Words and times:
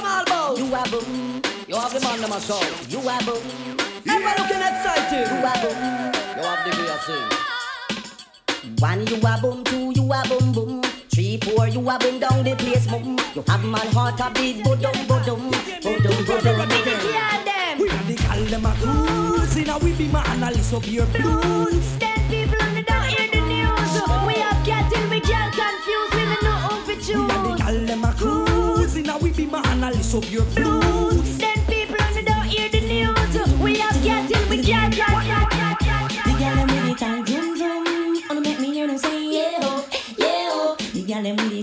come 0.00 0.10
all 0.10 0.22
about. 0.22 0.58
You 0.58 0.74
a 0.74 0.82
boom. 0.88 1.42
You 1.68 1.76
have 1.76 1.92
the 1.92 2.00
man 2.00 2.20
them 2.20 2.32
a 2.32 2.40
shout. 2.40 2.64
You 2.88 3.00
a 3.00 3.18
boom. 3.24 3.44
Ever 4.08 4.32
looking 4.40 4.62
excited. 4.68 5.26
You 5.30 5.38
a 5.44 5.54
boom. 5.62 5.78
You 6.36 6.42
have 6.48 6.62
the 6.64 6.70
way 6.78 6.88
I 6.90 6.98
sing. 7.06 7.28
One 8.78 9.06
you 9.06 9.16
a 9.16 9.38
boom, 9.40 9.64
two 9.64 9.92
you 9.94 10.12
a 10.12 10.22
boom 10.28 10.52
boom. 10.52 10.82
Three, 11.10 11.38
four, 11.38 11.68
you 11.68 11.80
a 11.80 11.98
boom 11.98 12.18
down 12.18 12.44
the 12.44 12.54
place, 12.56 12.86
boom. 12.86 13.18
You 13.34 13.44
have 13.48 13.64
man 13.64 13.86
heart 13.92 14.20
a 14.20 14.30
big 14.30 14.62
bodum 14.64 14.94
bodum, 15.06 15.50
bodum 15.82 16.16
bodum. 16.24 17.12
Yeah, 17.12 17.44
them. 17.44 17.78
We 17.78 17.88
are 17.88 18.04
the 18.04 18.14
gal 18.14 18.44
them 18.44 18.66
a 18.66 18.72
cruise 18.80 19.56
in 19.56 19.68
a 19.68 19.78
we 19.78 19.92
be 19.92 20.08
my 20.08 20.22
analyst 20.32 20.72
of 20.72 20.86
your 20.86 21.06
blues. 21.06 21.98
Then 21.98 22.18
people 22.28 22.62
on 22.62 22.74
the 22.74 22.82
don't 22.82 23.04
hear 23.04 23.28
the 23.30 23.40
news. 23.40 23.92
We 24.26 24.34
have 24.40 24.64
cattle, 24.64 25.10
we 25.10 25.20
can't 25.20 25.52
confuse. 25.52 26.10
We 26.14 26.24
don't 26.24 26.42
know 26.42 26.56
who 26.68 26.86
we 26.86 26.94
We 26.96 27.14
are 27.14 27.42
the 27.44 27.62
gal 27.62 27.86
them 27.86 28.04
a 28.04 28.09
my 29.50 29.60
analyst 29.70 30.14
of 30.14 30.30
your 30.30 30.44
blues. 30.54 31.38
Then 31.38 31.56
people 31.66 31.96
on 32.00 32.14
the 32.14 32.22
don't 32.22 32.44
hear 32.44 32.68
the 32.68 32.80
news. 32.80 33.58
We 33.58 33.78
have 33.78 33.94
cattle, 34.02 34.48
we 34.48 34.62
can't 34.62 34.94
confuse. 34.94 35.26
The 36.24 36.32
gyal 36.40 36.54
them 36.56 36.68
with 36.68 36.86
the 36.86 36.94
tight 36.98 37.26
zoom 37.28 37.56
zoom, 37.56 38.22
wanna 38.28 38.40
make 38.40 38.60
me 38.60 38.72
hear 38.72 38.86
them 38.86 38.98
say 38.98 39.32
yeah 39.32 39.60
ho, 39.60 39.84
yeah 40.18 40.50
ho. 40.52 40.76
The 40.76 41.02
gyal 41.04 41.22
them 41.22 41.36
with 41.36 41.50
the 41.50 41.59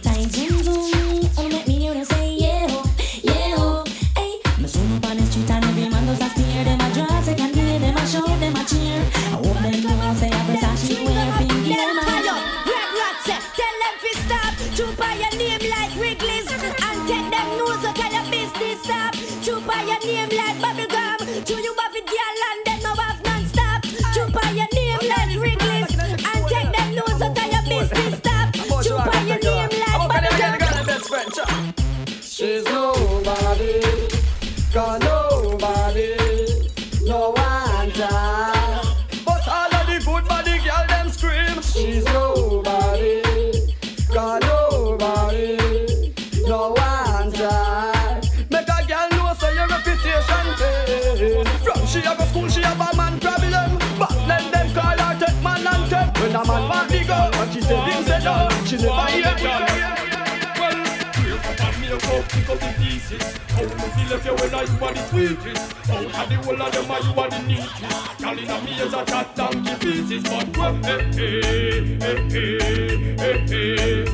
feel 64.08 64.18
if 64.18 64.26
you 64.26 64.32
I 64.32 64.62
you 64.64 64.86
are 64.86 64.94
the 64.94 65.02
sweetest. 65.08 65.90
Out 65.90 66.06
of 66.06 66.30
the 66.30 66.36
whole 66.44 66.62
of 66.62 66.72
them, 66.72 66.86
you 66.86 67.22
are 67.22 67.30
the 67.30 67.40
neatest. 67.48 68.20
Girl 68.20 68.40
inna 68.40 68.62
me 68.62 68.72
is 68.72 68.94
a 68.94 69.06
chat 69.06 69.36
donkey 69.36 69.76
pieces, 69.80 70.24
but 70.24 70.58
well, 70.58 70.76
hey 70.84 71.04
hey 71.14 71.98
hey 72.00 72.30
hey 72.30 73.16
hey 73.18 73.38
hey. 73.48 74.06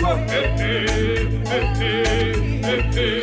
Well, 0.00 0.16
hey 0.16 0.46
hey 0.56 0.86
hey 1.44 1.64
hey 1.74 2.00
hey 2.62 2.80
hey. 2.92 3.20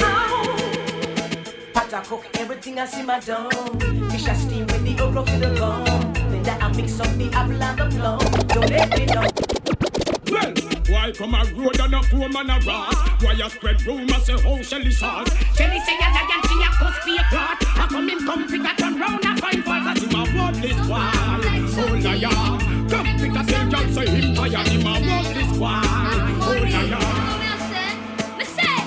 Pot 1.73 1.94
I 1.94 2.02
cook 2.04 2.26
everything 2.36 2.80
I 2.80 2.86
see 2.86 3.04
my 3.04 3.20
dome. 3.20 3.80
Fish 4.10 4.28
I 4.28 4.33
steam 4.33 4.66
with 4.67 4.83
the 4.83 5.04
okra 5.04 5.26
for 5.26 5.38
the 5.38 5.50
bone. 5.60 6.14
Then 6.32 6.44
that 6.44 6.64
I 6.64 6.72
mix 6.73 7.00
up 7.00 7.08
the 7.17 7.32
apple 7.33 7.64
and 7.64 7.80
the 7.80 7.86
plum. 7.98 8.20
Don't 8.48 8.70
let 8.70 8.98
me 8.98 9.06
know. 9.06 9.48
Well, 11.17 11.30
why 11.31 11.43
come 11.43 11.58
a 11.58 11.64
road 11.64 11.80
and 11.80 11.95
a 11.95 12.02
poor 12.02 12.30
man 12.30 12.49
a 12.52 12.59
rat? 12.59 13.21
Why 13.21 13.33
you 13.33 13.49
spread 13.49 13.81
rumors 13.86 14.25
say 14.25 14.39
how 14.39 14.61
Shelly 14.61 14.92
sauce? 14.92 15.27
Shelly 15.55 15.80
say 15.80 15.95
a 15.95 16.08
lion, 16.14 16.42
she 16.43 16.61
a 16.61 16.70
cuss 16.70 17.05
be 17.05 17.17
a 17.17 17.23
clot. 17.30 17.58
I 17.77 17.87
come 17.89 18.09
in 18.09 18.20
come 18.20 18.47
figure 18.47 18.75
turn 18.77 18.99
round 18.99 19.25
and 19.25 19.39
find 19.39 19.64
fault 19.64 19.83
cause 19.83 20.03
him 20.03 20.15
a 20.15 20.23
worthless 20.37 20.87
one. 20.87 21.02
Oh 21.81 21.93
liar, 22.03 22.30
come 22.89 23.17
pick 23.17 23.36
a 23.36 23.43
say 23.43 23.70
John 23.70 23.93
say 23.93 24.08
him 24.08 24.36
tired, 24.36 24.67
him 24.67 24.86
a 24.86 24.93
worthless 25.02 25.58
one. 25.58 25.83
Oh 26.42 26.53
liar. 26.61 26.99
Me 28.37 28.45
say, 28.45 28.80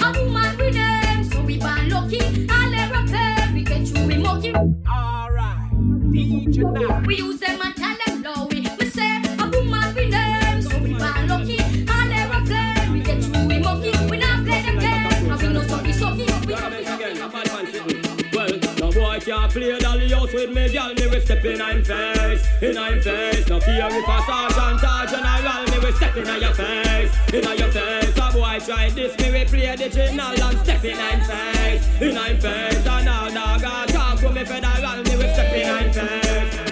a 0.00 0.12
woman 0.12 0.56
with 0.58 0.74
them, 0.74 1.24
so 1.24 1.40
we 1.42 1.58
born 1.58 1.88
lucky. 1.90 2.20
All 2.50 2.74
aeroplane, 2.74 3.54
we 3.54 3.62
get 3.64 3.88
through 3.88 4.06
we 4.06 4.16
monkey. 4.16 4.54
Alright, 4.54 5.72
DJ 6.12 6.56
now. 6.72 7.02
We 7.04 7.16
use 7.16 7.40
them 7.40 7.60
and 7.62 7.74
step 21.38 21.54
in 21.54 21.62
I'm 21.62 21.84
face, 21.84 22.62
in 22.62 22.78
I'm 22.78 23.00
face. 23.00 23.48
No 23.48 23.60
fear 23.60 23.88
if 23.90 24.08
a 24.08 24.22
sergeant 24.26 24.82
or 24.82 25.06
general, 25.06 25.70
me 25.70 25.86
we 25.86 25.92
step 25.92 26.16
in 26.16 26.40
your 26.40 26.54
face, 26.54 27.32
in 27.32 27.58
your 27.58 27.70
face. 27.70 28.16
A 28.16 28.32
boy 28.32 28.58
try 28.64 28.90
this, 28.90 29.16
me 29.18 29.30
we 29.30 29.44
play 29.44 29.76
the 29.76 29.88
general 29.88 30.42
and 30.42 30.58
step 30.58 30.84
in 30.84 30.98
I'm 30.98 31.20
face, 31.20 32.02
in 32.02 32.18
I'm 32.18 32.38
face. 32.38 32.86
And 32.86 33.04
now 33.04 33.28
dog 33.28 33.88
talk 33.88 34.18
to 34.20 34.30
me 34.30 34.44
federal, 34.44 35.02
me 35.04 35.16
we 35.16 35.32
step 35.32 35.54
in 35.54 35.70
I'm 35.70 35.92
face. 35.92 36.67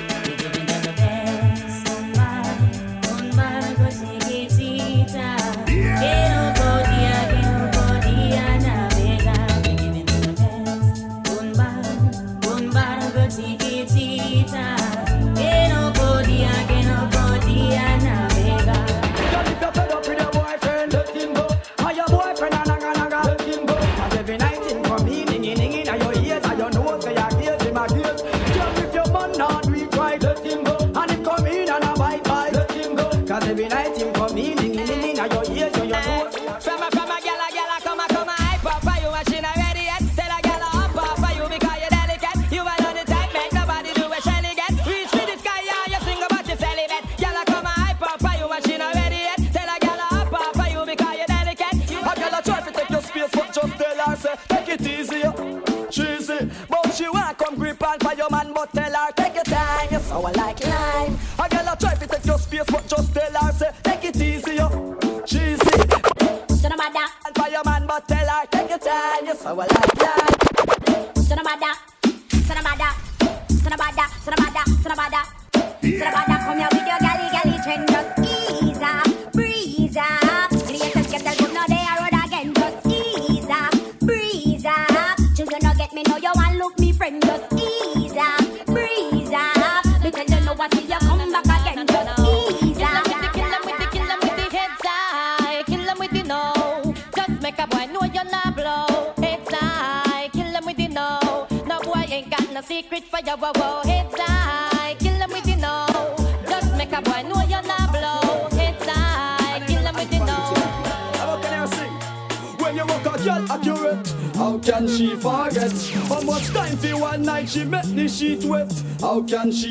How 119.01 119.22
can 119.22 119.53
she 119.53 119.66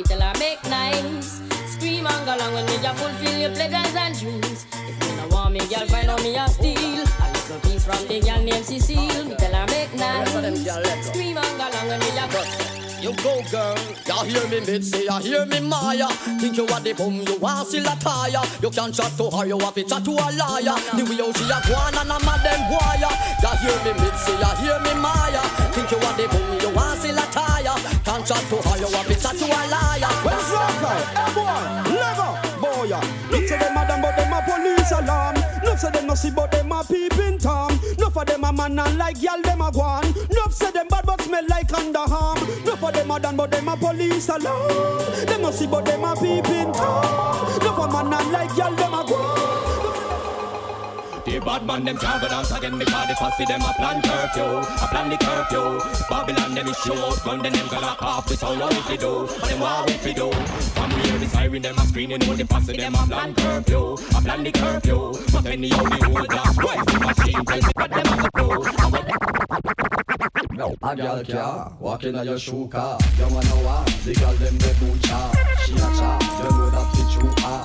me 0.00 0.04
tell 0.04 0.20
her 0.20 0.38
make 0.38 0.62
nice. 0.64 1.40
Scream 1.66 2.06
and 2.06 2.24
go 2.24 2.34
along 2.34 2.54
when 2.54 2.66
me 2.66 2.76
just 2.80 3.02
fulfill 3.02 3.38
your 3.38 3.50
pleasures 3.50 3.94
and 3.94 4.18
dreams. 4.18 4.66
If 4.72 4.96
me 5.00 5.16
no 5.16 5.28
want 5.34 5.52
me 5.52 5.60
girl, 5.60 5.86
find 5.86 6.08
out 6.08 6.22
me 6.22 6.36
a 6.36 6.48
steal. 6.48 7.04
A 7.04 7.26
little 7.32 7.60
piece 7.60 7.84
from 7.84 8.06
the 8.08 8.20
girl 8.20 8.42
named 8.42 8.64
Cecile. 8.64 9.24
Me 9.24 9.34
tell 9.36 9.54
her 9.54 9.66
make 9.66 9.92
nice. 9.94 11.06
Scream 11.06 11.36
and 11.36 11.56
go 11.58 11.68
along 11.68 11.88
when 11.88 12.00
me 12.00 12.10
just. 12.14 12.80
You 13.00 13.16
go 13.24 13.40
girl, 13.50 13.78
you 14.28 14.28
hear 14.28 14.46
me 14.48 14.60
Mitzi, 14.60 15.08
you 15.08 15.18
hear 15.20 15.46
me 15.46 15.58
Maya 15.60 16.06
Think 16.36 16.58
you 16.58 16.66
are 16.66 16.80
the 16.80 16.92
bum, 16.92 17.24
you 17.24 17.38
are 17.42 17.64
still 17.64 17.88
a 17.88 17.96
tire 17.96 18.44
You 18.60 18.68
can't 18.68 18.94
chat 18.94 19.16
to 19.16 19.30
her, 19.30 19.46
you 19.46 19.58
have 19.58 19.72
to 19.72 19.84
chat 19.84 20.04
to 20.04 20.10
a 20.10 20.28
liar 20.36 20.76
The 20.92 21.08
way 21.08 21.16
how 21.16 21.32
she 21.32 21.48
a 21.48 21.56
go 21.64 21.80
on 21.80 21.96
and 21.96 22.12
a 22.12 22.20
mad 22.20 22.44
them 22.44 22.60
wire 22.68 23.08
You 23.40 23.52
hear 23.64 23.78
me 23.88 23.92
Mitzi, 24.04 24.36
you 24.36 24.52
hear 24.60 24.78
me 24.84 24.92
Maya 25.00 25.40
Think 25.72 25.90
you 25.90 25.96
are 25.96 26.12
the 26.12 26.28
bum, 26.28 26.49
chat 28.30 28.48
to 28.48 28.56
her, 28.62 28.78
you 28.78 28.86
to 28.86 29.14
chat 29.20 29.34
to 29.34 29.44
a 29.44 29.62
liar 29.66 30.14
Where's 30.22 30.50
Rocker? 30.54 30.98
Boy, 31.34 31.66
level, 31.98 32.32
boy 32.62 32.86
Look 33.30 33.46
to 33.48 33.56
them 33.58 33.74
madam, 33.74 34.02
but 34.02 34.14
them 34.16 34.32
a 34.32 34.40
police 34.46 34.92
alarm 34.92 35.36
Look 35.64 35.80
to 35.80 35.90
them 35.90 36.06
no 36.06 36.14
see, 36.14 36.30
but 36.30 36.52
them 36.52 36.70
a 36.70 36.84
peeping 36.84 37.38
tom 37.38 37.72
Enough 37.98 38.16
of 38.16 38.26
them 38.26 38.44
a 38.44 38.52
man 38.52 38.78
and 38.78 38.98
like 38.98 39.20
y'all 39.20 39.42
them 39.42 39.60
a 39.60 39.72
gone 39.72 40.06
Enough 40.30 40.54
say 40.54 40.70
them 40.70 40.86
bad 40.88 41.06
but 41.06 41.20
smell 41.22 41.44
like 41.48 41.68
underarm 41.68 42.62
Enough 42.62 42.84
of 42.84 42.92
them 42.92 43.10
a 43.10 43.18
but 43.18 43.50
them 43.50 43.68
a 43.68 43.76
police 43.76 44.28
alarm 44.28 45.26
Them 45.26 45.42
no 45.42 45.50
see 45.50 45.66
but 45.66 45.84
them 45.84 46.04
a 46.04 46.14
peeping 46.14 46.72
tom 46.72 47.60
Enough 47.60 47.78
of 47.78 47.92
man 47.92 48.12
and 48.14 48.32
like 48.32 48.56
y'all 48.56 48.74
them 48.74 48.94
a 48.94 49.04
gone 49.08 50.09
The 51.30 51.38
bad 51.38 51.64
man 51.64 51.84
them 51.84 51.96
can't 51.96 52.20
go 52.20 52.28
dance 52.28 52.50
again 52.50 52.76
because 52.76 53.08
the 53.08 53.14
fussy 53.14 53.44
them 53.44 53.62
a 53.62 53.72
plan 53.74 54.02
curfew, 54.02 54.42
a 54.42 54.86
plan 54.90 55.10
the 55.10 55.16
curfew. 55.16 55.78
Babylon 56.10 56.54
them 56.54 56.66
is 56.68 56.76
short, 56.78 57.22
gun 57.24 57.38
them 57.40 57.52
them 57.52 57.68
go 57.68 57.78
lock 57.78 58.02
off. 58.02 58.28
We 58.28 58.34
sound 58.36 58.58
what 58.60 58.74
we 58.88 58.96
do, 58.96 59.26
but 59.40 59.48
them 59.48 59.60
what 59.60 60.04
we 60.04 60.12
do. 60.12 60.30
From 60.74 60.90
we 60.90 61.00
hear 61.08 61.18
the 61.18 61.26
siren 61.26 61.62
them 61.62 61.78
a 61.78 61.82
screaming, 61.86 62.18
know 62.20 62.34
the 62.34 62.44
fussy 62.46 62.76
them 62.76 62.94
a 62.94 63.06
plan 63.06 63.34
curfew, 63.34 63.92
a 63.94 64.20
plan 64.20 64.42
the 64.42 64.50
curfew. 64.52 65.14
But 65.32 65.46
anyhow 65.46 65.84
the 65.84 66.04
whole 66.04 66.26
black 66.26 66.54
boys 66.56 66.84
the 66.90 66.98
machine 66.98 67.44
tell 67.44 67.62
me 67.62 67.72
what 67.76 67.90
them 67.90 68.06
a 68.10 68.28
do. 68.34 68.46
And 68.80 68.92
what 68.92 69.10
A 70.82 70.96
girl 70.96 71.24
car, 71.24 71.72
walking 71.78 72.14
on 72.16 72.26
your 72.26 72.38
shoe 72.38 72.66
car 72.68 72.98
You 73.18 73.24
wanna 73.28 73.48
know 73.48 73.62
why? 73.64 73.84
The 74.04 74.14
girl 74.14 74.32
them 74.34 74.58
the 74.58 74.74
boot 74.80 75.00
cha 75.02 75.30
She 75.64 75.72
a 75.74 75.78
cha, 75.78 76.18
you 76.36 76.50
know 76.58 76.70
that 76.70 76.86
fit 76.96 77.14
you 77.22 77.30
ah 77.38 77.64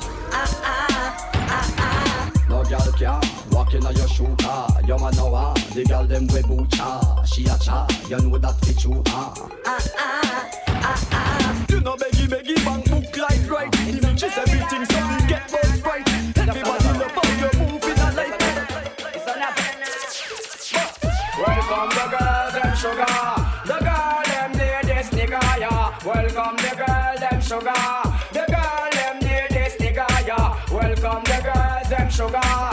No 2.48 2.64
girl 2.64 2.92
car, 2.94 3.22
walking 3.66 3.86
on 3.86 3.96
your 3.96 4.08
shoe 4.08 4.36
car 4.40 4.68
You 4.86 4.96
wanna 4.96 5.16
know 5.18 5.28
why? 5.28 5.54
The 5.74 5.86
girl 5.86 6.06
them 6.06 6.28
we 6.28 6.42
boot 6.44 6.70
cha 6.72 7.24
She 7.24 7.44
a 7.46 7.58
cha, 7.58 7.88
you 8.10 8.18
know 8.18 8.38
that 8.38 8.56
fit 8.62 8.84
you 8.84 9.02
ah 9.08 9.34
ah 9.66 9.80
ah 9.98 11.08
ah. 11.12 11.66
You 11.70 11.80
know 11.82 11.96
beggy 11.96 12.28
beggy 12.28 12.56
bang 12.64 12.82
book 12.82 13.18
like 13.18 13.50
right 13.50 13.72
The 13.72 14.00
bitch 14.06 14.24
is 14.24 14.38
everything 14.38 14.86
so 14.86 15.00
we 15.10 15.28
get 15.28 15.52
both 15.52 15.86
right 15.86 16.08
Everybody 16.38 16.86
love 17.00 17.12
how 17.12 17.30
you 17.42 17.50
move 17.60 17.84
in 17.84 18.00
a 18.00 18.12
life 18.14 18.42
Welcome 21.38 21.90
the 21.90 22.06
girls, 22.16 22.54
them 22.54 22.76
sugar. 22.78 23.16
The 23.66 23.78
girl, 23.84 24.22
them 24.26 24.52
ladies, 24.54 25.10
nigga, 25.10 25.42
yeah. 25.60 25.94
Welcome 26.06 26.56
the 26.58 26.76
girl, 26.80 27.16
them 27.20 27.42
sugar. 27.42 27.84
The 28.32 28.46
girl, 28.48 28.90
them 28.94 29.20
ladies, 29.20 29.76
nigga, 29.82 30.08
yeah. 30.26 30.72
Welcome 30.72 31.24
the 31.26 31.42
girls, 31.44 31.90
them 31.90 32.10
sugar. 32.10 32.65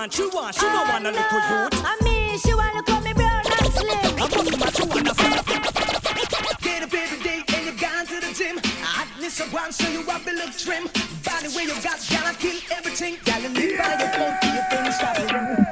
Man, 0.00 0.10
she 0.10 0.26
want, 0.28 0.54
she 0.54 0.62
don't 0.62 0.88
want 0.88 1.06
a 1.06 1.10
little 1.10 1.40
youth. 1.50 1.82
I 1.84 1.98
mean, 2.02 2.38
she 2.38 2.54
want 2.54 2.74
to 2.74 2.82
call 2.90 3.02
me 3.02 3.12
brown 3.12 3.42
and 3.44 3.72
slim. 3.72 4.14
A 4.14 4.28
muscle 4.32 4.58
man, 4.58 4.72
she 4.72 4.84
want, 4.88 5.04
that's 5.04 5.22
why 5.22 6.14
me 6.16 6.24
Get 6.62 6.82
up 6.82 6.94
every 6.94 7.22
day 7.22 7.42
and 7.54 7.66
you've 7.66 7.80
gone 7.80 8.06
to 8.06 8.16
the 8.20 8.32
gym. 8.32 8.58
Hotness 8.80 9.40
of 9.40 9.52
one, 9.52 9.72
so 9.72 9.88
you 9.88 10.02
have 10.04 10.24
to 10.24 10.32
look 10.32 10.56
trim. 10.56 10.84
Body 11.24 11.48
where 11.54 11.66
you 11.66 11.74
got, 11.82 12.00
gotta 12.10 12.34
kill 12.38 12.58
everything. 12.72 13.18
Gotta 13.24 13.48
live 13.48 13.78
by 13.78 13.98
your 14.00 14.10
code, 14.16 14.36
do 14.40 14.48
your 14.48 14.64
thing, 14.70 14.92
stop 14.92 15.69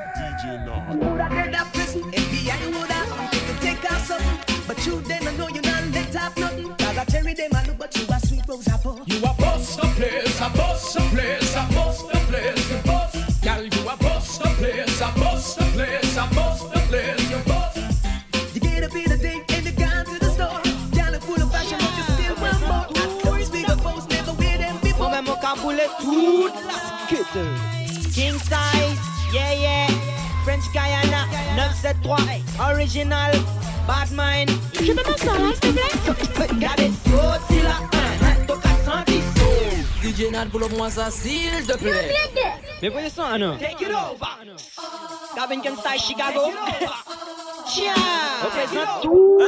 973 31.95 32.42
Original 32.61 33.33
Bad 33.87 34.11
Mind. 34.11 34.50
Je 34.75 34.92
peux 34.92 35.11
m'asseoir 35.11 35.38
là, 35.38 35.49
s'il 35.52 35.73
te 35.73 36.12
plaît. 36.12 36.47
Regardez 36.50 36.92
sauti 37.04 37.62
là 37.62 37.80
Toka 38.47 38.68
senti 38.85 39.21
saut 39.37 40.02
DJ 40.02 40.30
Nad, 40.30 40.50
pull 40.50 40.64
up 40.64 40.73
moi 40.76 40.90
ça, 40.90 41.11
s'il 41.11 41.66
te 41.66 41.76
plaît. 41.78 42.14
Mais 42.83 42.88
voyez 42.90 43.11
ça, 43.11 43.38
non 43.38 43.57
Take 43.57 43.85
it 43.85 43.90
over. 43.90 44.54
Gavin 45.35 45.61
can 45.62 45.76
style 45.76 46.00
Chicago 46.00 46.52
Chia. 47.66 47.95
Représente 48.45 49.02
tout. 49.02 49.38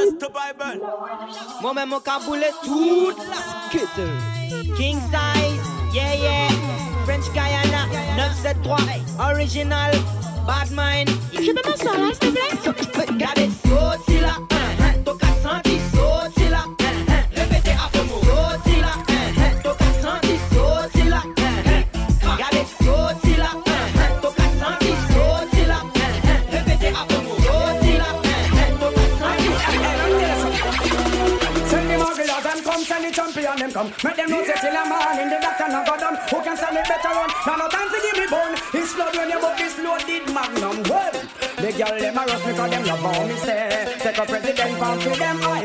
Moi-même, 1.60 1.90
mon 1.90 2.00
caboulé 2.00 2.46
toute 2.64 3.18
la 3.18 3.36
skate 3.68 4.76
King 4.76 4.98
size, 5.00 5.94
yeah 5.94 6.14
yeah. 6.14 6.48
French 7.04 7.24
Guyana 7.32 7.86
973 8.16 9.02
Original 9.18 9.92
Bad 10.50 10.70
Mind. 10.72 11.08
Je 11.32 11.52
peux 11.52 11.70
m'asseoir 11.70 11.96
là, 11.96 12.08
s'il 12.10 12.18
te 12.18 12.34
plaît 12.34 13.06
Regardez 13.08 13.50
sauti 13.62 14.18
là 14.18 14.34
Toka 15.04 15.28
senti 15.44 15.78
sauti 15.94 16.48
là 16.50 16.64
Répétez 17.36 17.76
après 17.78 18.02
moi 18.02 18.18
Sauti 18.26 18.80
là 18.80 18.92
Toka 19.62 19.84
senti 20.02 20.34
sauti 20.50 21.08
là 21.08 21.22
Regardez 22.32 22.66
sauti 22.82 23.36
là 23.36 23.50
Toka 24.20 24.42
senti 24.58 24.92
sauti 25.12 25.62
là 25.70 25.78
Répétez 26.50 26.92
après 27.00 27.20
moi 27.22 27.36
Sauti 27.46 27.92
là 27.96 28.10
Toka 28.80 29.04
senti 29.20 29.50
Send 31.70 31.86
the 31.90 31.96
mugglers 31.96 32.46
and 32.50 32.64
come, 32.64 32.82
send 32.82 33.04
the 33.04 33.10
champion 33.14 33.56
them 33.56 33.70
come. 33.70 33.92
Make 34.02 34.16
them 34.16 34.30
know 34.30 34.44
say 34.44 34.58
till 34.60 34.74
a 34.74 34.82
man 34.90 35.20
in 35.20 35.28
the 35.30 35.38
doctor 35.40 35.68
now 35.68 35.84
go 35.84 35.96
down. 35.96 36.16
Girl 41.80 41.98
them 41.98 42.18
a 42.18 42.22
rush 42.26 42.46
me 42.46 42.52
'cause 42.52 42.70
them 42.70 42.84
love 42.84 42.98
how 43.00 43.24
me 43.26 43.36
say. 43.36 43.96
Take 44.02 44.18
a 44.18 44.24
president 44.26 44.78
come 44.80 44.98
to 45.00 45.10
them 45.22 45.38
highway. 45.40 45.59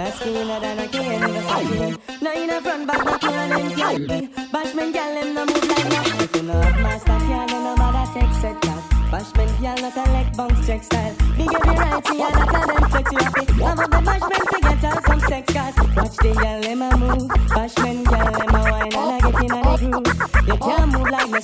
Masculine 0.00 0.62
than 0.62 0.78
a 0.78 0.88
king 0.88 1.12
in 1.12 1.20
the 1.20 1.42
fashion. 1.42 1.98
Now 2.22 2.32
in 2.32 2.48
a 2.48 2.60
front 2.62 2.86
back, 2.86 3.04
not 3.04 3.22
one 3.22 3.50
them 3.50 3.70
can't 3.76 4.08
be. 4.08 4.28
Bashman 4.50 4.92
gal 4.94 5.14
them 5.14 5.34
no 5.34 5.44
move 5.44 5.68
like 5.68 5.88
no. 5.92 6.00
If 6.24 6.36
you 6.36 6.42
know 6.42 6.58
of 6.58 6.80
master 6.80 7.18
can, 7.28 7.46
no 7.48 7.76
matter 7.76 8.06
take 8.18 8.34
set 8.40 8.62
that. 8.62 8.82
Bashman 9.12 9.50
gal 9.60 9.76
not 9.76 9.96
a 9.98 10.04
leg 10.10 10.36
bounce 10.38 10.66
check 10.66 10.82
style. 10.84 11.14
Big 11.36 11.52
every 11.52 11.76
right 11.76 12.02
that 12.02 12.16
a 12.16 12.66
them 12.72 12.84
flex 12.90 13.12
you 13.12 13.18
happy. 13.18 13.44
Have 13.60 13.78
a 13.78 13.86
the 13.92 14.00
bashman 14.08 14.44
get 14.62 14.84
her 14.88 15.00
some 15.06 15.20
sex 15.20 15.52
cars. 15.52 15.76
Watch 15.94 16.16
the 16.16 16.30
gal 16.32 16.60
them 16.62 16.80
a 16.80 16.96
move. 16.96 17.28
Bashman 17.52 18.04
gal 18.08 18.32
them 18.32 18.54
a 18.54 18.60
wine 18.70 18.94
and 18.96 19.12
a 19.12 19.32
get 19.32 19.44
in 19.44 19.52
a 19.52 19.60
the 19.60 19.84
groove. 19.84 20.48
You 20.48 20.56
can't 20.56 20.88
move 20.92 21.10
like 21.10 21.28
the. 21.28 21.40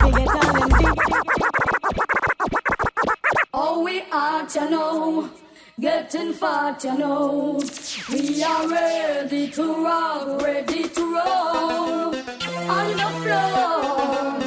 They 0.00 0.10
get 0.16 0.32
all 0.32 0.52
them 0.56 0.70
deep. 0.78 0.96
Oh, 3.52 3.82
we 3.84 4.02
are 4.10 4.46
to 4.46 4.70
know, 4.70 5.28
fat, 6.38 6.84
you 6.84 6.96
know. 6.98 7.60
We 8.12 8.42
are 8.42 8.68
ready 8.68 9.48
to 9.50 9.84
rock, 9.84 10.40
ready 10.42 10.88
to 10.88 11.02
roll 11.16 12.14
on 12.76 12.88
the 13.00 13.10
floor. 13.22 14.38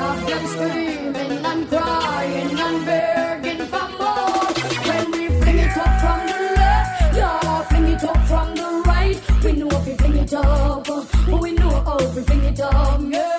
Have 0.00 0.20
them 0.28 0.46
screaming 0.52 1.44
and 1.50 1.68
crying 1.68 2.58
and 2.66 2.86
begging 2.86 3.66
for 3.72 3.88
more. 4.00 4.50
When 4.88 5.10
we 5.12 5.28
fling 5.40 5.58
it 5.66 5.76
up 5.84 5.94
from 6.02 6.20
the 6.30 6.40
left, 6.58 7.16
yeah, 7.16 7.62
fling 7.68 7.88
it 7.94 8.04
up 8.04 8.20
from 8.28 8.54
the 8.54 8.82
right. 8.86 9.18
We 9.44 9.52
know 9.52 9.68
if 9.70 9.86
we 9.86 9.94
fling 9.94 10.16
it 10.18 10.34
up, 10.34 10.88
we 11.42 11.52
know 11.52 11.70
how 11.86 11.98
we 12.14 12.22
fling 12.22 12.44
it 12.44 12.60
up, 12.60 13.00
yeah. 13.08 13.29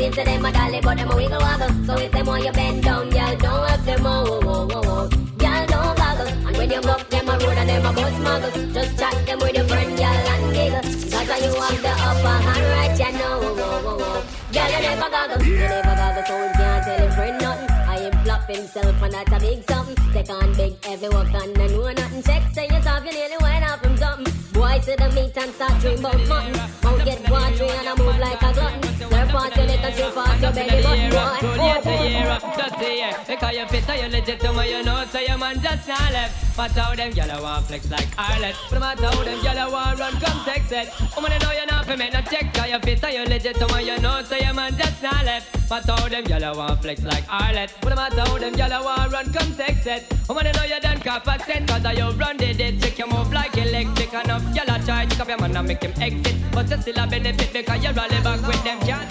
Think 0.00 0.14
say 0.14 0.24
them 0.24 0.46
a 0.46 0.50
dolly 0.50 0.80
but 0.80 0.96
them 0.96 1.10
a 1.10 1.14
wiggle 1.14 1.38
waggle 1.40 1.84
So 1.84 1.94
if 1.98 2.10
them 2.10 2.24
want 2.24 2.42
you 2.42 2.52
bend 2.52 2.82
down, 2.82 3.10
girl, 3.10 3.36
don't 3.36 3.68
have 3.68 3.84
them 3.84 4.06
oh, 4.06 4.24
oh, 4.30 4.40
oh, 4.42 4.68
oh, 4.72 4.82
oh. 4.82 5.08
Girl, 5.36 5.66
don't 5.66 5.96
goggle. 6.00 6.28
And 6.48 6.56
when 6.56 6.70
you 6.70 6.80
buck 6.80 7.06
them 7.10 7.28
a 7.28 7.32
road 7.36 7.58
and 7.60 7.68
them 7.68 7.84
a 7.84 7.92
bus 7.92 8.14
muggle 8.24 8.72
Just 8.72 8.98
chat 8.98 9.26
them 9.26 9.38
with 9.40 9.54
your 9.54 9.68
friend, 9.68 9.90
girl, 9.98 10.24
and 10.32 10.54
giggle. 10.54 10.80
Cause 10.80 11.44
you 11.44 11.52
have 11.52 11.82
the 11.84 11.92
upper 12.08 12.36
hand 12.48 12.66
right, 12.72 12.98
you 12.98 13.12
know 13.12 13.40
oh, 13.44 13.56
oh, 13.60 13.82
oh, 13.84 13.96
oh. 14.00 14.24
Girl, 14.54 14.70
you 14.72 14.80
never 14.88 15.10
goggle. 15.10 15.42
You 15.44 15.68
never 15.68 15.94
goggle 16.00 16.24
so 16.24 16.44
you 16.44 16.52
can't 16.56 16.84
tell 16.86 16.98
him 17.04 17.12
friend 17.12 17.42
nothing. 17.42 17.70
I 17.70 17.98
him 17.98 18.12
flop 18.24 18.48
himself 18.48 19.02
and 19.02 19.12
that's 19.12 19.32
a 19.32 19.38
big 19.38 19.70
something. 19.70 20.12
Take 20.14 20.30
on 20.30 20.52
big 20.54 20.82
heavy 20.82 21.08
work 21.10 21.34
and 21.34 21.52
know 21.58 21.92
nothing. 21.92 22.22
Check 22.22 22.42
say 22.54 22.68
yourself, 22.68 23.04
you 23.04 23.12
nearly 23.12 23.36
went 23.42 23.70
off 23.70 23.82
from 23.82 23.98
something. 23.98 24.32
Boy, 24.54 24.80
see 24.80 24.96
the 24.96 25.10
meat 25.10 25.36
and 25.36 25.52
start 25.52 25.78
dream 25.82 25.98
about 25.98 26.26
mutton 26.26 26.56
Mouth 26.82 27.04
get 27.04 27.30
watery 27.30 27.68
and 27.68 27.88
I 27.88 27.94
move 27.96 28.18
like 28.18 28.42
a 28.42 28.52
glutton 28.54 28.89
past 29.30 29.56
your 29.56 29.66
and 29.66 29.94
straight 29.94 30.14
past 30.14 30.42
your 30.42 30.52
belly 30.52 30.82
button, 30.82 31.10
boy 31.10 31.56
Just 31.56 31.86
a 31.86 32.08
year 32.08 32.38
just 32.56 32.80
a 32.80 32.96
year 32.96 33.16
Because 33.26 33.54
you 33.56 33.66
fit 33.66 34.02
you 34.02 34.08
legit 34.08 34.40
to 34.40 34.52
me, 34.52 34.70
you 34.70 34.82
know 34.82 35.04
So 35.10 35.18
your 35.20 35.38
man 35.38 35.60
just 35.62 35.88
not 35.88 36.12
left 36.12 36.56
But 36.56 36.72
how 36.72 36.94
them 36.94 37.12
gyal 37.12 37.42
want 37.42 37.66
flex 37.66 37.90
like 37.90 38.08
Arlet 38.18 38.56
But 38.70 38.80
matter 38.80 39.06
how 39.06 39.24
them 39.24 39.38
gyal 39.38 39.72
want 39.72 39.98
run, 39.98 40.12
come 40.20 40.44
text 40.44 40.72
it 40.72 40.88
Woman, 41.16 41.32
you 41.32 41.38
know 41.38 41.52
you're 41.52 41.66
not 41.66 41.86
fi 41.86 41.96
make 41.96 42.12
no 42.12 42.20
check 42.22 42.52
Cause 42.54 42.70
you 42.70 42.78
fit 42.80 43.02
you 43.12 43.24
legit 43.24 43.56
to 43.56 43.66
me, 43.74 43.86
you 43.86 43.98
know 44.00 44.22
So 44.24 44.36
your 44.36 44.54
man 44.54 44.76
just 44.76 45.02
not 45.02 45.24
left 45.24 45.59
But 45.70 45.86
how 45.86 46.08
them 46.08 46.24
gyal 46.24 46.56
want 46.56 46.82
flex 46.82 47.04
like 47.04 47.24
Arlet 47.30 47.72
But 47.80 47.90
no 47.90 47.94
matter 47.94 48.20
how 48.22 48.38
them 48.38 48.54
gyal 48.56 48.84
want 48.84 49.12
run, 49.12 49.32
come 49.32 49.54
text 49.54 49.86
it 49.86 50.04
oh, 50.10 50.34
Woman, 50.34 50.46
you 50.46 50.52
know 50.52 50.64
you 50.64 50.80
done 50.80 50.98
cap 50.98 51.26
a 51.28 51.38
cent 51.44 51.68
Cause 51.68 51.96
you 51.96 52.10
run 52.18 52.36
the 52.36 52.52
dead 52.52 52.82
Check 52.82 52.98
you 52.98 53.06
move 53.06 53.32
like 53.32 53.56
electric 53.56 54.12
Enough 54.12 54.42
gyal 54.52 54.70
try 54.84 55.06
to 55.06 55.24
your 55.30 55.38
man 55.38 55.56
and 55.56 55.68
make 55.68 55.82
him 55.82 55.92
exit. 56.02 56.36
But 56.52 56.68
you 56.68 56.76
still 56.78 56.98
a 56.98 57.06
benefit 57.06 57.52
because 57.52 57.84
you 57.84 57.92
rally 57.92 58.20
back 58.22 58.46
with 58.46 58.64
them. 58.64 58.80
Can't 58.80 59.10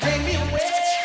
Take 0.00 0.24
me 0.24 0.34
away. 0.36 0.97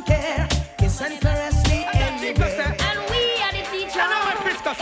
Don't 0.00 0.06
care. 0.06 0.48
Kiss 0.78 1.00
and 1.00 1.20
caress 1.20 1.68
me 1.68 1.84
anywhere. 1.92 2.76
And 2.80 3.00
we 3.10 3.20
are 3.44 3.52
the 3.52 3.62
teacher. 3.70 4.00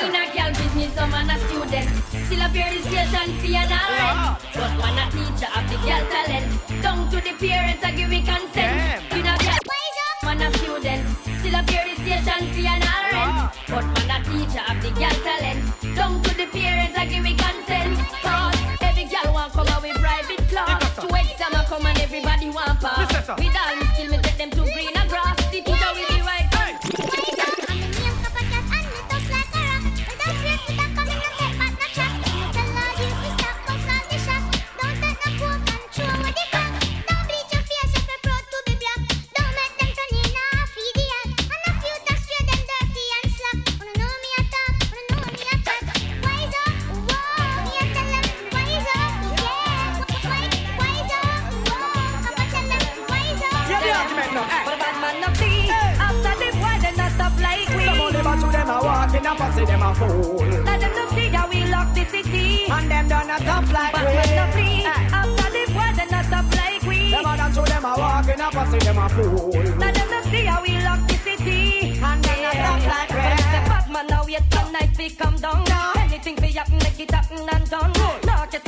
In 0.04 0.14
a 0.14 0.24
girl 0.34 0.50
business, 0.52 0.94
some 0.94 1.10
man 1.10 1.30
a 1.30 1.38
student. 1.48 1.88
Still 2.26 2.42
up 2.42 2.52
here 2.52 2.72
the 2.72 2.82
station 2.82 3.38
fee 3.40 3.56
and 3.56 3.72
all. 3.72 4.38
But 4.54 4.72
one 4.78 4.98
a 4.98 5.10
teacher 5.10 5.50
of 5.56 5.64
the 5.70 5.76
girl 5.86 6.04
talent. 6.12 6.82
Down 6.82 7.10
to 7.10 7.16
the 7.16 7.32
parents, 7.38 7.84
I 7.84 7.90
give 7.92 8.10
me 8.10 8.22
consent. 8.22 9.12
In 9.12 9.26
a 9.26 9.34
girl, 9.38 9.58
man 10.24 10.42
a 10.42 10.58
student. 10.58 11.08
Still 11.40 11.56
up 11.56 11.70
here 11.70 11.84
the 11.88 11.94
station 12.02 12.52
fee 12.54 12.66
and 12.66 12.84
all. 12.84 13.50
But 13.68 13.84
man 13.94 14.10
a 14.14 14.24
teacher 14.24 14.62
of 14.70 14.82
the 14.82 14.90
girl 14.90 15.18
talent. 15.26 15.96
Down 15.96 16.22
to 16.22 16.34
the 16.34 16.46
parents, 16.46 16.98
I 16.98 17.06
give 17.06 17.22
me 17.22 17.34
consent. 17.34 17.57
But 54.38 54.78
bad. 54.78 54.94
After 55.98 56.34
the 56.38 56.48
they 56.82 56.94
not 56.96 57.10
stop 57.12 57.34
like 57.40 57.68
we. 57.74 57.84
Some 57.84 58.00
of 58.00 58.12
to 58.38 58.46
them 58.54 58.70
them 59.66 59.82
a 59.82 59.94
fool. 59.94 60.38
Them 60.38 61.08
see 61.10 61.28
how 61.28 61.48
we 61.48 61.66
lock 61.66 61.94
the 61.94 62.04
city. 62.04 62.70
And 62.70 62.90
them 62.90 63.08
like. 63.72 63.92
Bad. 63.92 64.04
After 65.12 65.50
the 65.50 65.64
they 65.96 66.06
not 66.06 66.24
stop 66.26 66.46
like 66.54 66.82
we. 66.82 67.10
Done 67.10 67.36
them 67.36 67.52
them 68.78 68.98
a 68.98 69.08
fool. 69.08 69.50
Them 69.50 70.24
see 70.30 70.44
how 70.44 70.62
we 70.62 70.78
lock 70.86 71.00
the 71.08 71.16
city. 71.18 71.98
And 71.98 72.22
them 72.22 72.38
not 72.42 72.54
stop 72.54 72.82
like 72.86 73.10
we. 73.10 73.16
Bad 73.18 73.90
man 73.90 74.06
tonight 74.50 74.96
we 74.96 75.10
come 75.10 75.36
down. 75.36 75.64
Anything 75.96 76.36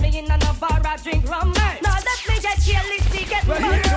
me 0.00 0.18
in 0.18 0.26
a 0.30 0.52
bar, 0.58 0.80
I 0.84 0.96
drink 0.96 1.28
rum. 1.30 1.54
Hey. 1.54 1.78
Now 1.82 1.94
let 1.94 2.28
me 2.28 2.40
get 2.40 2.58
here, 2.58 2.82
let's 2.90 3.06
get. 3.24 3.46
Well, 3.46 3.89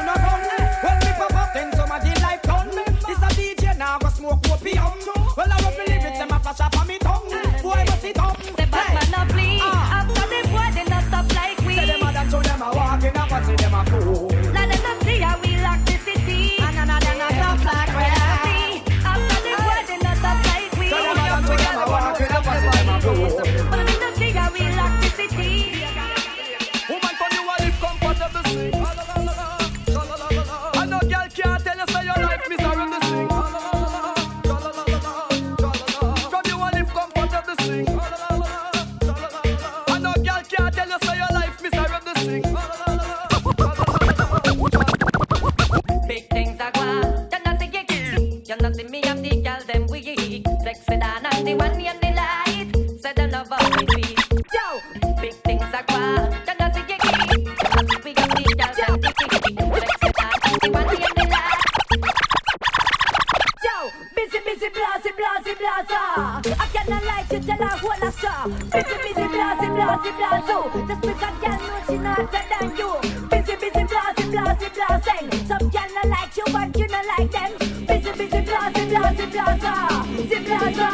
blasy, 79.14 79.28
blaza. 79.28 80.06
Si 80.30 80.40
blaza. 80.40 80.90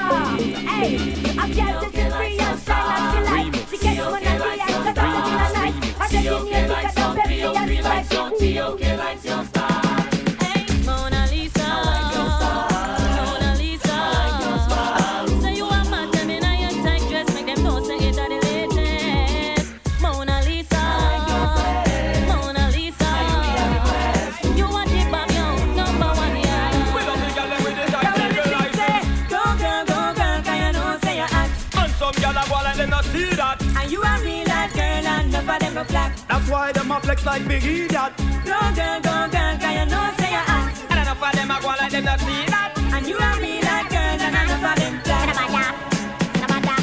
Hey, 0.68 1.14
I 1.38 1.50
can't 1.54 1.84
sit 1.84 1.96
in 1.96 2.12
free 2.12 2.49
flex 37.20 37.26
like 37.26 37.48
Big 37.48 37.64
Idiot. 37.64 38.14
Go 38.46 38.60
girl, 38.76 39.00
go 39.02 39.28
girl, 39.30 39.58
'cause 39.58 39.76
you 39.76 39.86
know 39.86 40.10
say 40.18 40.32
you're 40.32 40.46
hot. 40.50 40.72
And 40.90 41.00
enough 41.00 41.24
of 41.24 41.32
them 41.34 41.52
a 41.52 41.62
go 41.62 41.68
like 41.68 41.92
them 41.92 42.04
not 42.06 42.20
see 42.20 42.46
that. 42.48 42.72
And 42.94 43.08
you 43.08 43.18
a 43.18 43.30
real 43.42 43.64
life 43.64 43.90
girl 43.90 44.22
and 44.26 44.36
enough 44.36 44.64
of 44.70 44.76
them 44.80 45.02
flat. 45.04 45.76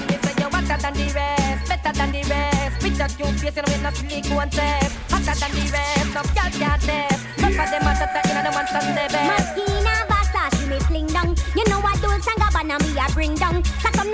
They 0.09 0.19
say 0.23 0.35
you're 0.39 0.51
hotter 0.51 0.79
than 0.83 0.95
the 0.95 1.07
rest, 1.15 1.69
better 1.69 1.93
than 1.99 2.13
the 2.13 2.23
rest. 2.31 2.75
Picture 2.81 3.11
cute 3.17 3.41
face 3.41 3.57
and 3.57 3.67
with 3.69 3.83
no 3.83 3.91
silicone 3.91 4.51
test. 4.51 4.93
Hotter 5.11 5.37
than 5.41 5.53
the 5.57 5.65
rest, 5.75 6.09
no 6.15 6.23
girl 6.37 6.51
can't 6.61 6.83
test. 6.83 7.21
Some 7.41 7.61
of 7.61 7.71
them 7.71 7.87
are 7.87 7.95
hotter 7.95 8.23
than 8.35 8.45
the 8.45 8.51
ones 8.59 8.73
on 8.79 8.87
the 8.99 9.05
best. 9.15 9.29
Maskina 9.31 9.95
Versace 10.11 10.65
me 10.71 10.79
fling 10.89 11.07
down. 11.17 11.29
You 11.57 11.65
know 11.71 11.81
I 11.91 11.95
do 12.03 12.09
sang 12.27 12.41
up 12.47 12.55
and 12.61 12.73
me 12.83 12.99
I 12.99 13.09
bring 13.17 13.35
down. 13.35 13.63
Cause 13.83 13.95
some 13.97 14.11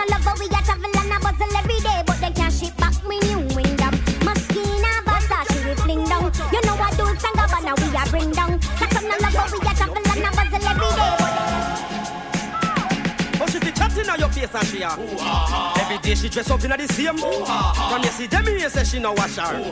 chatting 14.52 14.82
on 14.84 15.00
your 15.00 15.50
face 15.50 15.72
and 15.72 15.76
she 15.76 15.80
Every 15.80 15.98
day 15.98 16.14
she 16.14 16.28
dress 16.28 16.50
up 16.50 16.64
in 16.64 16.70
the 16.70 16.88
same. 16.88 17.18
From 17.18 18.02
you 18.02 18.10
see 18.10 18.26
them 18.26 18.46
here 18.46 18.68
say 18.68 18.84
she 18.84 18.98
no 18.98 19.12
wash 19.12 19.36
her. 19.36 19.70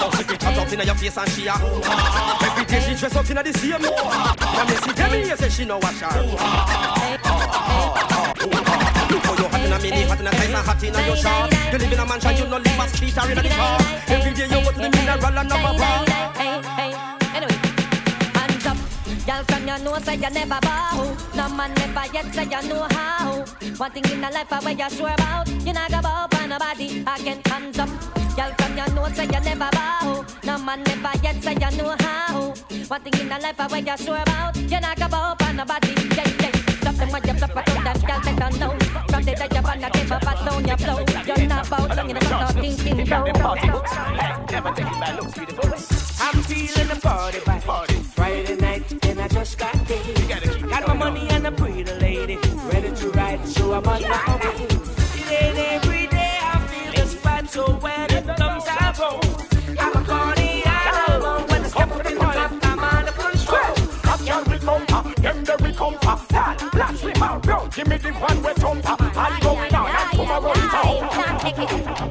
But 0.00 0.16
she 0.16 0.24
be 0.24 0.36
chat 0.36 0.58
up 0.58 0.72
in 0.72 0.80
your 0.80 0.94
face 0.94 1.16
and 1.16 1.30
she 1.30 1.46
a 1.46 1.54
Every 2.44 2.64
day 2.64 2.80
she 2.80 2.94
dress 2.94 3.16
up 3.16 3.30
in 3.30 3.36
the 3.36 3.52
same. 3.52 3.82
From 3.82 4.68
you 4.68 4.76
see 4.76 4.92
them 4.92 5.12
here 5.12 5.36
say 5.36 5.48
she 5.48 5.64
no 5.64 5.78
wash 5.78 6.00
her. 6.00 6.22
Look 9.10 9.24
how 9.24 9.34
you 9.36 9.48
hot 9.48 9.64
in 9.64 9.72
a 9.72 9.78
mini, 9.78 10.02
hot 10.02 10.20
in 10.20 10.26
a 10.26 10.30
tight 10.30 10.52
hot 10.52 10.82
in 10.82 10.94
a 10.94 11.06
your 11.06 11.16
shop. 11.16 11.50
You 11.72 11.78
live 11.78 11.92
in 11.92 11.98
a 11.98 12.06
mansion, 12.06 12.36
you 12.36 12.46
no 12.46 12.58
live 12.58 12.78
a 12.78 12.88
street 12.88 13.18
or 13.18 13.30
in 13.30 13.36
the 13.36 13.48
car 13.48 13.78
Every 14.08 14.34
day 14.34 14.44
you 14.44 14.64
go 14.64 14.70
to 14.72 14.78
the 14.78 14.90
mineral 14.90 15.38
and 15.38 15.52
have 15.52 15.74
a 15.74 15.78
bar 15.78 16.15
you 19.78 19.84
know 19.84 19.98
say 19.98 20.14
you 20.14 20.30
never 20.30 20.58
bow. 20.60 21.16
No 21.34 21.48
man 21.48 21.72
never 21.74 22.12
yet 22.12 22.34
say 22.34 22.44
you 22.44 22.68
know 22.68 22.86
how. 22.90 23.44
One 23.76 23.90
thing 23.90 24.04
in 24.12 24.20
the 24.20 24.30
life 24.30 24.52
I 24.52 24.60
where 24.60 24.74
you 24.74 24.90
sure 24.90 25.12
about. 25.12 25.48
You 25.48 25.72
not 25.72 25.90
go 25.90 26.00
bow 26.02 26.28
for 26.30 26.46
nobody. 26.46 27.00
Again, 27.00 27.40
hands 27.46 27.78
up. 27.78 27.88
Y'all 28.36 28.52
can 28.56 28.76
you 28.76 28.94
know 28.94 29.08
say 29.08 29.24
you 29.24 29.40
never 29.40 29.68
bow. 29.72 30.24
No 30.44 30.58
man 30.58 30.82
never 30.84 31.12
yet 31.22 31.42
say 31.42 31.52
you 31.52 31.76
know 31.76 31.94
how. 32.00 32.54
One 32.88 33.00
thing 33.02 33.20
in 33.20 33.28
the 33.28 33.38
life 33.38 33.60
I 33.60 33.66
where 33.66 33.80
you 33.80 33.96
sure 33.96 34.16
about. 34.16 34.56
You 34.56 34.80
not 34.80 34.96
go 34.96 35.08
bow 35.08 35.36
for 35.38 35.52
nobody. 35.52 35.94
Yeah, 36.16 36.30
yeah. 36.40 36.52
Stop 36.80 36.94
them 36.94 37.10
when 37.10 37.22
you 37.26 37.34
flip 37.34 37.56
it 37.56 37.68
on 37.76 37.84
them, 37.84 38.00
girl, 38.00 38.20
they 38.24 38.36
don't 38.36 38.60
know. 38.60 38.70
From 39.08 39.22
the 39.24 39.34
day 39.34 39.48
you 39.54 39.62
want 39.62 39.80
to 39.82 39.90
give 39.90 40.12
up, 40.12 40.26
I 40.26 40.44
down 40.44 40.66
your 40.66 40.76
flow. 40.76 41.04
You're 41.26 41.48
not 41.48 41.68
bout 41.68 41.96
long, 41.96 42.08
don't 42.08 42.30
know 42.30 42.74
thinking, 42.74 43.04
bro. 43.06 43.26
I'm 46.18 46.42
feeling 46.42 46.88
the 46.88 46.98
party 47.02 47.38
vibe. 47.38 48.02
Friday 48.14 48.56
night, 48.56 49.04
and 49.06 49.20
I 49.20 49.28
just 49.28 49.58
got 49.58 49.74
paid. 49.86 50.28
Got 50.68 50.86
my 50.88 50.94
money 50.94 51.28
and 51.30 51.46
a 51.46 51.52
pretty 51.52 51.84
lady, 51.84 52.36
ready 52.72 52.90
to 52.94 53.10
ride, 53.10 53.46
so 53.46 53.72
I'm 53.74 53.86
on 53.86 54.02
my 54.02 54.40
way. 54.42 54.64
It 54.64 55.32
ain't 55.32 55.58
every 55.58 56.06
day 56.06 56.38
I 56.40 56.58
feel 56.68 56.92
this 56.92 57.14
vibe, 57.16 57.48
so 57.48 57.72
when 57.74 58.10
it 58.12 58.26
comes, 58.36 58.64
I 58.66 58.94
roll. 58.98 59.20
I'm 59.78 59.92
a 59.92 60.04
party 60.04 60.62
animal. 60.64 61.46
When 61.48 61.64
I 61.64 61.68
step 61.68 61.90
up 61.90 62.06
in 62.06 62.14
the 62.14 62.20
club, 62.20 62.60
I'm 62.62 62.78
on 62.78 63.04
the 63.04 63.12
control. 63.12 64.12
Up 64.12 64.20
y'all 64.26 64.44
we 64.44 64.58
come 64.58 65.14
them 65.22 65.44
there 65.44 65.56
we 65.58 65.72
come 65.72 65.96
up. 66.02 66.28
Dad, 66.28 66.70
blast 66.72 67.04
me 67.04 67.12
out, 67.16 67.42
bro. 67.42 67.68
Give 67.68 67.88
me 67.88 67.96
the 67.96 68.12
one 68.12 68.42
we 68.42 68.52
thump 68.54 68.88
up. 68.88 69.00
I 69.02 69.38
go 69.40 69.68
down 69.68 69.88
and 69.88 70.10
tomorrow 70.12 70.52
it's 70.54 70.74
out. 70.74 72.05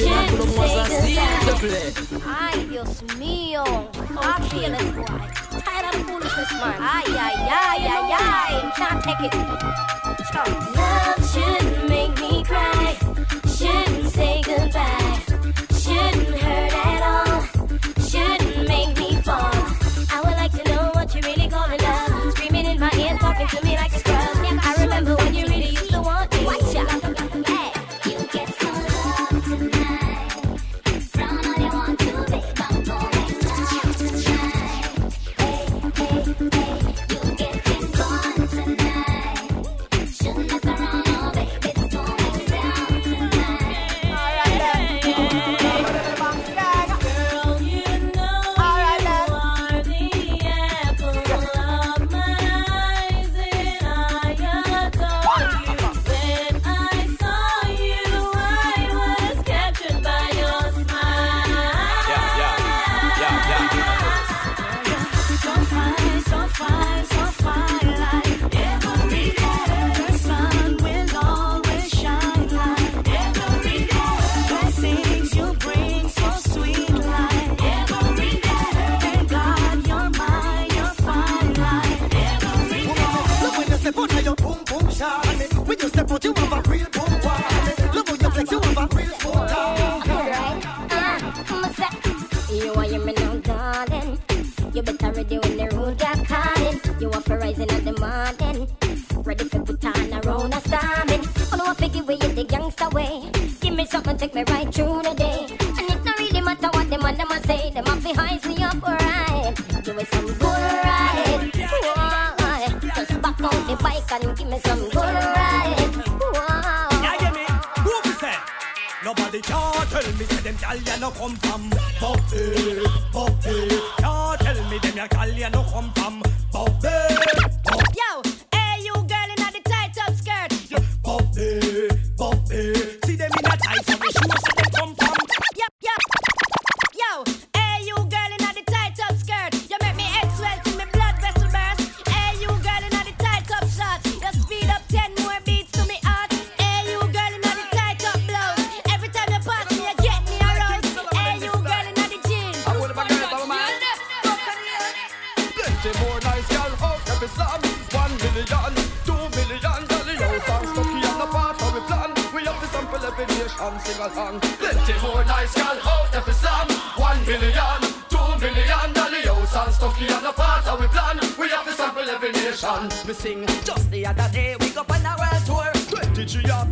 Say 0.00 0.84
s'il 1.00 1.14
te 1.14 1.46
goodbye. 1.46 1.60
plaît. 1.60 1.92
Ay, 2.24 2.64
Dios 2.70 3.02
mío. 3.18 3.64
I'm 4.22 4.42
feeling 4.48 4.92
boy. 4.92 5.04
Tired 5.64 5.94
of 5.94 6.00
foolishness, 6.06 6.52
man. 6.52 6.76
Ay, 6.80 7.04
ay, 7.26 7.36
ay, 7.50 7.80
ay, 7.96 8.12
ay. 8.18 8.72
Can't 8.76 9.02
take 9.04 9.24
it. 9.26 9.34
Stop. 10.28 10.48
Love 10.76 11.20
shouldn't 11.32 11.89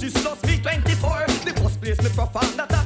This 0.08 0.24
lost 0.24 0.46
me 0.46 0.56
24. 0.56 1.26
The 1.44 1.52
first 1.60 1.82
place 1.82 2.02
me 2.02 2.08
profound 2.08 2.58
that 2.58 2.77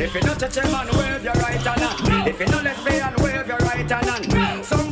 If 0.00 0.14
you 0.14 0.22
not 0.22 0.38
touch 0.38 0.56
a 0.56 0.62
man, 0.72 0.86
wave 0.96 1.22
your 1.22 1.34
right 1.34 1.60
hand. 1.60 2.26
If 2.26 2.40
you 2.40 2.46
not 2.46 2.64
lesbian, 2.64 3.14
wave 3.22 3.46
your 3.46 3.58
right 3.58 3.90
hand. 3.90 4.64
Some 4.64 4.89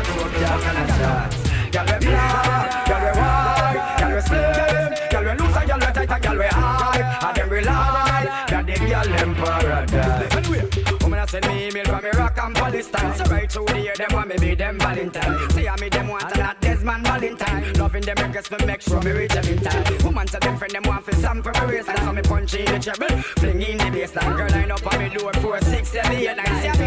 a 0.00 0.28
girl 0.38 0.58
can 0.60 0.76
a 0.76 0.86
chant. 0.96 1.32
Girl 1.72 1.84
we 1.86 2.06
black, 2.06 2.86
girl 2.88 3.00
we 3.00 3.12
white, 3.20 3.96
girl 4.00 4.14
we 4.14 4.20
slim, 4.20 4.94
girl 5.10 5.22
we 5.24 5.32
loose 5.38 5.58
girl 5.66 5.78
we 5.78 6.06
tight 6.06 6.22
girl 6.22 6.38
we 6.38 6.46
high. 6.46 7.28
And 7.28 7.36
them 7.36 7.48
rely 7.48 8.46
that 8.48 8.66
the 8.66 8.74
girl 8.78 9.04
them 9.04 9.34
paradise. 9.34 10.36
Anyway, 10.36 10.64
woman 11.02 11.28
send 11.28 11.46
me 11.46 11.68
email 11.68 11.84
from 11.84 12.04
Iraq 12.04 12.38
and 12.42 12.54
Palestine. 12.54 13.14
So 13.14 13.24
right 13.24 13.50
through 13.50 13.66
the 13.66 13.80
year 13.80 13.94
them 13.96 14.08
want 14.12 14.28
me 14.28 14.36
be 14.38 14.54
them 14.54 14.78
Valentine. 14.78 15.50
See 15.50 15.64
how 15.64 15.76
me 15.76 15.88
them 15.88 16.08
want 16.08 16.24
and 16.24 16.38
not 16.38 16.60
Desmond 16.60 17.04
Valentine. 17.06 17.72
Loving 17.74 18.02
them 18.02 18.16
request 18.16 18.50
me 18.50 18.66
make 18.66 18.82
sure 18.82 19.02
me 19.02 19.12
reach 19.12 19.32
them 19.32 19.44
in 19.44 19.58
time. 19.58 19.84
Woman 20.04 20.26
say 20.26 20.38
them 20.40 20.56
friend 20.58 20.74
them 20.74 20.82
want 20.84 21.04
for 21.04 21.14
some 21.14 21.42
for 21.42 21.52
me 21.66 21.78
and 21.78 21.86
so 21.86 22.12
me 22.12 22.22
punch 22.22 22.54
in 22.54 22.64
the 22.64 22.78
treble, 22.78 23.16
fling 23.38 23.62
in 23.62 23.78
the 23.78 23.84
baseline. 23.84 24.36
Girl 24.36 24.48
line 24.50 24.70
up 24.72 24.92
on 24.92 24.98
me 24.98 25.08
load 25.16 25.36
four 25.36 25.60
six 25.60 25.90
seven 25.90 26.12
eight 26.12 26.36
nine. 26.36 26.62
See 26.62 26.79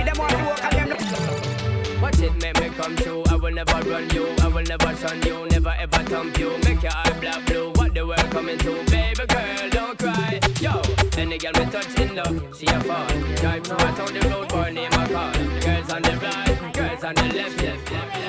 never 3.54 3.90
run 3.90 4.10
you. 4.10 4.28
I 4.42 4.48
will 4.48 4.64
never 4.64 4.96
shun 4.96 5.22
you. 5.24 5.48
Never 5.50 5.74
ever 5.78 6.04
thump 6.10 6.38
you. 6.40 6.58
Make 6.64 6.82
your 6.82 6.92
eye 6.94 7.18
black 7.20 7.46
blue. 7.46 7.72
What 7.74 7.94
the 7.94 8.06
world 8.06 8.32
coming 8.32 8.58
to? 8.60 8.72
Baby 8.90 9.26
girl, 9.28 9.70
don't 9.70 9.98
cry. 10.00 10.40
Yo, 10.60 10.82
any 11.18 11.38
girl 11.38 11.52
me 11.54 11.66
touch 11.72 12.00
in 12.00 12.16
love, 12.16 12.58
she 12.58 12.66
a 12.68 12.80
fall. 12.82 13.08
Drive 13.38 13.64
through 13.64 13.78
a 13.78 13.90
town, 13.98 14.14
the 14.14 14.22
road 14.30 14.50
boy 14.50 14.72
name 14.72 14.92
a 14.92 15.08
call. 15.08 15.34
Girls 15.62 15.90
on 15.92 16.02
the 16.02 16.14
right, 16.24 16.74
girls 16.74 17.04
on 17.04 17.16
the 17.16 17.24
left, 17.36 17.62
left, 17.62 17.92
left. 17.92 18.20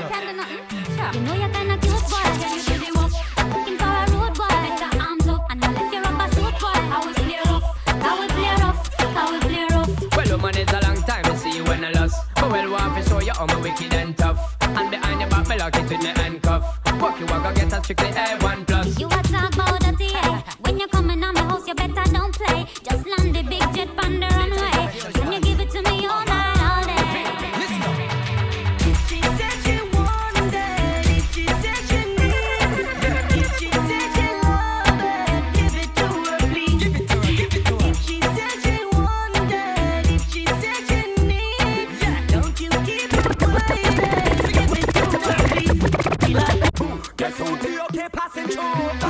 left. 0.98 1.14
You 1.14 1.20
know 1.20 1.34
you're 1.34 1.48
kinda 1.48 1.76
cute, 1.78 2.04
boy. 2.10 2.24
Do 2.66 2.74
the 2.84 2.90
walk? 2.94 3.12
Looking 3.54 3.78
for 3.78 3.84
a 3.84 4.04
road 4.12 4.34
boy. 4.34 4.54
Let 4.64 4.80
your 4.80 5.02
arms 5.02 5.28
up 5.28 5.46
and 5.50 5.64
I'll 5.64 5.72
lift 5.72 5.94
your 5.94 6.02
rubber 6.02 6.28
suit, 6.34 6.54
boy. 6.60 6.80
How 6.92 7.06
we 7.06 7.12
play 7.14 7.40
rough, 7.46 7.68
how 7.86 8.20
we 8.20 8.26
play 8.28 8.54
rough, 8.62 8.94
how 8.98 9.32
we 9.32 9.38
play 9.40 9.66
rough. 9.70 10.16
Well, 10.16 10.28
woman, 10.36 10.56
it's 10.58 10.72
a 10.72 10.80
long 10.80 11.02
time 11.02 11.24
to 11.24 11.36
see 11.38 11.56
you 11.56 11.64
when 11.64 11.84
I 11.84 11.90
lost. 11.92 12.33
Well, 12.50 12.70
want 12.70 13.02
to 13.02 13.08
show 13.08 13.20
you 13.20 13.32
how 13.32 13.46
me 13.46 13.56
wicked 13.56 13.94
and 13.94 14.16
tough. 14.16 14.56
And 14.60 14.90
behind 14.90 15.20
your 15.20 15.30
back, 15.30 15.48
me 15.48 15.56
lock 15.56 15.76
it 15.76 15.82
with 15.82 16.02
me 16.02 16.12
handcuff. 16.14 16.78
Walk 17.00 17.18
you 17.18 17.26
walk, 17.26 17.46
I 17.46 17.54
get 17.54 17.72
a 17.72 17.82
strictly 17.82 18.08
A1 18.08 18.66
plus. 18.66 18.98
You 18.98 19.06
a 19.06 19.10
talk 19.10 19.54
about 19.54 19.80
dirty, 19.80 20.14
eh? 20.14 20.42
When 20.60 20.78
you're 20.78 20.88
coming 20.88 21.24
on 21.24 21.34
my 21.34 21.40
house, 21.40 21.66
you 21.66 21.74
better 21.74 22.04
don't 22.12 22.34
play. 22.34 22.66
Just 22.82 23.06
land 23.06 23.34
the 23.34 23.42
big 23.42 23.74
jet 23.74 23.88
on 23.98 24.20
okay 48.56 49.03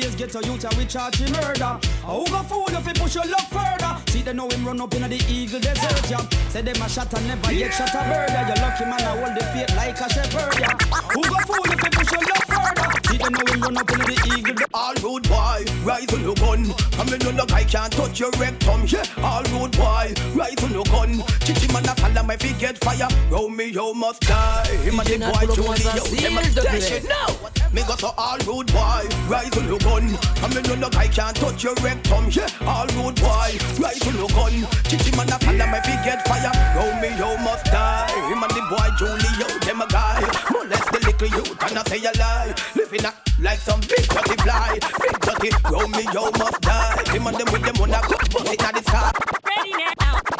Nowadays 0.00 0.16
get 0.16 0.34
a 0.34 0.46
youth 0.46 0.64
and 0.64 0.74
we 0.78 0.86
charge 0.86 1.16
him 1.16 1.30
murder. 1.32 1.64
I 1.64 1.78
who 2.08 2.24
go 2.24 2.42
fool 2.44 2.64
if 2.68 2.86
he 2.86 2.92
push 2.94 3.14
your 3.16 3.26
luck 3.26 3.48
further. 3.52 4.00
See 4.10 4.22
they 4.22 4.32
know 4.32 4.48
him 4.48 4.64
run 4.64 4.80
up 4.80 4.94
in 4.94 5.02
the 5.02 5.16
eagle 5.28 5.60
desert, 5.60 6.08
yeah. 6.10 6.24
Say 6.48 6.62
them 6.62 6.80
a 6.80 6.88
shot 6.88 7.12
and 7.12 7.26
never 7.28 7.52
yet 7.52 7.72
shot 7.74 7.90
a 7.92 8.00
bird. 8.08 8.30
Yeah. 8.32 8.48
You 8.48 8.62
lucky 8.62 8.84
man, 8.84 9.00
I 9.04 9.12
hold 9.20 9.36
the 9.36 9.44
faith 9.52 9.76
like 9.76 10.00
a 10.00 10.08
shepherd, 10.08 10.56
yeah. 10.58 10.72
Who 11.12 11.20
go 11.20 11.36
fool 11.44 11.68
if 11.68 11.80
he 11.80 11.88
push 11.92 12.12
your 12.12 12.24
luck 12.24 12.44
further? 12.48 12.88
See 13.10 13.18
they 13.18 13.28
know 13.28 13.44
him 13.52 13.60
run 13.60 13.76
up 13.76 13.90
in 13.92 13.98
the 14.00 14.16
eagle. 14.38 14.54
de- 14.54 14.66
All 14.72 14.94
road 15.04 15.28
boy, 15.28 15.64
rise 15.84 16.12
on 16.14 16.22
your 16.22 16.34
gun. 16.36 16.72
Come 16.96 17.12
in 17.12 17.26
on 17.28 17.36
the 17.36 17.44
guy 17.46 17.64
can't 17.64 17.92
touch 17.92 18.20
your 18.20 18.30
rectum. 18.40 18.80
Yeah, 18.88 19.04
all 19.22 19.44
road 19.52 19.76
boy, 19.76 20.14
rise 20.32 20.64
on 20.64 20.72
your 20.72 20.84
gun. 20.88 21.20
Chichi 21.44 21.68
man 21.74 21.84
a 21.84 21.94
follow 22.00 22.22
my 22.22 22.36
feet 22.38 22.58
get 22.58 22.78
fire. 22.78 23.08
Romeo 23.28 23.92
must 23.92 24.22
die. 24.22 24.64
Him 24.80 24.98
and 24.98 25.08
the 25.08 25.18
boy 25.28 25.44
Polo 25.44 25.76
Julio, 25.76 25.92
Moses 25.92 26.22
them 26.24 26.38
a 26.38 26.42
the 26.48 26.60
dash 26.64 26.88
place. 26.88 27.04
it 27.04 27.08
now. 27.08 27.59
Me 27.72 27.82
go 27.86 27.94
to 27.94 28.10
all 28.18 28.38
road 28.46 28.66
boy, 28.72 29.06
rise 29.28 29.56
on 29.56 29.68
your 29.68 29.78
gun. 29.78 30.10
Come 30.42 30.58
in 30.58 30.66
on 30.70 30.80
the 30.80 30.88
guy 30.90 31.06
can't 31.06 31.36
touch 31.36 31.62
your 31.62 31.74
rectum. 31.76 32.26
Yeah, 32.30 32.50
all 32.66 32.86
road 32.98 33.14
boy, 33.14 33.50
rise 33.78 34.02
on 34.08 34.16
your 34.18 34.28
gun. 34.34 34.66
Chichi 34.90 35.14
man 35.16 35.30
a 35.30 35.38
follow 35.38 35.66
my 35.70 35.80
feet 35.86 36.02
get 36.02 36.26
fire. 36.26 36.50
Romeo 36.74 37.36
must 37.38 37.66
die. 37.66 38.10
Him 38.26 38.42
and 38.42 38.50
the 38.50 38.62
boy 38.66 38.90
Julio, 38.98 39.46
them 39.62 39.82
a 39.82 39.86
guy. 39.86 40.18
Molest 40.50 40.90
the 40.90 40.98
little 40.98 41.28
youth 41.28 41.62
and 41.62 41.78
I 41.78 41.82
say 41.84 42.02
a 42.02 42.12
lie. 42.18 42.54
Living 42.74 43.04
a 43.04 43.14
like 43.38 43.60
some 43.60 43.80
big 43.80 44.02
dirty 44.02 44.36
fly. 44.42 44.78
Big 45.00 45.20
dirty 45.20 45.50
Romeo 45.70 46.30
must 46.42 46.60
die. 46.62 47.04
Him 47.06 47.26
and 47.28 47.36
them 47.36 47.52
with 47.52 47.62
them 47.62 47.82
on 47.82 47.90
a 47.90 48.00
cup, 48.02 48.18
but 48.32 48.52
it 48.52 48.62
at 48.64 48.74
the 48.74 48.82
sky. 48.82 49.12
Ready 49.46 49.94
now. 50.00 50.39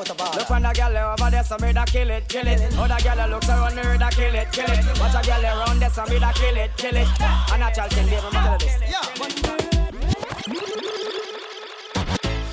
Look 0.00 0.50
on 0.50 0.62
the 0.62 0.72
girl 0.72 0.96
over 0.96 1.30
there, 1.30 1.44
some 1.44 1.60
da 1.60 1.84
kill 1.84 2.08
it, 2.08 2.26
kill 2.26 2.46
it. 2.46 2.60
Other 2.78 2.96
girl 3.04 3.28
looks 3.28 3.48
around 3.50 3.76
her, 3.76 3.98
da 3.98 4.08
kill 4.08 4.34
it, 4.34 4.50
kill 4.50 4.64
it. 4.64 4.98
Watch 4.98 5.14
a 5.14 5.26
girl 5.26 5.44
around 5.44 5.78
there, 5.78 5.90
some 5.90 6.08
da 6.08 6.32
kill 6.32 6.56
it, 6.56 6.74
kill 6.78 6.96
it. 6.96 7.06
And 7.52 7.62
a 7.62 7.70
child 7.70 7.92
thing, 7.92 8.06
baby, 8.06 8.22
me 8.24 8.30
tell 8.30 8.52
you 8.52 8.58
this. 8.60 8.76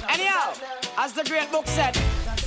Anyhow, 0.10 0.53
as 0.97 1.13
the 1.13 1.23
great 1.23 1.49
book 1.49 1.67
said, 1.67 1.97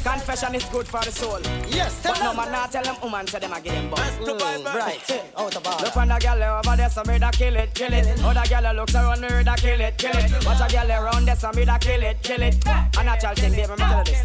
confession 0.02 0.54
is 0.54 0.64
good 0.64 0.86
for 0.86 1.00
the 1.00 1.10
soul. 1.12 1.40
Yes, 1.68 2.02
tell 2.02 2.14
but 2.14 2.22
no 2.22 2.34
man 2.34 2.52
not 2.52 2.72
tell 2.72 2.82
them 2.82 2.96
woman 3.02 3.26
say 3.26 3.38
them 3.38 3.52
a 3.52 3.60
give 3.60 3.72
them 3.72 3.90
bum. 3.90 3.98
Mm, 3.98 4.64
right. 4.74 5.22
Out 5.36 5.56
of 5.56 5.82
Look 5.82 5.96
on 5.96 6.08
the 6.08 6.18
girl 6.18 6.42
over 6.42 6.76
there, 6.76 6.90
some 6.90 7.06
da 7.18 7.30
kill 7.30 7.56
it, 7.56 7.74
kill 7.74 7.92
it. 7.92 8.06
Other 8.24 8.48
girl 8.48 8.74
looks 8.74 8.94
around 8.94 9.22
her, 9.22 9.42
da 9.42 9.54
kill 9.56 9.80
it, 9.80 9.96
kill 9.98 10.12
it. 10.14 10.44
Watch 10.46 10.60
a 10.60 10.72
girl 10.72 10.90
around 10.90 11.24
there, 11.26 11.36
some 11.36 11.54
da 11.54 11.78
kill 11.78 12.02
it, 12.02 12.22
kill 12.22 12.42
it. 12.42 12.66
And 12.66 13.08
a 13.08 13.20
child 13.20 13.38
thing, 13.38 13.52
baby, 13.52 13.70
me 13.70 13.76
tell 13.76 13.98
you 13.98 14.04
this. 14.04 14.22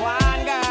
One 0.00 0.44
girl, 0.46 0.69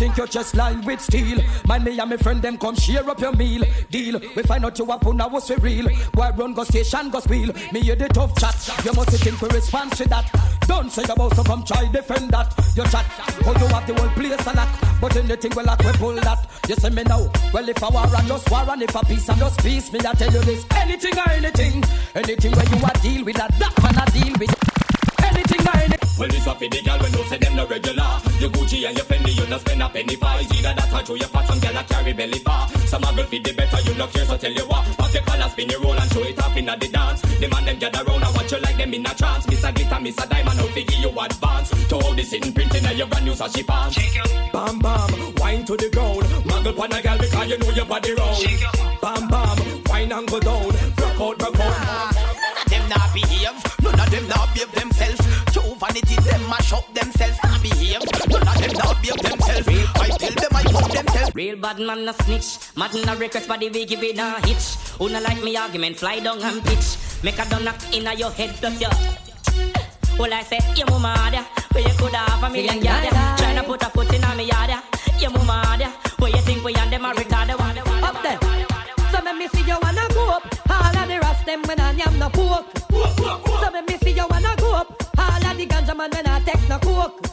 think 0.00 0.16
you're 0.16 0.26
just 0.26 0.54
lined 0.54 0.86
with 0.86 0.98
steel? 0.98 1.38
Man, 1.68 1.84
me 1.84 1.98
and 1.98 2.08
my 2.08 2.16
friend 2.16 2.40
them 2.40 2.56
come 2.56 2.74
share 2.74 3.06
up 3.10 3.20
your 3.20 3.34
meal. 3.36 3.62
Deal. 3.90 4.18
We 4.34 4.42
find 4.44 4.64
out 4.64 4.78
you 4.78 4.90
a 4.90 4.98
puna 4.98 5.28
was 5.28 5.48
for 5.48 5.56
real. 5.56 5.90
Why 6.14 6.30
run 6.30 6.54
go 6.54 6.64
station 6.64 7.10
go 7.10 7.20
spiel? 7.20 7.52
Me 7.70 7.80
hear 7.80 7.96
the 7.96 8.08
tough 8.08 8.34
chat. 8.40 8.56
You 8.82 8.94
must 8.94 9.10
think 9.10 9.42
we 9.42 9.48
respond 9.50 9.92
to 9.98 10.08
that. 10.08 10.24
Don't 10.66 10.90
say 10.90 11.02
about 11.02 11.36
so 11.36 11.44
come 11.44 11.62
try 11.64 11.86
defend 11.92 12.30
that. 12.30 12.48
Your 12.74 12.86
chat. 12.86 13.04
Oh, 13.44 13.54
you 13.60 13.66
have 13.66 13.86
the 13.86 13.94
whole 13.94 14.08
place 14.10 14.46
a 14.46 14.56
lock. 14.56 14.70
But 15.02 15.16
anything 15.16 15.52
we 15.54 15.62
lock 15.64 15.80
we 15.80 15.92
pull 15.92 16.14
that. 16.14 16.48
You 16.66 16.76
say 16.76 16.88
me 16.88 17.02
now. 17.02 17.30
Well, 17.52 17.68
if 17.68 17.84
I 17.84 17.88
war 17.90 18.16
and 18.16 18.26
just 18.26 18.50
war 18.50 18.64
and 18.70 18.82
if 18.82 18.94
a 18.94 19.04
peace 19.04 19.28
and 19.28 19.38
just 19.38 19.60
peace, 19.60 19.92
me 19.92 20.00
I 20.00 20.14
tell 20.14 20.32
you 20.32 20.40
this. 20.40 20.64
Anything 20.76 21.18
or 21.18 21.30
anything. 21.30 21.84
Anything 22.14 22.52
where 22.52 22.68
you 22.70 22.86
a 22.86 22.98
deal 23.00 23.24
with 23.26 23.36
that, 23.36 23.52
that 23.58 23.74
spend 29.80 29.82
a 29.82 29.88
penny 29.88 30.16
for. 30.16 30.26
Either 30.26 30.74
that 30.74 30.92
or 30.92 31.04
through 31.04 31.16
your 31.16 31.28
fat, 31.28 31.46
some 31.46 31.60
gal 31.60 31.76
a 31.76 31.82
carry 31.84 32.12
belly 32.12 32.38
bar. 32.40 32.68
Some 32.86 33.04
a 33.04 33.14
girl 33.14 33.24
fit 33.24 33.44
the 33.44 33.52
better, 33.52 33.80
you 33.82 33.94
no 33.96 34.06
care, 34.06 34.24
so 34.24 34.36
tell 34.36 34.52
you 34.52 34.64
what. 34.66 34.84
Pop 34.96 35.12
your 35.12 35.22
collar, 35.22 35.48
spin 35.48 35.68
your 35.68 35.80
roll 35.80 35.98
and 35.98 36.12
show 36.12 36.22
it 36.22 36.38
off 36.42 36.56
inna 36.56 36.76
the 36.76 36.88
dance. 36.88 37.20
The 37.22 37.48
man 37.48 37.64
them 37.64 37.78
gather 37.78 38.04
round 38.04 38.24
and 38.24 38.34
watch 38.36 38.52
you 38.52 38.58
like 38.60 38.76
them 38.76 38.94
in 38.94 39.06
a 39.06 39.14
trance. 39.14 39.46
Miss 39.48 39.64
a 39.64 39.72
glitter, 39.72 40.00
miss 40.00 40.18
a 40.18 40.26
diamond, 40.28 40.60
out 40.60 40.68
fi 40.70 40.82
give 40.82 41.00
you 41.00 41.10
advance. 41.10 41.70
To 41.88 41.96
all 41.96 42.14
the 42.14 42.22
sitting 42.22 42.52
printing 42.52 42.84
and 42.84 42.98
your 42.98 43.06
brand 43.06 43.24
new 43.24 43.32
sashi 43.32 43.66
pants. 43.66 43.96
Bam 44.52 44.78
bam, 44.78 45.34
wine 45.36 45.64
to 45.64 45.76
the 45.76 45.88
ground. 45.90 46.24
Muggle 46.44 46.76
pon 46.76 46.92
a 46.92 47.02
gal 47.02 47.18
because 47.18 47.48
you 47.48 47.58
know 47.58 47.70
your 47.70 47.86
body 47.86 48.14
round. 48.14 48.36
Bam 49.00 49.28
bam, 49.28 49.58
wine 49.88 50.12
and 50.12 50.28
go 50.28 50.40
down. 50.40 50.66
Rock 51.00 51.20
out, 51.20 51.42
rock 51.42 51.60
out. 51.60 52.14
Them 52.68 52.88
not 52.88 53.12
behave, 53.14 53.58
none 53.82 54.00
of 54.00 54.10
them 54.10 54.28
not 54.28 54.52
behave 54.54 54.72
themselves. 54.72 55.20
True 55.52 55.74
vanity, 55.78 56.16
them 56.22 56.42
mash 56.48 56.72
up 56.72 56.86
themselves. 56.94 57.38
Not 57.42 57.62
behave, 57.62 58.02
none 58.28 58.48
of 58.48 58.58
them 58.60 58.72
not 58.74 59.02
behave 59.02 59.16
themselves. 59.16 59.39
Real 61.40 61.56
bad 61.56 61.78
man 61.78 62.06
a 62.06 62.12
snitch. 62.12 62.58
Mad 62.76 62.94
a 62.94 63.16
request 63.16 63.48
body 63.48 63.70
we 63.70 63.86
give 63.86 64.02
it 64.02 64.18
a 64.18 64.46
hitch. 64.46 64.76
Who 64.98 65.08
no 65.08 65.22
like 65.22 65.42
me 65.42 65.56
argument, 65.56 65.96
fly 65.96 66.20
down 66.20 66.42
and 66.42 66.62
pitch. 66.62 66.98
Make 67.24 67.38
a 67.38 67.44
donut 67.48 67.80
in 67.96 68.06
a 68.06 68.12
your 68.12 68.30
head 68.30 68.50
plus 68.60 68.78
your. 68.78 68.90
Well, 70.18 70.34
I 70.34 70.42
say, 70.42 70.60
your 70.76 70.86
mama 70.90 71.16
there, 71.30 71.46
where 71.72 71.88
you 71.88 71.96
could 71.96 72.12
have 72.12 72.42
a 72.42 72.50
million 72.50 72.84
yard. 72.84 73.04
Tryna 73.38 73.64
put 73.64 73.82
a 73.82 73.86
foot 73.88 74.12
in 74.12 74.22
a 74.22 74.36
me 74.36 74.48
yard. 74.52 74.84
Your 75.18 75.30
mama 75.30 75.76
there, 75.78 75.88
where 76.18 76.30
you 76.30 76.42
think 76.42 76.62
we 76.62 76.74
and 76.74 76.92
them 76.92 77.06
are 77.06 77.14
retarded. 77.14 77.56
Up 77.58 78.22
there. 78.22 78.38
So 79.10 79.22
me 79.32 79.48
see 79.48 79.62
you 79.62 79.78
wanna 79.80 80.06
go 80.12 80.28
up. 80.28 80.44
All 80.68 80.94
of 80.94 81.08
the 81.08 81.20
rest 81.20 81.46
them 81.46 81.62
when 81.62 81.80
I 81.80 81.92
am 82.04 82.18
no 82.18 82.28
pork. 82.28 82.66
So 82.90 83.70
me 83.70 83.96
see 84.02 84.12
you 84.12 84.26
wanna 84.28 84.54
go 84.58 84.74
up. 84.74 84.88
All 85.16 85.46
of 85.48 85.56
the 85.56 85.66
ganja 85.66 85.96
man 85.96 86.10
when 86.10 86.26
I 86.26 86.40
take 86.40 86.68
no 86.68 86.78
coke. 86.80 87.26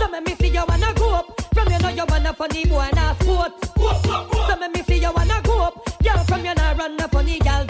So 0.00 0.20
me 0.20 0.34
see 0.34 0.48
you 0.48 0.64
wanna 0.66 0.92
go 0.94 1.14
up. 1.14 1.39
From 1.60 1.72
you 1.72 1.78
know 1.80 1.88
you 1.90 2.04
wanna 2.08 2.32
funny 2.32 2.64
boy 2.64 2.78
and 2.80 2.98
a 2.98 3.14
sport. 3.20 3.52
So 3.76 4.56
let 4.58 4.72
me 4.74 4.82
see 4.82 4.98
you 4.98 5.12
wanna 5.12 5.42
go 5.42 5.60
up. 5.60 5.74
Girl 6.02 6.24
from 6.24 6.44
you 6.46 6.54
nah 6.54 6.72
run 6.72 6.98
a 6.98 7.08
funny 7.08 7.38
girl 7.38 7.66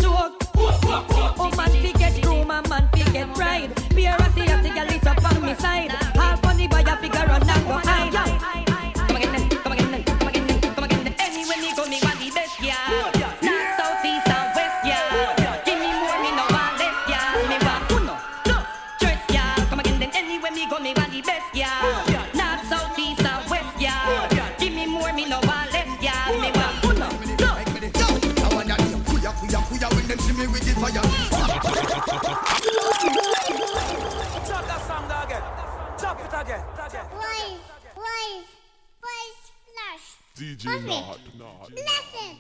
DJ 40.41 40.65
Perfect. 40.65 40.87
Nod, 40.89 41.19
Nod. 41.37 41.69
Listen. 41.77 42.39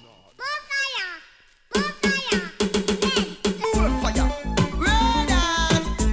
Red. 4.80 5.28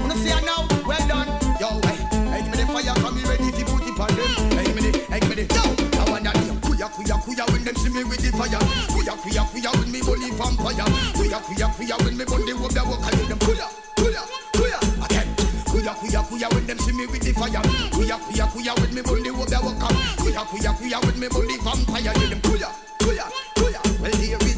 Wanna 0.01 0.15
see 0.19 0.35
now? 0.43 0.67
Well 0.85 1.07
done. 1.07 1.27
Yo, 1.61 1.69
hey, 1.87 1.95
hey, 2.27 2.41
give 2.43 2.51
me 2.51 2.57
the 2.59 2.67
fire, 2.67 2.93
come 2.99 3.15
me 3.15 3.23
ready 3.23 3.51
to 3.55 3.63
put 3.63 3.87
it 3.87 3.99
on 3.99 4.11
them. 4.11 4.27
Hey, 4.51 4.65
give 4.65 4.75
me 4.75 4.81
the, 4.91 4.99
hey, 5.07 5.19
give 5.21 5.29
me 5.29 5.35
the. 5.35 5.45
Yo, 5.55 5.63
I 6.03 6.11
wanna 6.11 6.31
hear 6.39 6.53
kuya 6.59 6.87
kuya 6.91 7.15
kuya 7.23 7.45
when 7.53 7.63
them 7.63 7.75
see 7.75 7.89
me 7.89 8.03
with 8.03 8.19
the 8.19 8.35
fire. 8.35 8.59
Kuya 8.91 9.13
kuya 9.23 9.43
kuya 9.47 9.71
when 9.79 9.91
me 9.91 10.01
bully 10.01 10.29
vampire. 10.31 10.83
Kuya 11.15 11.39
kuya 11.39 11.67
kuya 11.71 11.95
when 12.03 12.17
me 12.17 12.25
bully 12.25 12.53
walk 12.53 12.71
the 12.75 12.83
walk. 12.83 12.99
I 13.07 13.15
hear 13.15 13.27
them 13.31 13.39
kuya 13.39 13.67
kuya 13.95 14.23
kuya. 14.59 14.79
Again. 15.05 15.27
Kuya 15.71 15.93
kuya 15.95 16.21
kuya 16.27 16.47
when 16.53 16.67
them 16.67 16.79
see 16.79 16.91
me 16.91 17.05
with 17.07 17.23
the 17.23 17.31
fire. 17.31 17.63
Kuya 17.95 18.19
kuya 18.19 18.45
kuya 18.51 18.73
when 18.81 18.93
me 18.93 19.01
bully 19.01 19.31
walk 19.31 19.47
the 19.47 19.59
walk. 19.63 20.16
Kuya 20.37 20.45
kuya 20.45 20.71
kuya 20.77 20.97
when 21.03 21.19
me 21.19 21.27
bully 21.29 21.57
vampire. 21.65 22.13
Hear 22.13 22.29
them 22.29 22.41
kuya 22.41 22.69
kuya 23.01 23.25
kuya. 23.57 23.81
Well 23.99 24.11
there 24.11 24.37
is. 24.45 24.57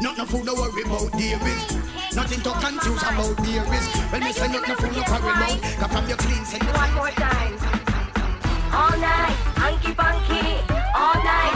Not 0.00 0.16
no 0.16 0.24
fool, 0.24 0.42
no 0.42 0.54
worry 0.54 0.82
about 0.82 1.12
there 1.12 1.38
is 1.46 2.16
Nothing 2.16 2.40
to 2.40 2.50
confuse 2.50 3.02
about 3.02 3.36
there 3.44 3.62
is 3.72 3.86
Well, 4.10 4.20
me 4.20 4.32
say 4.32 4.48
not 4.48 4.66
no 4.66 4.74
fool, 4.74 4.90
no 4.90 5.02
quarrel 5.04 5.28
about 5.30 5.62
Cause 5.62 5.92
from 5.92 6.08
your 6.08 6.16
clean 6.16 6.44
say 6.44 6.58
One 6.58 6.92
more 6.94 7.10
time. 7.10 7.54
All 8.74 8.98
night, 8.98 9.36
hanky 9.54 9.94
panky. 9.94 10.58
All 10.96 11.22
night, 11.22 11.51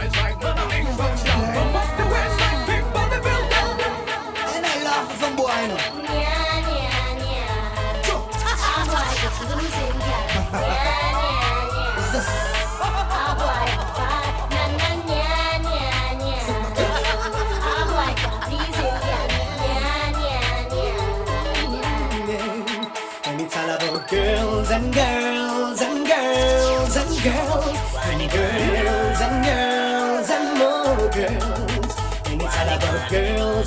eyes 0.00 0.16
like 0.16 0.42
mine. 0.42 0.59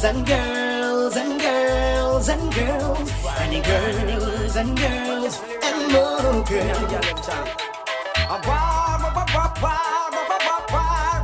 and 0.05 0.25
girls 0.27 1.15
and 1.15 1.39
girls 1.39 2.27
and 2.27 2.53
girls 2.53 3.09
and 3.39 3.63
girls 3.63 4.55
and 4.57 4.77
girls 4.77 5.39
and 5.63 5.93
more 5.93 6.43
girls. 6.43 7.29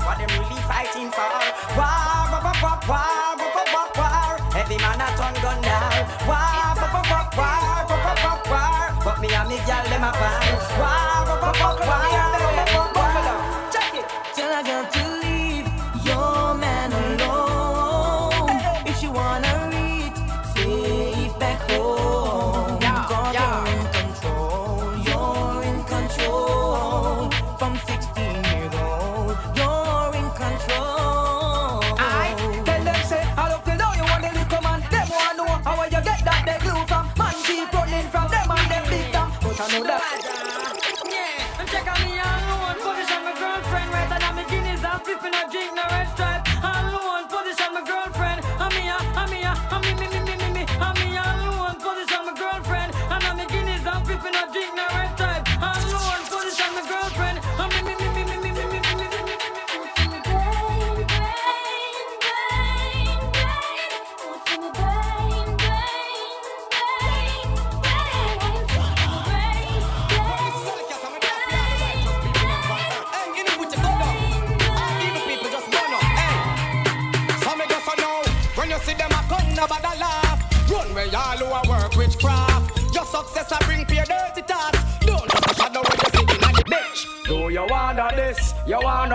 What 0.06 0.18
them 0.18 0.30
really 0.40 0.62
fighting 0.64 1.12
for? 1.12 1.28
War, 1.76 2.24
war, 2.32 2.56
war, 2.64 2.80
war, 2.88 3.36
war, 3.38 3.68
war, 3.74 3.90
war. 3.98 4.40
Every 4.56 4.78
man 4.78 5.02
a 5.02 5.08
turn 5.18 5.36
gun 5.44 5.62
down. 5.62 6.08
War, 6.26 6.76
war, 6.80 6.90
war, 6.94 7.28
war, 7.36 7.84
war, 7.90 8.18
war, 8.24 8.40
war. 8.48 9.04
But 9.04 9.20
me 9.20 9.28
and 9.28 9.50
me 9.50 9.58
gyal 9.68 9.84
dem 9.90 10.04
a 10.04 10.12
fight. 10.14 10.56
War, 10.80 11.28
war, 11.28 11.54
war, 11.60 11.80
war. 11.86 12.49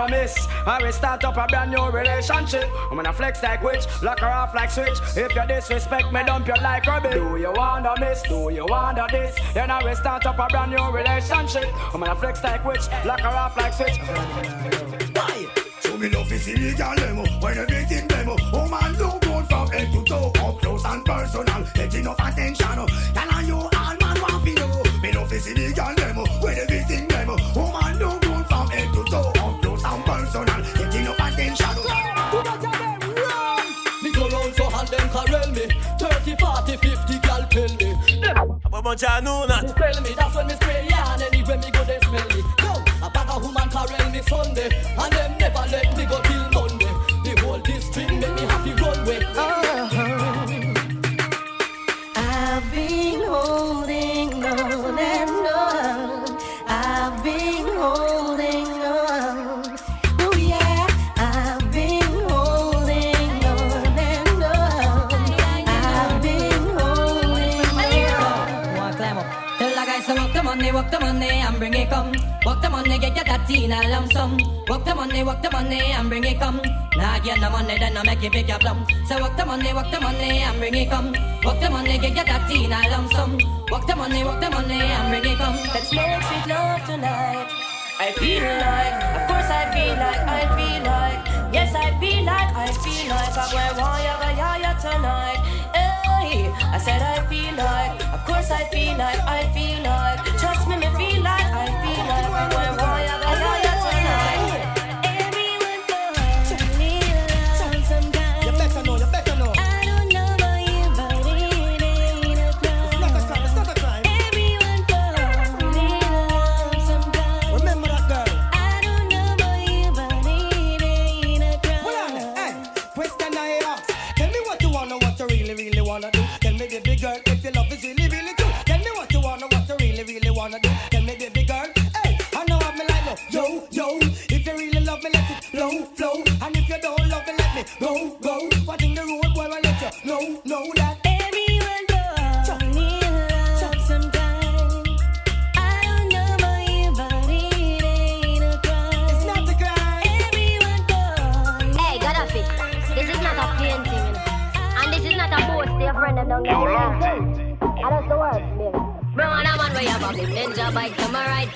Wanna 0.05 0.21
miss? 0.21 0.47
I 0.67 0.83
will 0.83 0.91
start 0.91 1.23
up 1.23 1.35
a 1.35 1.47
brand 1.47 1.71
new 1.71 1.83
relationship. 1.89 2.69
I'm 2.91 2.97
gonna 2.97 3.11
flex 3.11 3.41
like 3.41 3.63
witch, 3.63 3.85
lock 4.03 4.19
her 4.19 4.27
off 4.27 4.53
like 4.53 4.69
switch. 4.69 4.99
If 5.17 5.33
you 5.33 5.47
disrespect 5.47 6.13
me, 6.13 6.23
dump 6.23 6.47
you 6.47 6.53
like 6.61 6.85
rubbish. 6.85 7.15
Do 7.15 7.37
you 7.37 7.51
wanna 7.51 7.95
miss? 7.99 8.21
Do 8.21 8.51
you 8.51 8.67
wanna 8.69 9.07
this? 9.09 9.35
Then 9.55 9.71
I 9.71 9.83
will 9.83 9.95
start 9.95 10.27
up 10.27 10.37
a 10.37 10.45
brand 10.45 10.73
new 10.73 10.91
relationship. 10.91 11.65
I'm 11.91 12.01
gonna 12.01 12.15
flex 12.15 12.43
like 12.43 12.63
witch, 12.63 12.87
lock 13.03 13.21
her 13.21 13.29
off 13.29 13.57
like 13.57 13.73
switch. 13.73 13.97
So 15.79 15.97
me 15.97 16.09
love 16.09 16.29
the 16.29 16.75
girl 16.77 16.95
demo 16.95 17.25
when 17.39 17.57
everything 17.57 18.07
demo. 18.07 18.35
Oh 18.53 18.67
man, 18.67 18.93
look 18.99 19.21
good 19.21 19.47
from 19.47 19.67
head 19.69 19.91
to 19.91 20.03
toe, 20.03 20.31
up 20.39 20.61
close 20.61 20.85
and 20.85 21.03
personal. 21.03 21.65
Get 21.73 21.95
enough 21.95 22.19
attention. 22.19 22.75
Girl 22.75 22.89
and 23.31 23.47
you 23.47 23.55
all 23.55 23.95
man 23.99 24.21
want 24.21 24.45
to 24.45 24.53
know. 24.53 24.83
Me 25.01 25.11
love 25.13 25.29
to 25.29 25.39
see 25.39 25.55
40, 36.65 36.77
50 36.77 37.19
gal 37.19 37.47
tell 37.49 37.75
me 37.77 37.95
A 38.73 38.81
bunch 38.81 39.03
of 39.03 39.23
know 39.23 39.45
not. 39.45 39.67
Tell 39.77 40.01
me 40.01 40.13
that's 40.17 40.35
when 40.35 40.47
me 40.47 40.53
spray 40.53 40.87
yarn 40.89 41.21
Anywhere 41.21 41.57
me 41.57 41.71
go 41.71 41.83
they 41.83 41.99
smell 42.01 42.27
me 42.29 42.41
No, 42.59 42.83
a 43.05 43.09
bag 43.11 43.29
of 43.29 43.43
woman 43.43 43.69
carel 43.69 44.09
me 44.11 44.21
Sunday 44.23 44.69
And 44.97 45.13
them 45.13 45.37
never 45.37 45.65
let 45.71 45.97
me 45.97 46.05
go 46.05 46.24
walk 70.85 70.99
the 70.99 71.05
money, 71.05 71.29
and 71.29 71.57
bring 71.57 71.73
it 71.73 71.89
come. 71.89 72.13
Walk 72.45 72.61
the 72.61 72.69
money, 72.69 72.99
get 72.99 73.15
your 73.15 73.25
that 73.25 73.49
in 73.49 73.71
a 73.71 73.89
lump 73.89 74.11
sum. 74.13 74.37
Walk 74.67 74.85
the 74.85 74.93
money, 74.93 75.23
walk 75.23 75.41
the 75.41 75.49
money 75.51 75.79
and 75.79 76.09
bring 76.09 76.23
it 76.23 76.39
come. 76.39 76.61
Nah, 76.95 77.19
get 77.19 77.39
the 77.39 77.49
money, 77.49 77.77
then 77.79 77.97
I 77.97 78.03
make 78.03 78.23
it 78.23 78.31
big 78.31 78.47
your 78.47 78.59
plum. 78.59 78.85
So 79.07 79.19
walk 79.19 79.35
the 79.35 79.45
money, 79.45 79.73
walk 79.73 79.89
the 79.91 79.99
money 79.99 80.43
and 80.43 80.59
bring 80.59 80.75
it 80.75 80.89
come. 80.89 81.13
Walk 81.43 81.59
the 81.59 81.69
money, 81.69 81.97
get 81.97 82.15
your 82.15 82.25
that 82.25 82.51
in 82.51 82.71
a 82.71 82.89
lump 82.89 83.11
sum. 83.13 83.39
Walk 83.71 83.87
the 83.87 83.95
money, 83.95 84.23
walk 84.23 84.39
the 84.39 84.49
money 84.49 84.79
and 84.79 85.09
bring 85.09 85.33
it 85.33 85.37
come. 85.37 85.57
Let's 85.73 85.91
make 85.91 86.21
sweet 86.21 86.47
love 86.47 86.85
tonight. 86.85 87.49
I 87.97 88.11
feel 88.11 88.43
like, 88.43 88.95
of 89.15 89.23
course 89.25 89.49
I 89.49 89.63
feel 89.73 89.95
like, 89.95 90.21
I 90.21 90.43
feel 90.53 90.83
like, 90.83 91.53
yes 91.53 91.73
I 91.73 91.97
feel 91.97 92.23
like, 92.25 92.51
I 92.53 92.67
feel 92.83 93.09
like 93.09 93.33
where 93.55 93.73
want 93.79 94.03
ya 94.03 94.13
go 94.19 94.29
ya 94.35 94.49
ya 94.59 94.71
tonight. 94.75 95.39
I 96.63 96.77
said 96.77 97.01
I 97.01 97.25
feel 97.27 97.53
like, 97.55 98.13
of 98.13 98.25
course 98.25 98.51
I 98.51 98.63
feel 98.71 98.97
like, 98.97 99.19
I 99.19 99.47
feel 99.53 99.81
like, 99.83 100.19
trust 100.39 100.67
me, 100.67 100.75
me 100.77 100.87
feel 100.97 101.23
like, 101.23 101.49
I 101.51 101.67
feel 101.83 102.05
like. 102.07 102.25
I'm 102.25 103.24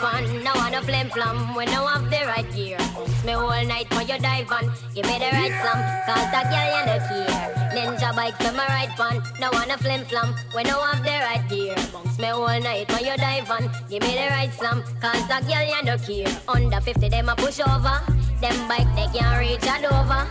to 0.09 0.25
my 0.25 0.27
right 0.27 0.39
one. 0.39 0.41
Now 0.41 0.57
on 0.59 0.73
a 0.73 0.81
flim 0.81 1.09
flam 1.09 1.55
when 1.55 1.69
I 1.69 1.91
have 1.91 2.09
the 2.09 2.19
right 2.25 2.51
gear. 2.55 2.77
Bounce 2.95 3.23
me 3.25 3.33
all 3.33 3.65
night 3.65 3.87
when 3.95 4.07
you 4.07 4.17
dive 4.19 4.51
on. 4.51 4.65
Give 4.93 5.05
me 5.05 5.19
the 5.19 5.29
right 5.31 5.55
slam, 5.61 5.79
cause 6.07 6.27
that 6.33 6.45
girl 6.49 6.69
you 6.73 6.83
look 6.89 7.05
here. 7.09 7.39
Ninja 7.75 8.15
bike 8.15 8.37
to 8.39 8.51
my 8.53 8.65
right 8.67 8.93
one. 8.97 9.21
Now 9.39 9.51
on 9.53 9.71
a 9.71 9.77
flim 9.77 10.05
flam 10.05 10.33
when 10.53 10.67
I 10.67 10.91
have 10.91 11.03
the 11.03 11.15
right 11.27 11.45
gear. 11.49 11.75
Bounce 11.93 12.19
me 12.19 12.27
all 12.27 12.47
night 12.47 12.91
when 12.91 13.05
you 13.05 13.17
dive 13.17 13.49
on. 13.51 13.69
Give 13.89 14.01
me 14.01 14.13
the 14.15 14.27
right 14.29 14.53
slam, 14.53 14.83
cause 15.01 15.27
that 15.27 15.43
girl 15.47 15.65
you 15.65 15.81
look 15.85 16.01
here. 16.01 16.27
Under 16.47 16.81
50 16.81 17.09
them 17.09 17.29
a 17.29 17.35
push 17.35 17.59
over. 17.59 17.97
Them 18.41 18.67
bike 18.67 18.89
they 18.95 19.07
can't 19.17 19.39
reach 19.39 19.63
a 19.63 19.81
Dover. 19.81 20.25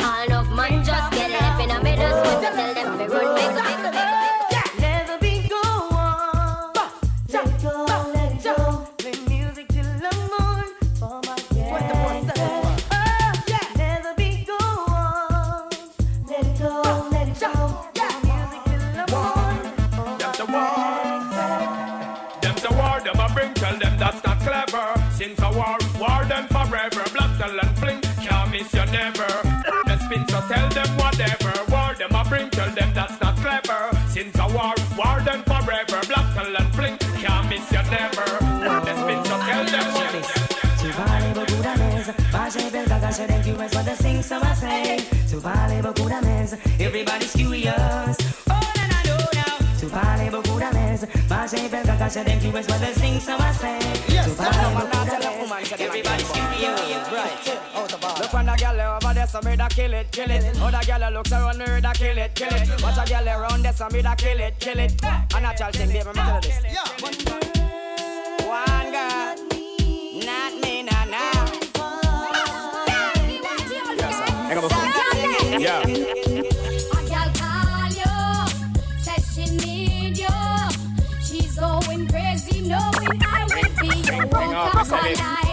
All 0.00 0.24
enough 0.26 0.50
man 0.54 0.84
just 0.84 1.12
get 1.12 1.30
left 1.30 1.62
in 1.62 1.70
a 1.70 1.82
middle 1.82 2.12
swim. 2.22 2.42
Tell 2.42 2.74
them 2.74 2.98
to 2.98 3.04
run 3.08 3.34
big, 3.34 3.54
big, 3.54 3.92
big. 3.92 4.23
Never. 29.04 29.32
The 29.84 29.96
spin, 30.04 30.22
so 30.28 30.40
tell 30.48 30.68
them 30.70 30.90
whatever. 30.96 31.52
War 31.70 31.94
them 31.94 32.14
a 32.14 32.24
bring, 32.24 32.48
tell 32.50 32.70
them 32.70 32.90
that's 32.94 33.20
not 33.20 33.36
clever. 33.36 33.80
Since 34.08 34.38
a 34.38 34.46
war, 34.56 34.74
war 34.98 35.20
them 35.28 35.42
forever. 35.44 35.98
Black 36.08 36.28
talent 36.34 36.70
fling, 36.74 36.96
can't 37.20 37.48
miss 37.50 37.66
you 37.74 37.82
never. 37.92 38.26
The 38.86 38.94
spin, 39.00 39.20
so 39.28 39.36
tell 39.48 39.64
them 39.74 39.86
whatever. 39.96 40.22
Tu 40.80 40.90
vale 40.90 41.32
beaucoup 41.34 41.62
d'amèze, 41.62 42.12
pas 42.30 42.48
j'ai 42.52 42.70
belle 42.70 42.88
bagage, 42.88 43.26
then 43.26 43.42
you 43.46 43.54
rest 43.56 43.74
what 43.74 43.84
the 43.84 43.96
sing, 44.02 44.22
so 44.22 44.36
I 44.36 44.54
say. 44.54 44.96
Tu 45.30 45.36
vale 45.38 45.80
beaucoup 45.82 46.08
d'amèze, 46.08 46.56
everybody's 46.78 47.32
curious. 47.32 48.16
Oh, 48.48 48.52
All 48.52 48.60
that 48.74 48.90
I 48.92 49.08
know 49.08 49.16
now. 49.32 49.56
Tu 49.80 49.86
vale 49.86 50.30
beaucoup 50.30 50.58
d'amèze, 50.60 51.06
pas 51.28 51.46
j'ai 51.50 51.68
belle 51.68 51.86
bagage, 51.86 52.14
then 52.24 52.40
you 52.42 52.50
rest 52.50 52.70
what 52.70 52.80
the 52.80 52.92
sing, 53.00 53.18
so 53.18 53.34
I 53.38 53.52
say. 53.52 53.78
Yes, 54.08 54.26
Tu 54.26 54.34
tell 54.36 54.52
vale 54.52 54.62
them 54.62 54.74
beaucoup 54.74 54.96
not 54.96 55.06
telling 55.06 55.20
d'amèze, 55.20 55.40
woman, 55.40 55.64
tell 55.64 55.78
them 55.78 55.86
I'm 55.86 55.88
everybody's 55.88 56.30
curious. 56.36 57.08
Right, 57.10 57.58
out 57.74 57.88
the 57.88 57.98
there, 59.24 59.40
so 59.40 59.48
me 59.48 59.56
da 59.56 59.68
kill 59.68 59.92
it, 59.92 60.10
kill 60.10 60.30
it. 60.30 60.60
Other 60.60 60.80
girl 60.86 61.12
looks 61.12 61.32
around 61.32 61.58
me, 61.58 61.80
da 61.80 61.92
kill 61.92 62.18
it, 62.18 62.34
kill 62.34 62.48
it. 62.52 62.82
Watch 62.82 62.98
a 62.98 63.04
girl 63.08 63.28
around 63.28 63.62
there, 63.62 63.72
so 63.72 63.88
me 63.88 64.02
da 64.02 64.14
kill 64.14 64.40
it, 64.40 64.58
kill 64.58 64.78
it. 64.78 65.02
A 65.02 65.40
natural 65.40 65.72
thing, 65.72 65.88
baby, 65.88 66.06
me 66.06 66.12
tell 66.14 66.34
you 66.34 66.40
this. 66.42 66.58
One 68.46 68.90
girl, 68.92 69.36
not 70.24 70.52
me, 70.60 70.82
nah 70.82 71.04
nah. 71.04 71.50
Yeah. 75.58 75.80
A 75.80 75.86
gal 77.08 77.30
call 77.34 77.92
you, 78.00 78.14
says 78.98 79.24
she 79.34 79.44
need 79.56 80.18
you. 80.18 80.28
She's 81.22 81.56
going 81.58 82.06
crazy, 82.08 82.60
knowing 82.68 83.22
I 83.22 83.46
will 83.48 83.70
be 83.80 83.86
your 84.10 84.26
walk 84.26 84.74
of 84.74 84.90
my 84.90 85.00
life. 85.00 85.43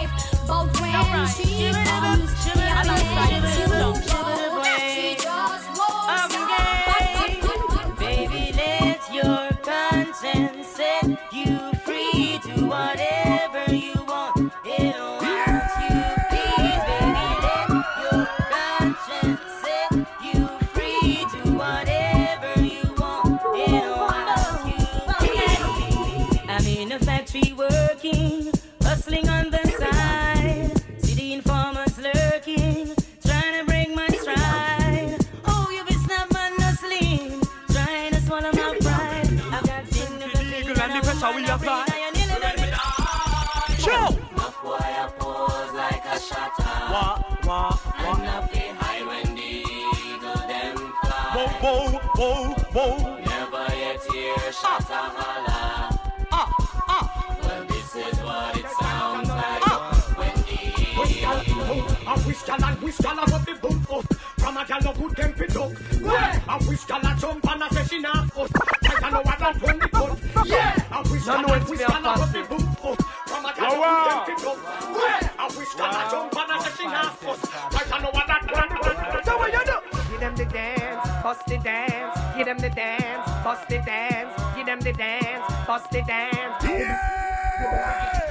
Gal 54.88 55.12
ah, 55.16 55.90
ah. 56.30 56.52
ah. 56.88 57.22
and 62.72 62.82
wish 62.82 62.98
gal 62.98 63.18
above 63.18 63.46
the 63.46 63.54
boom 63.54 63.86
up. 63.90 64.14
From 64.38 64.56
a 64.56 64.64
gal 64.66 64.80
no 64.82 64.92
good 64.92 65.16
can 65.16 65.32
pick 65.32 65.56
up. 65.56 65.70
Yeah. 66.00 66.40
A 66.48 66.68
wish 66.68 66.84
gal 66.84 67.00
a 67.00 67.16
jump 67.18 67.50
and 67.50 67.62
a 67.62 67.74
say 67.74 67.84
she 67.84 67.98
not 68.00 68.36
us. 68.36 68.50
I 69.02 69.10
know 69.10 69.22
what 69.22 69.38
that 69.38 69.62
run 69.62 69.78
the 69.78 69.88
cut. 69.88 70.46
Yeah. 70.46 70.76
A 70.90 71.10
wish 71.10 71.24
gal 71.24 71.38
and 71.38 71.62
it's 71.62 71.70
wish 71.70 71.78
gal 71.78 71.98
above 71.98 72.32
the 72.32 72.42
fasting. 72.42 72.58
boom 72.58 72.92
up. 72.92 73.02
From 73.28 73.44
a 73.44 73.52
gal 73.54 73.70
no 73.70 73.88
good 73.88 74.08
can 74.08 74.36
pick 74.36 74.46
up. 74.46 74.58
Yeah. 74.98 75.42
A 75.42 75.58
wish 75.58 75.74
gal 75.74 75.90
a 75.90 76.10
jump 76.10 76.36
and 76.36 76.52
a 76.52 76.62
say 76.62 76.72
she 76.76 76.84
not 76.86 77.24
us. 77.24 77.40
I 77.92 77.98
know 78.02 78.10
what 78.10 78.26
that 78.26 78.50
run 78.52 78.68
the 78.68 78.78
cut. 78.82 79.24
So 79.24 79.36
what 79.38 79.52
you 79.52 79.64
do? 79.64 79.76
Give 80.10 80.20
them 80.20 80.36
the 80.36 80.44
dance, 80.44 81.08
bust 81.22 81.46
the 81.46 81.58
dance. 81.58 82.36
Give 82.36 82.46
them 82.46 82.58
the 82.58 82.70
dance, 82.70 83.26
bust 83.44 83.68
the 83.68 83.78
dance. 83.78 84.21
The 84.82 84.92
dance, 84.92 85.44
bust 85.64 85.90
the 85.92 86.02
dance. 86.02 86.64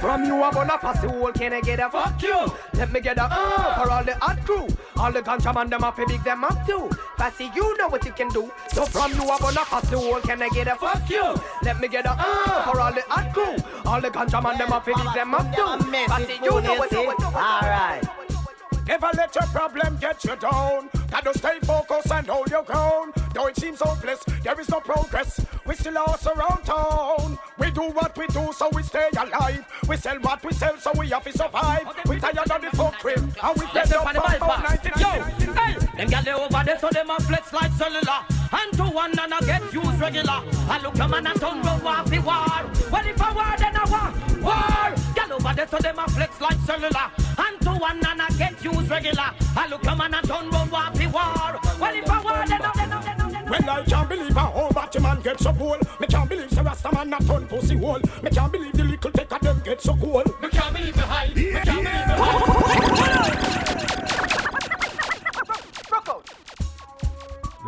From 0.00 0.24
you, 0.24 0.42
I'm 0.42 0.52
gonna 0.52 0.76
pass 0.76 1.00
the 1.00 1.08
whole. 1.08 1.32
Can 1.32 1.54
I 1.54 1.60
get 1.62 1.80
a 1.80 1.88
fuck 1.88 2.20
you? 2.20 2.52
Let 2.74 2.92
me 2.92 3.00
get 3.00 3.16
a 3.16 3.24
uh 3.24 3.82
for 3.82 3.90
all 3.90 4.04
the 4.04 4.14
hot 4.16 4.44
crew. 4.44 4.66
All 4.96 5.10
the 5.10 5.22
ganja 5.22 5.54
man, 5.54 5.70
them 5.70 5.82
up, 5.82 5.96
big 5.96 6.22
them 6.22 6.44
up 6.44 6.66
too. 6.66 6.90
Passy, 7.16 7.50
you 7.54 7.76
know 7.78 7.88
what 7.88 8.04
you 8.04 8.12
can 8.12 8.28
do. 8.28 8.50
So 8.68 8.84
from 8.84 9.12
you, 9.12 9.22
I'm 9.30 9.40
gonna 9.40 9.64
pass 9.64 9.88
the 9.88 9.98
whole. 9.98 10.20
Can 10.20 10.42
I 10.42 10.50
get 10.50 10.68
a 10.68 10.74
fuck 10.74 11.08
you? 11.08 11.24
Let 11.62 11.80
me 11.80 11.88
get 11.88 12.04
a 12.04 12.10
uh 12.10 12.70
for 12.70 12.78
all 12.80 12.92
the 12.92 13.02
hot 13.08 13.32
crew. 13.32 13.56
All 13.86 14.00
the 14.02 14.10
ganja 14.10 14.42
man, 14.42 14.58
them 14.58 14.72
up, 14.72 14.84
big 14.84 14.96
them 15.14 15.34
up 15.34 15.54
too. 15.56 15.90
Passy, 16.06 16.34
you 16.42 16.60
know 16.60 16.74
what 16.74 16.92
you 16.92 17.04
can 17.04 17.16
do. 17.16 17.24
Alright. 17.34 18.21
Never 18.86 19.10
let 19.16 19.34
your 19.34 19.46
problem 19.46 19.96
get 20.00 20.24
you 20.24 20.36
down. 20.36 20.90
Gotta 21.10 21.36
stay 21.38 21.58
focused 21.60 22.10
and 22.10 22.26
hold 22.26 22.50
your 22.50 22.62
ground. 22.62 23.14
Though 23.34 23.46
it 23.46 23.56
seems 23.56 23.80
hopeless, 23.80 24.24
there 24.42 24.58
is 24.60 24.68
no 24.68 24.80
progress. 24.80 25.44
We 25.66 25.74
still 25.74 25.94
lost 25.94 26.26
around 26.26 26.64
town. 26.64 27.38
We 27.58 27.70
do 27.70 27.82
what 27.82 28.16
we 28.18 28.26
do, 28.28 28.52
so 28.52 28.68
we 28.72 28.82
stay 28.82 29.08
alive. 29.16 29.64
We 29.88 29.96
sell 29.96 30.16
what 30.20 30.44
we 30.44 30.52
sell, 30.52 30.76
so 30.78 30.92
we 30.98 31.08
have 31.10 31.24
to 31.24 31.32
survive. 31.32 31.86
We 32.06 32.18
tired 32.18 32.38
of 32.38 32.60
the 32.60 32.76
folk 32.76 32.94
crib, 32.94 33.18
and 33.18 33.60
we 33.60 33.66
get 33.72 33.92
up 33.92 34.06
on 34.06 34.14
the 34.14 34.20
about 34.20 34.40
bypass. 34.40 34.84
99. 34.84 35.46
Yo, 35.46 35.52
hey, 35.54 35.86
them 35.96 36.08
gal 36.08 36.22
they 36.22 36.32
over 36.32 36.64
there, 36.64 36.78
so 36.78 36.88
them 36.90 37.10
a 37.10 37.20
flex 37.20 37.52
like 37.52 37.72
cellular. 37.72 38.20
And 38.52 38.72
to 38.74 38.84
one 38.84 39.18
and 39.18 39.32
I 39.32 39.40
get 39.40 39.72
used 39.72 40.00
regular. 40.00 40.42
I 40.68 40.80
look 40.82 40.98
a 40.98 41.08
man 41.08 41.26
and 41.26 41.40
turn 41.40 41.66
off 41.66 42.10
the 42.10 42.20
war. 42.20 42.90
Well, 42.90 43.06
if 43.06 43.22
I 43.22 43.32
war, 43.32 43.54
then 43.58 43.76
I 43.76 43.84
war. 43.88 44.42
War. 44.42 45.01
Over 45.44 45.54
there, 45.54 45.66
so 45.66 45.78
them 45.78 45.98
a 45.98 46.08
flex 46.08 46.40
like 46.40 46.58
cellular. 46.60 47.10
And 47.36 47.60
to 47.62 47.70
one 47.70 48.06
and 48.06 48.22
I 48.22 48.28
get 48.38 48.62
used 48.62 48.88
regular. 48.88 49.30
I 49.56 49.66
look 49.68 49.84
a 49.84 49.96
man 49.96 50.14
and 50.14 50.28
turn 50.28 50.48
round 50.50 50.94
the 50.94 51.06
war. 51.06 51.60
Well, 51.80 51.96
if 51.96 52.08
I 52.08 52.22
war, 52.22 52.44
then 52.46 52.62
I, 52.62 52.72
then 52.76 52.90
then 52.90 52.92
I, 52.92 53.30
then 53.30 53.48
I. 53.48 53.50
When 53.50 53.68
I 53.68 53.82
can't 53.82 54.08
believe 54.08 54.36
a 54.36 54.40
whole 54.40 54.70
batty 54.70 55.00
man 55.00 55.20
get 55.20 55.40
so 55.40 55.52
cool. 55.52 55.78
Me 55.98 56.06
can't 56.06 56.28
believe 56.28 56.50
the 56.50 56.62
Rasta 56.62 56.94
man 56.94 57.10
not 57.10 57.26
turn 57.26 57.46
pussy 57.48 57.76
hole. 57.76 58.00
Me 58.22 58.30
can't 58.30 58.52
believe 58.52 58.72
the 58.72 58.84
little 58.84 59.10
take 59.10 59.32
of 59.32 59.40
them 59.40 59.60
get 59.64 59.80
so 59.80 59.96
cool. 59.96 60.22
Me 60.40 60.48
can't 60.48 60.76
believe 60.76 60.94
the. 60.94 61.02
Me 61.02 61.60
can't 61.60 61.82
believe 61.82 62.06
the 62.06 63.36
Me 63.36 63.38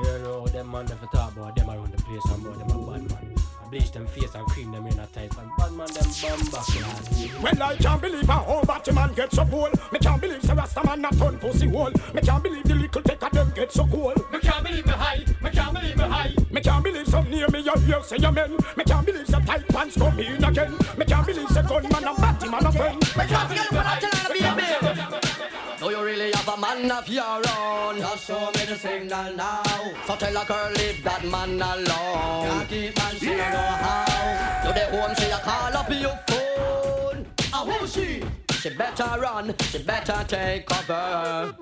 don't 0.03 0.23
know 0.23 0.47
them 0.47 0.71
man 0.71 0.87
that 0.87 1.13
talk 1.13 1.33
about 1.37 1.55
them 1.55 1.71
around 1.71 1.93
the 1.93 2.03
place 2.03 2.25
and 2.25 2.45
about 2.45 2.59
them 2.59 2.71
a 2.71 2.91
bad 2.91 3.11
man. 3.11 3.35
I 3.63 3.69
bleach 3.69 3.93
them 3.93 4.07
face 4.09 4.35
and 4.35 4.47
cream 4.47 4.73
them 4.73 4.87
in 4.87 4.99
a 4.99 5.07
tight 5.07 5.37
and 5.39 5.51
bad 5.57 5.73
man 5.73 5.87
them 5.87 6.11
bum 6.21 6.51
back 6.51 7.59
lad. 7.61 7.63
I 7.63 7.77
can't 7.77 8.03
believe 8.03 8.29
a 8.29 8.33
whole 8.33 8.65
batty 8.65 8.93
man 8.93 9.15
get 9.15 9.33
so 9.33 9.45
cool. 9.47 9.71
Me 9.93 9.99
can't 10.01 10.21
believe 10.21 10.43
the 10.43 10.55
Rasta 10.55 10.85
man 10.85 11.01
not 11.01 11.17
turn 11.17 11.39
pussy 11.39 11.69
hole. 11.69 11.93
Me 12.13 12.21
can't 12.23 12.43
believe 12.43 12.65
the 12.65 12.75
little 12.75 13.03
take 13.03 13.23
of 13.23 13.33
them 13.33 13.53
get 13.55 13.73
so 13.73 13.87
cool. 13.87 14.15
Me 14.33 14.41
can't 14.41 14.65
believe 14.65 14.85
me 14.85 14.93
high. 14.93 15.25
Me 15.41 15.51
can't 15.51 15.75
believe 15.75 15.97
me 15.97 16.05
high. 16.05 16.35
Me 16.51 16.61
can't 16.61 16.85
believe 16.85 17.07
some 17.07 17.31
near 17.31 17.49
me 17.49 17.61
you 17.61 17.75
hear 17.87 18.03
say 18.03 18.17
amen. 18.25 18.57
Me 18.77 18.85
can't 18.85 19.07
believe 19.07 19.29
some 19.29 19.45
tight 19.45 19.69
pants 19.69 19.97
come 19.97 20.19
in 20.19 20.43
again. 20.43 20.77
Me 20.99 21.05
can't 21.05 21.27
believe 21.27 21.49
the 21.49 21.63
gunman 21.63 22.05
and 22.05 22.17
batty 22.17 22.49
man 22.49 22.67
a 22.67 22.73
friend. 22.73 23.01
Me 23.17 23.27
can't 23.27 23.49
believe 23.49 23.73
me 23.73 23.79
high. 23.79 24.01
Me 24.01 24.41
can't 24.41 24.57
believe 24.57 24.95
me 24.97 25.05
Do 25.05 25.05
you 25.05 25.24
really 26.05 26.31
have 26.33 26.49
a 26.49 26.61
man 26.61 26.91
of 26.91 27.09
your 27.09 27.25
own? 27.25 27.99
Just 27.99 28.27
show 28.27 28.51
me 28.55 28.65
the 28.67 28.77
signal 28.77 29.35
now. 29.35 29.63
So 30.07 30.17
tell 30.17 30.37
a 30.37 30.45
girl 30.45 30.71
leave 30.77 31.03
that 31.03 31.25
man 31.25 31.61
alone. 31.61 31.87
Can't 31.87 32.69
keep 32.69 32.97
man, 32.97 33.17
she 33.17 33.27
don't 33.27 33.39
know 33.39 33.73
how. 33.85 34.63
To 34.65 34.73
the 34.73 34.85
home 34.93 35.15
she 35.17 35.31
a 35.31 35.39
call 35.39 35.77
up 35.77 35.91
your 35.91 36.19
phone. 36.29 37.27
Ah, 37.53 37.65
who 37.65 37.87
she? 37.87 38.23
She 38.61 38.71
better 38.71 39.19
run, 39.19 39.55
she 39.71 39.79
better 39.83 40.25
take 40.29 40.67
cover. 40.67 41.55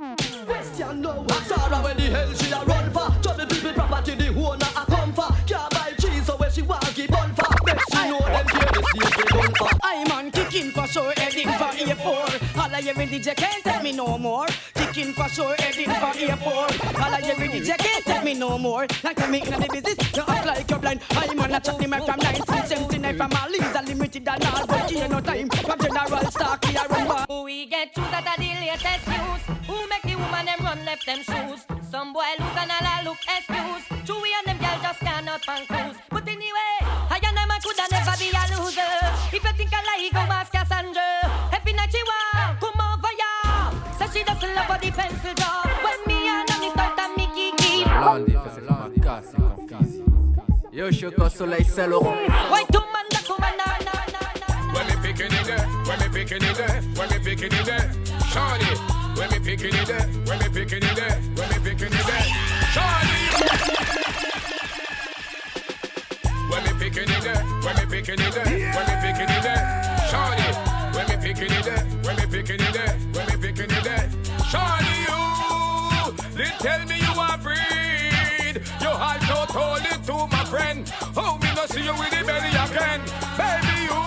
Question 0.47 1.01
no. 1.01 1.25
Sarah 1.47 1.81
where 1.83 1.95
the 1.95 2.03
hell 2.03 2.33
she 2.35 2.51
a 2.53 2.65
run 2.65 2.91
for? 2.91 3.11
To 3.23 3.31
the 3.39 3.47
people 3.47 3.73
property 3.73 4.15
the 4.17 4.29
owner 4.29 4.67
a 4.77 4.85
come 4.87 5.13
for. 5.13 5.29
Can't 5.47 5.71
buy 5.71 5.93
cheese 6.01 6.27
so 6.27 6.37
where 6.37 6.51
she 6.51 6.63
want 6.63 6.95
give 6.95 7.11
bun 7.11 7.33
for. 7.35 7.55
Bet 7.65 7.81
she 7.93 8.09
know 8.11 8.19
them 8.19 8.47
care 8.47 8.71
the 8.75 8.83
state 8.91 9.15
they 9.17 9.39
gun 9.39 9.55
for. 9.55 9.69
I 9.83 10.05
man 10.09 10.31
kicking 10.31 10.71
for 10.73 10.87
sure, 10.87 11.13
heading 11.17 11.49
for 11.49 11.71
A4. 11.75 12.52
All 12.73 12.79
I 12.79 12.89
every 12.89 13.07
DJ 13.07 13.37
can't 13.37 13.63
tell 13.63 13.83
me 13.83 13.93
no 13.93 14.17
more. 14.17 14.47
Kicking 14.73 15.13
for 15.13 15.29
sure, 15.29 15.55
heading 15.59 15.93
for 15.93 16.17
A4. 16.17 17.05
All 17.05 17.15
I 17.15 17.21
every 17.21 17.49
DJ 17.49 17.77
can't 17.77 18.03
tell 18.03 18.25
me 18.25 18.33
no 18.33 18.57
more. 18.57 18.87
Like 19.05 19.21
I'm 19.21 19.31
making 19.31 19.61
the 19.61 19.69
business, 19.69 20.17
you 20.17 20.23
act 20.27 20.47
like 20.47 20.71
you're 20.71 20.79
blind. 20.79 21.03
I 21.11 21.35
man 21.35 21.53
a 21.53 21.61
chat 21.61 21.77
the 21.77 21.87
mic 21.87 22.01
from 22.09 22.17
1979 22.17 23.17
from 23.19 23.33
all 23.37 23.51
leads 23.51 23.77
unlimited 23.77 24.27
and 24.27 24.45
all, 24.47 24.67
but 24.67 24.91
here 24.91 25.07
no 25.07 25.21
time. 25.21 25.51
From 25.51 25.79
General 25.81 26.25
Stark, 26.31 26.65
here 26.65 26.81
run 26.89 27.09
back. 27.09 27.29
We 27.29 27.67
get 27.67 27.95
choose 27.95 28.09
at 28.09 28.25
the 28.25 28.41
latest 28.41 29.05
news? 29.05 29.43
Who 29.69 29.77
make 29.93 30.09
the 30.09 30.17
woman 30.17 30.47
them 30.47 30.65
run 30.65 30.83
left 30.87 31.05
them 31.05 31.21
shoes? 31.29 31.69
Some 31.93 32.15
boy 32.15 32.25
lose 32.41 32.57
and 32.57 32.73
all 32.73 32.89
I 32.89 33.03
look 33.05 33.21
excuse. 33.29 33.85
Chewy 34.09 34.33
and 34.33 34.47
them 34.49 34.57
girl 34.57 34.81
just 34.81 35.01
cannot 35.01 35.45
pan 35.45 35.67
cruise. 35.69 36.01
But 36.09 36.25
anyway, 36.25 36.73
I 36.89 37.21
and 37.21 37.37
them 37.37 37.53
I 37.53 37.61
coulda 37.61 37.85
never 37.93 38.17
be 38.17 38.33
a 38.33 38.43
loser. 38.57 38.97
If 39.29 39.45
you 39.45 39.53
think 39.61 39.77
I 39.77 39.85
lie, 39.85 40.09
go 40.09 40.25
ask 40.33 40.51
Cassandra. 40.51 41.21
Every 41.53 41.75
night 41.75 41.93
she 41.93 42.01
want. 42.01 42.32
So 44.43 44.49
she 44.49 44.55
doesn't 44.55 44.69
love 44.69 44.81
the 44.81 44.91
pencil 44.91 45.35
job. 45.35 45.71
When 45.85 45.99
me 46.09 46.27
and 46.27 46.51
Annie 46.51 46.71
start 46.71 46.99
a 46.99 47.07
Mickey 47.17 47.53
keep. 47.59 47.87
Lundi, 47.87 48.33
fais 48.33 48.61
ma 48.69 48.89
casse, 49.01 49.31
c'est 49.31 49.69
confis. 49.71 50.03
Yo, 50.73 50.87
je 50.91 50.97
suis 50.97 51.07
au 51.07 51.29
soleil, 51.29 51.65
c'est 51.65 51.87
le 51.87 51.97
rond. 51.97 52.17
Why 52.51 52.65
two 52.73 52.81
man 52.81 53.07
da 53.11 53.19
come 53.25 53.45
and 53.45 53.57
na 53.57 53.67
na 53.87 53.95
na 54.11 54.19
na. 54.43 54.73
When 54.75 54.87
me 54.89 54.95
picking 55.01 55.33
it 55.33 55.47
there, 55.47 55.67
when 55.87 55.99
me 56.01 56.09
picking 56.13 56.43
it 56.43 56.57
there, 56.57 56.83
when 56.97 57.09
me 57.11 57.19
picking 57.23 57.53
it 57.53 57.65
there, 57.65 57.89
Shawty. 58.33 58.75
When 59.17 59.31
me 59.31 59.39
picking 59.39 59.75
it 59.77 59.87
there, 59.87 60.09
when 60.27 60.39
me 60.41 60.49
picking 60.53 60.83
it 60.83 60.97
there, 60.97 61.21
when 61.37 61.49
me 61.49 61.59
picking 61.63 61.93
it 61.93 62.07
there, 62.11 62.27
Shawty. 62.75 63.19
When 66.51 66.63
me 66.65 66.73
picking 66.81 67.11
it 67.15 67.23
there, 67.23 67.45
when 67.63 67.77
me 67.77 67.85
picking 67.87 68.19
it 68.19 68.35
there, 68.35 68.51
when 68.75 68.87
me 68.91 68.95
picking 69.07 69.31
it 69.37 69.43
there, 69.47 69.63
Shawty. 70.11 70.51
When 70.97 71.07
me 71.07 71.17
picking 71.23 71.53
it 71.53 71.65
there, 71.65 71.85
when 72.03 72.17
me 72.17 72.27
picking 72.27 72.61
it 72.61 72.73
there, 72.73 72.92
see 81.73 81.85
you 81.85 81.95
with 81.97 82.11
the 82.11 82.23
belly 82.25 82.53
again, 82.53 83.01
baby. 83.41 83.75
You, 83.89 84.01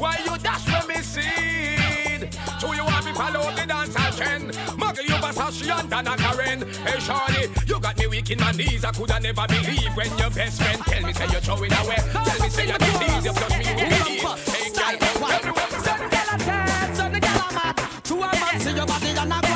why 0.00 0.16
you 0.24 0.38
dash 0.38 0.64
when 0.72 0.88
me 0.88 1.02
seed? 1.02 2.32
So 2.60 2.72
you 2.72 2.84
want 2.84 3.04
me 3.04 3.12
follow 3.12 3.50
the 3.52 3.66
dance 3.66 4.16
trend? 4.16 4.52
Muggle 4.80 5.06
you 5.08 5.16
Versace 5.24 5.78
and 5.78 5.90
than 5.90 6.06
a 6.08 6.16
Karen. 6.16 6.60
Hey, 6.86 6.98
Shawty, 7.04 7.68
you 7.68 7.78
got 7.78 7.98
me 7.98 8.06
weak 8.06 8.30
in 8.30 8.40
my 8.40 8.52
knees. 8.52 8.84
I 8.84 8.92
coulda 8.92 9.20
never 9.20 9.46
believe 9.46 9.94
when 9.96 10.08
your 10.18 10.30
best 10.30 10.62
friend 10.62 10.80
tell 10.86 11.02
me 11.02 11.12
say 11.12 11.26
you're 11.30 11.40
throwing 11.40 11.72
away. 11.72 12.00
Tell 12.12 12.40
me 12.40 12.48
say 12.48 12.66
you're 12.66 12.78
the 12.78 12.92
least, 13.00 13.26
you 13.26 13.32
plus 13.32 13.58
me 13.58 13.64
who 13.66 13.74
believe. 13.76 14.22
Hey, 14.48 14.70
girl, 14.72 14.96
everywhere 15.36 15.68
we 15.72 15.78
Some 15.84 16.04
gyal 16.12 16.34
a 16.34 16.38
dead, 16.38 16.96
some 16.96 17.12
gyal 17.12 17.50
a 17.50 17.54
mad. 17.54 17.76
Two 18.04 18.16
a 18.16 18.32
man 18.40 18.60
see 18.60 18.74
your 18.74 18.86
body 18.86 19.08
and 19.08 19.32
a 19.32 19.55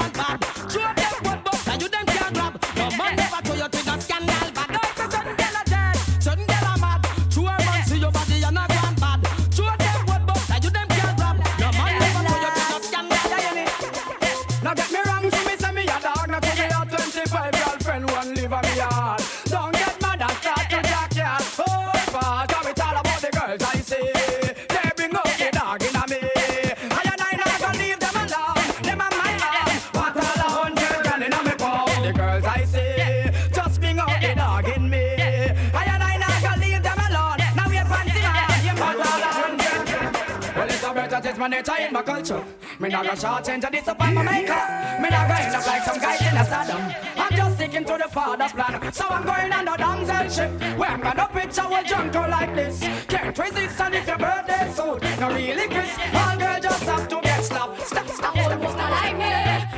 not 43.03 43.16
gonna 43.16 43.20
short 43.20 43.44
change 43.44 43.64
and 43.64 43.72
disappoint 43.72 44.14
my 44.14 44.22
maker. 44.22 44.62
Me 45.01 45.09
not 45.09 45.30
end 45.30 45.55
up 45.55 45.66
like 45.66 45.82
some 45.82 45.98
guys 45.98 46.20
in 46.20 46.36
a 46.36 46.44
Saddam. 46.44 46.94
I'm 47.16 47.36
just 47.36 47.55
sticking 47.57 47.84
to 47.84 47.98
the 48.03 48.09
father's 48.11 48.53
plan. 48.53 48.92
So 48.92 49.07
I'm 49.09 49.24
going 49.24 49.53
on 49.53 49.68
a 49.68 49.76
damsel 49.76 50.28
ship. 50.28 50.78
Where 50.78 50.90
I'm 50.90 51.01
gonna 51.01 51.28
picture 51.32 51.62
a 51.62 51.84
jungle 51.84 52.28
like 52.28 52.55
this. 52.55 52.80
Can't 53.09 53.38
resist 53.38 53.80
and 53.80 53.94
if 53.94 54.07
your 54.07 54.18
birthday 54.18 54.72
soon. 54.74 54.98
No 55.18 55.28
really 55.34 55.68
kiss. 55.68 55.98
All 56.14 56.36
girl 56.36 56.61
just 56.61 56.82
have 56.84 57.09
to 57.09 57.20
get 57.22 57.42
slapped. 57.42 57.80
Stop, 57.82 58.09
stop, 58.09 58.34
stop, 58.34 58.36
Almost 58.36 58.76
like 58.76 59.16
me. 59.16 59.30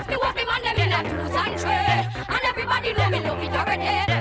Me 0.09 0.17
walk 0.23 0.35
the 0.35 0.45
man 0.47 0.63
them 0.63 0.79
in 0.83 0.93
a 0.93 1.01
twos 1.09 1.37
and 1.43 1.61
three. 1.61 2.35
And 2.35 2.43
everybody 2.45 2.93
know 2.93 3.11
me 3.11 3.21
love 3.21 3.43
it 3.43 3.53
already. 3.53 4.12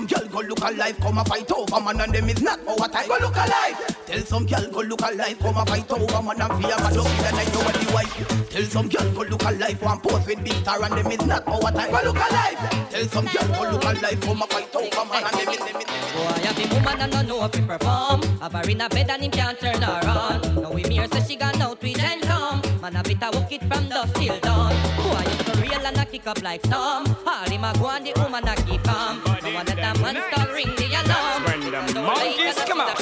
Some 0.00 0.06
girl 0.06 0.28
go 0.28 0.48
look 0.48 0.60
alive, 0.60 0.98
come 1.00 1.18
a 1.18 1.24
fight 1.24 1.50
over 1.52 1.80
man 1.80 2.00
and 2.00 2.14
them 2.14 2.28
is 2.28 2.40
not 2.40 2.58
our 2.66 2.88
time. 2.88 3.08
Go 3.08 3.18
look 3.20 3.36
alive. 3.36 3.76
Tell 4.06 4.20
some 4.20 4.46
girl 4.46 4.70
go 4.70 4.80
look 4.80 5.02
alive, 5.02 5.38
come 5.38 5.56
a 5.56 5.66
fight 5.66 5.90
over 5.90 6.22
man 6.22 6.40
and 6.40 6.64
fear 6.64 6.76
man 6.78 6.94
lucky 6.94 7.22
than 7.22 7.34
I 7.34 7.44
know 7.44 7.60
what 7.60 7.74
the 7.74 7.92
wife. 7.92 8.48
Tell 8.50 8.62
some 8.64 8.88
girl 8.88 9.12
go 9.12 9.22
look 9.28 9.42
alive, 9.42 9.82
one 9.82 10.00
pose 10.00 10.26
with 10.26 10.44
big 10.44 10.54
star 10.54 10.82
and 10.82 10.94
them 10.94 11.10
is 11.12 11.26
not 11.26 11.46
our 11.46 11.72
time. 11.72 11.90
Go 11.90 12.00
look 12.04 12.16
alive. 12.16 12.90
Tell 12.90 13.04
some 13.08 13.26
girl 13.26 13.48
go 13.48 13.70
look 13.72 13.84
alive, 13.84 14.20
come 14.20 14.42
a 14.42 14.46
fight 14.46 14.74
over 14.74 15.04
man 15.12 15.24
and 15.24 15.34
them 15.34 15.48
is 15.48 15.58
them 15.58 15.80
is 15.80 16.00
Boy, 16.10 16.42
have 16.42 16.56
the 16.56 16.74
woman 16.74 17.00
and 17.00 17.12
no 17.12 17.22
know 17.22 17.44
if 17.44 17.54
he 17.54 17.60
perform. 17.60 18.22
Have 18.40 18.52
her 18.52 18.70
in 18.70 18.80
a 18.80 18.88
bed 18.88 19.10
and 19.10 19.22
him 19.22 19.30
can't 19.30 19.58
turn 19.58 19.82
her 19.82 20.08
on. 20.08 20.62
Now 20.62 20.72
we 20.72 20.82
hear 20.82 21.06
say 21.08 21.22
she 21.28 21.36
gone 21.36 21.60
out 21.60 21.80
with 21.82 22.00
and 22.00 22.22
come. 22.22 22.62
Man 22.80 22.96
a 22.96 23.02
bit 23.02 23.18
a 23.22 23.30
walk 23.32 23.52
it 23.52 23.60
from 23.60 23.88
dusk 23.88 24.14
till 24.14 24.40
dawn. 24.40 24.72
Boy, 24.96 25.49
used 25.80 25.94
to 25.94 25.96
real 25.96 26.00
and 26.00 26.08
a 26.08 26.10
kick 26.10 26.26
up 26.26 26.42
like 26.42 26.64
storm. 26.66 27.16
All 27.26 27.48
him 27.48 27.64
a 27.64 27.72
go 27.78 27.90
and 27.90 28.06
the 28.06 28.12
woman 28.20 28.48
a 28.48 28.56
keep 28.56 28.82
calm. 28.82 29.22
No 29.24 29.54
one 29.54 29.66
that 29.66 29.78
a 29.78 30.02
man 30.02 30.16
start 30.30 30.52
ring 30.52 30.74
the 30.76 30.86
alarm. 30.86 31.44
When 31.44 31.60
the 31.86 32.00
monkeys 32.00 32.58
come 32.64 32.80
out. 32.80 32.96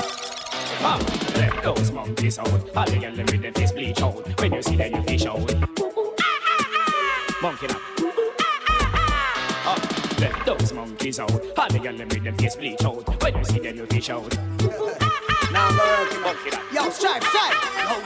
Ah, 0.80 0.98
let 1.36 1.62
those 1.62 1.92
monkeys 1.92 2.38
out. 2.38 2.76
All 2.76 2.86
the 2.86 2.98
girls 2.98 3.16
with 3.16 3.42
the 3.42 3.52
face 3.52 3.72
bleach 3.72 4.02
out. 4.02 4.40
When 4.40 4.52
you 4.52 4.62
see 4.62 4.76
them, 4.76 4.94
you 4.94 5.02
fish 5.02 5.26
out. 5.26 5.54
Monkey 7.42 7.66
now. 7.66 7.80
Ah, 9.70 10.16
let 10.20 10.46
those 10.46 10.72
monkeys 10.72 11.20
out. 11.20 11.30
All 11.30 11.68
the 11.68 11.78
girls 11.78 11.98
with 11.98 12.24
the 12.24 12.32
face 12.32 12.56
bleach 12.56 12.84
out. 12.84 13.22
When 13.22 13.36
you 13.36 13.44
see 13.44 13.58
them, 13.58 13.76
you 13.76 13.86
fish 13.86 14.10
out. 14.10 14.36
Now 15.52 15.68
I'm 15.68 15.78
working 15.78 16.22
Monkey 16.22 16.50
now. 16.50 16.84
Yo, 16.84 16.90
stripe, 16.90 17.24
stripe. 17.24 17.56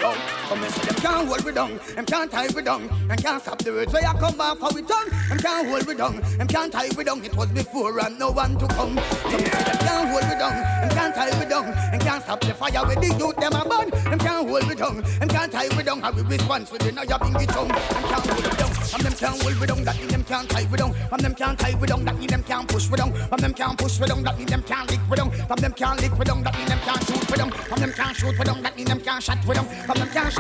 No, 0.00 0.12
no. 0.12 0.41
And 0.58 0.74
say 0.74 0.84
them 0.86 0.94
can't 0.96 1.28
hold 1.28 1.44
me 1.44 1.52
down. 1.52 1.80
Them 1.94 2.04
can't 2.04 2.30
tie 2.30 2.48
me 2.48 2.62
down. 2.62 2.88
And 3.10 3.22
can't 3.22 3.42
stop 3.42 3.58
the 3.58 3.72
words 3.72 3.92
where 3.92 4.06
I 4.06 4.12
come 4.18 4.36
back 4.36 4.58
for 4.58 4.68
we 4.74 4.82
tongue. 4.82 5.08
Them 5.28 5.38
can't 5.38 5.68
hold 5.68 5.86
me 5.86 5.94
down. 5.94 6.20
Them 6.38 6.46
can't 6.46 6.72
tie 6.72 6.88
me 6.96 7.04
down. 7.04 7.24
It 7.24 7.34
was 7.36 7.48
before 7.50 7.98
and 8.00 8.18
no 8.18 8.30
one 8.30 8.58
to 8.58 8.66
come. 8.68 8.98
So 8.98 9.36
me 9.38 9.44
them 9.44 9.78
can't 9.78 10.08
hold 10.10 10.24
me 10.24 10.34
down. 10.38 10.56
Them 10.80 10.90
can't 10.90 11.14
tie 11.14 11.38
me 11.38 11.46
down. 11.46 11.66
And 11.92 12.00
can't 12.02 12.22
stop 12.22 12.40
the 12.40 12.54
fire 12.54 12.86
with 12.86 13.00
the 13.00 13.08
youth 13.18 13.36
them 13.36 13.52
a 13.54 13.64
burn. 13.68 13.90
Them 13.90 14.18
can't 14.18 14.48
hold 14.48 14.68
me 14.68 14.74
down. 14.74 15.02
Them 15.18 15.28
can't 15.28 15.52
tie 15.52 15.68
me 15.76 15.82
down. 15.82 16.02
I 16.04 16.10
will 16.10 16.24
respond 16.24 16.66
to 16.66 16.78
the 16.78 16.92
now 16.92 17.02
you 17.02 17.08
bingy 17.08 17.46
tongue. 17.46 17.68
Them 17.68 18.02
can't 18.10 18.26
hold 18.26 18.44
me 18.44 18.56
down. 18.56 18.70
From 18.92 19.02
them 19.02 19.12
can't 19.14 19.42
hold 19.42 19.60
me 19.60 19.66
down. 19.66 19.84
That 19.84 19.96
mean 19.98 20.08
them 20.08 20.24
can't 20.24 20.50
tie 20.50 20.66
me 20.66 20.76
down. 20.76 20.92
From 20.92 21.18
them 21.18 21.34
can't 21.34 21.58
tie 21.58 21.74
me 21.74 21.86
down. 21.86 22.04
That 22.04 22.18
mean 22.18 22.28
them 22.28 22.42
can't 22.42 22.68
push 22.68 22.90
me 22.90 22.96
down. 22.96 23.12
From 23.12 23.40
them 23.40 23.54
can't 23.54 23.78
push 23.78 24.00
me 24.00 24.06
down. 24.06 24.22
That 24.22 24.38
mean 24.38 24.46
them 24.46 24.62
can't 24.62 24.90
lick 24.90 25.00
me 25.08 25.16
down. 25.16 25.30
From 25.30 25.56
them 25.56 25.72
can't 25.72 26.00
lick 26.00 26.18
me 26.18 26.24
down. 26.24 26.42
That 26.42 26.56
mean 26.58 26.66
them 26.66 26.78
can't 26.80 27.02
shoot 27.06 27.30
me 27.30 27.36
down. 27.38 27.50
From 27.50 27.80
them 27.80 27.92
can't 27.92 28.16
shoot 28.16 28.38
me 28.38 28.44
down. 28.44 28.62
That 28.62 28.76
mean 28.76 28.86
them 28.86 29.00
can't 29.00 29.22
shot 29.22 29.46
me 29.46 29.54
down. 29.54 29.66
From 29.66 29.98
them 29.98 30.08
can't 30.08 30.32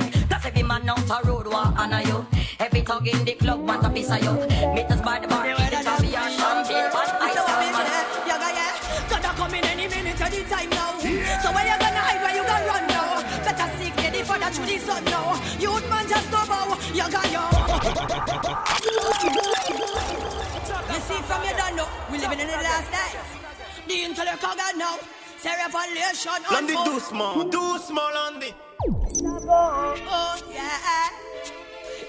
like. 0.00 0.28
That's 0.28 0.46
every 0.46 0.62
man 0.62 0.88
out 0.88 1.10
a 1.10 1.26
road 1.26 1.46
war 1.46 1.72
honor 1.76 2.02
you. 2.02 2.26
Every 2.60 2.80
thug 2.80 3.06
in 3.06 3.24
the 3.24 3.32
club 3.34 3.60
want 3.66 3.84
a 3.84 3.90
piece 3.90 4.10
of 4.10 4.22
you. 4.22 4.32
Meet 4.74 4.90
us 4.90 5.00
by 5.00 5.18
the 5.20 5.28
bar, 5.28 5.46
eat 5.48 5.56
the 5.56 5.82
coffee 5.84 6.14
and 6.14 6.32
champagne, 6.34 6.90
but 6.92 7.08
I 7.22 7.34
So 7.34 7.42
what 7.42 7.58
me 7.60 7.66
stand 7.72 7.88
say? 7.88 8.28
Yaga 8.28 8.48
yeah, 8.58 9.10
gonna 9.10 9.30
come 9.38 9.54
in 9.54 9.64
any 9.64 9.86
minute 9.88 10.20
any 10.20 10.42
time 10.44 10.70
now. 10.70 10.98
So 11.42 11.48
where 11.54 11.66
you 11.66 11.76
gonna 11.78 12.02
hide? 12.06 12.20
Where 12.22 12.34
you 12.36 12.44
gonna 12.44 12.66
run 12.66 12.84
now? 12.88 13.22
Better 13.44 13.68
seek 13.78 13.96
ready 13.96 14.22
for 14.22 14.38
that 14.38 14.52
through 14.54 14.66
the 14.66 14.78
sun 14.78 15.04
now. 15.04 15.34
Youth 15.58 15.86
man 15.90 16.08
just 16.08 16.30
go 16.30 16.40
bow. 16.46 16.76
Yaga 16.94 17.22
yo. 17.34 17.42
You 20.88 21.00
see 21.06 21.20
from 21.28 21.44
your 21.44 21.56
done 21.56 21.76
now, 21.76 21.88
we 22.10 22.18
living 22.18 22.40
in 22.40 22.46
the 22.48 22.56
last 22.56 22.90
days. 22.90 23.28
The 23.86 24.02
intellect 24.04 24.44
of 24.44 24.56
God 24.56 24.76
now. 24.76 24.98
Say 25.38 25.50
revelation 25.54 26.32
Landy 26.50 26.72
unfold. 26.74 26.86
doucement, 26.98 27.52
doucement 27.52 28.14
Landy. 28.14 28.54
Oh 29.46 30.36
yeah. 30.52 31.10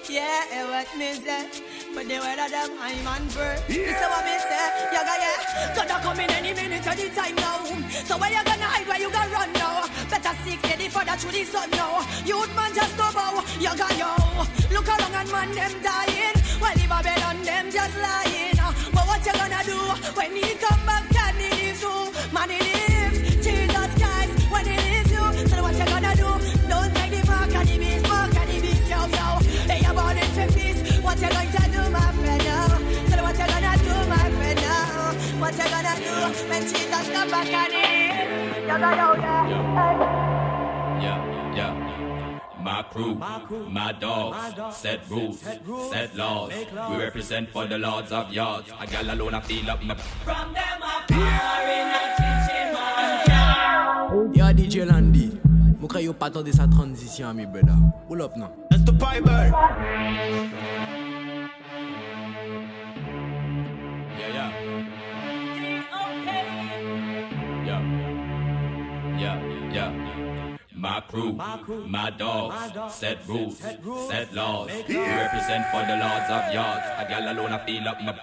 Yeah, 0.08 0.42
it 0.50 0.66
what 0.66 0.90
me 0.98 1.12
say? 1.14 1.46
But 1.94 2.08
the 2.08 2.18
word 2.18 2.38
of 2.42 2.50
them, 2.50 2.70
I'm 2.80 3.06
on 3.06 3.22
bird. 3.28 3.62
This 3.68 3.94
is 3.94 4.02
what 4.02 4.24
me 4.24 4.34
say. 4.42 4.66
Yaga 4.90 5.14
yeah, 5.14 5.74
gonna 5.76 6.02
come 6.02 6.18
in 6.18 6.30
any 6.32 6.52
minute, 6.52 6.86
any 6.86 7.08
time 7.10 7.36
now. 7.36 7.62
So 8.04 8.18
where 8.18 8.30
you 8.30 8.42
gonna 8.42 8.66
hide? 8.66 8.86
Where 8.88 8.98
you 8.98 9.10
gonna 9.12 9.30
run 9.30 9.52
now? 9.52 9.86
Better 10.10 10.34
seek 10.42 10.58
steady 10.58 10.88
for 10.88 11.04
that 11.04 11.20
through 11.20 11.32
the 11.32 11.44
sun 11.44 11.70
now. 11.70 12.02
Youth 12.26 12.50
man 12.56 12.74
just 12.74 12.96
go 12.96 13.06
bow. 13.14 13.44
Yaga 13.60 13.86
yo, 13.94 14.10
look 14.74 14.88
around 14.88 15.14
and 15.14 15.30
man 15.30 15.52
them 15.54 15.74
dying. 15.82 16.34
While 16.58 16.74
the 16.74 16.86
Babylon 16.88 17.42
them 17.44 17.70
just 17.70 17.96
lying. 18.02 18.58
But 18.90 19.06
what 19.06 19.24
you 19.24 19.32
gonna 19.38 19.62
do 19.62 19.78
when 20.18 20.34
he 20.34 20.54
come 20.58 20.79
What 31.10 31.18
you 31.20 31.28
going 31.28 31.50
to 31.50 31.58
do, 31.72 31.90
my 31.90 32.12
friend? 32.12 32.44
Now? 32.44 32.68
So 32.68 33.22
what 33.24 33.34
you 33.36 33.44
gonna 33.44 33.76
do, 33.82 33.94
my 34.08 34.30
friend? 34.30 34.60
Now? 34.62 35.10
What 35.40 35.58
you 35.58 35.66
gonna 35.66 35.94
do 35.98 36.14
when 36.48 36.62
Jesus 36.62 37.06
come 37.10 37.30
Yeah, 41.02 41.18
yeah. 41.56 41.74
My 42.62 42.84
crew, 42.84 43.16
my 43.68 43.90
dogs, 43.90 44.76
set 44.76 45.10
rules, 45.10 45.40
set 45.40 46.14
laws. 46.14 46.52
We 46.90 46.96
represent 46.96 47.48
for 47.48 47.66
the 47.66 47.78
lords 47.78 48.12
of 48.12 48.32
yards. 48.32 48.70
A 48.78 48.86
gal 48.86 49.12
alone, 49.12 49.34
I 49.34 49.40
feel 49.40 49.68
up 49.68 49.82
my. 49.82 49.96
From 49.96 50.54
them 50.54 50.80
up 50.80 51.10
in 51.10 51.18
a 51.18 52.14
kitchen 52.18 52.72
man. 52.72 53.26
Yo 54.32 54.52
DJ 54.52 54.86
Landy 54.86 55.40
kre 55.90 56.04
yo 56.04 56.14
sa 56.52 56.66
transition 56.66 57.36
mi 57.36 57.46
brother 57.46 57.76
Pull 58.06 58.22
up 58.22 58.36
now 58.36 58.52
That's 58.70 58.84
the 58.84 58.92
Piper 58.92 59.50
yeah. 71.12 71.32
My 71.32 71.56
crew, 71.58 71.86
my 71.86 72.10
dogs, 72.10 72.94
set 72.94 73.26
rules, 73.26 73.58
set 73.58 74.32
laws. 74.34 74.70
We 74.88 74.96
represent 74.98 75.66
for 75.72 75.82
the 75.86 75.96
lords 75.96 76.28
of 76.30 76.52
yards. 76.54 76.86
A 76.98 77.06
gal 77.08 77.32
alone, 77.32 77.52
I 77.52 77.66
feel 77.66 77.88
up 77.88 78.00
my. 78.02 78.14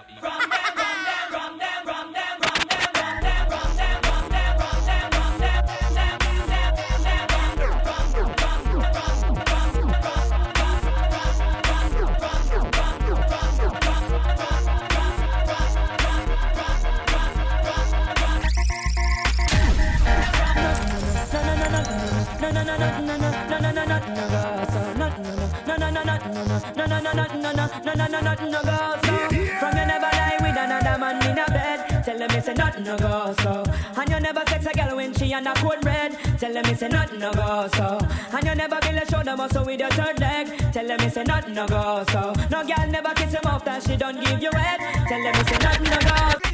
On 35.38 35.46
a 35.46 35.54
cold 35.54 35.84
red. 35.84 36.18
Tell 36.38 36.52
them 36.52 36.64
it's 36.66 36.82
a 36.82 36.88
nothing 36.88 37.20
no 37.20 37.32
go 37.32 37.68
so. 37.74 37.98
And 38.32 38.44
you 38.44 38.54
never 38.54 38.76
feel 38.82 38.98
a 38.98 39.06
shoulder 39.06 39.36
muscle 39.36 39.64
with 39.64 39.80
your 39.80 39.90
third 39.90 40.18
leg. 40.18 40.46
Tell 40.72 40.86
them 40.86 41.00
it's 41.00 41.16
a 41.16 41.24
nothing 41.24 41.54
no 41.54 41.66
go 41.66 42.04
so. 42.10 42.32
No 42.50 42.64
girl 42.64 42.86
never 42.88 43.14
kiss 43.14 43.34
him 43.34 43.46
off 43.46 43.64
that 43.64 43.82
she 43.82 43.96
don't 43.96 44.20
give 44.20 44.42
you 44.42 44.50
head. 44.52 44.80
Tell 45.08 45.22
them 45.22 45.34
it's 45.36 45.52
a 45.52 45.58
nothing 45.58 45.90
no 45.90 45.98
go. 46.08 46.48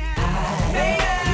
Baby, 0.72 1.33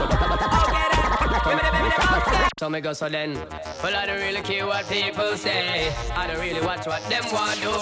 So 2.61 2.69
me 2.69 2.79
go 2.79 2.93
so 2.93 3.09
then. 3.09 3.33
Well 3.81 3.95
I 3.95 4.05
don't 4.05 4.19
really 4.19 4.41
care 4.41 4.67
what 4.67 4.87
people 4.87 5.35
say. 5.35 5.91
I 6.13 6.27
don't 6.27 6.39
really 6.39 6.61
watch 6.61 6.85
what 6.85 7.01
them 7.09 7.23
want 7.33 7.59
do 7.59 7.73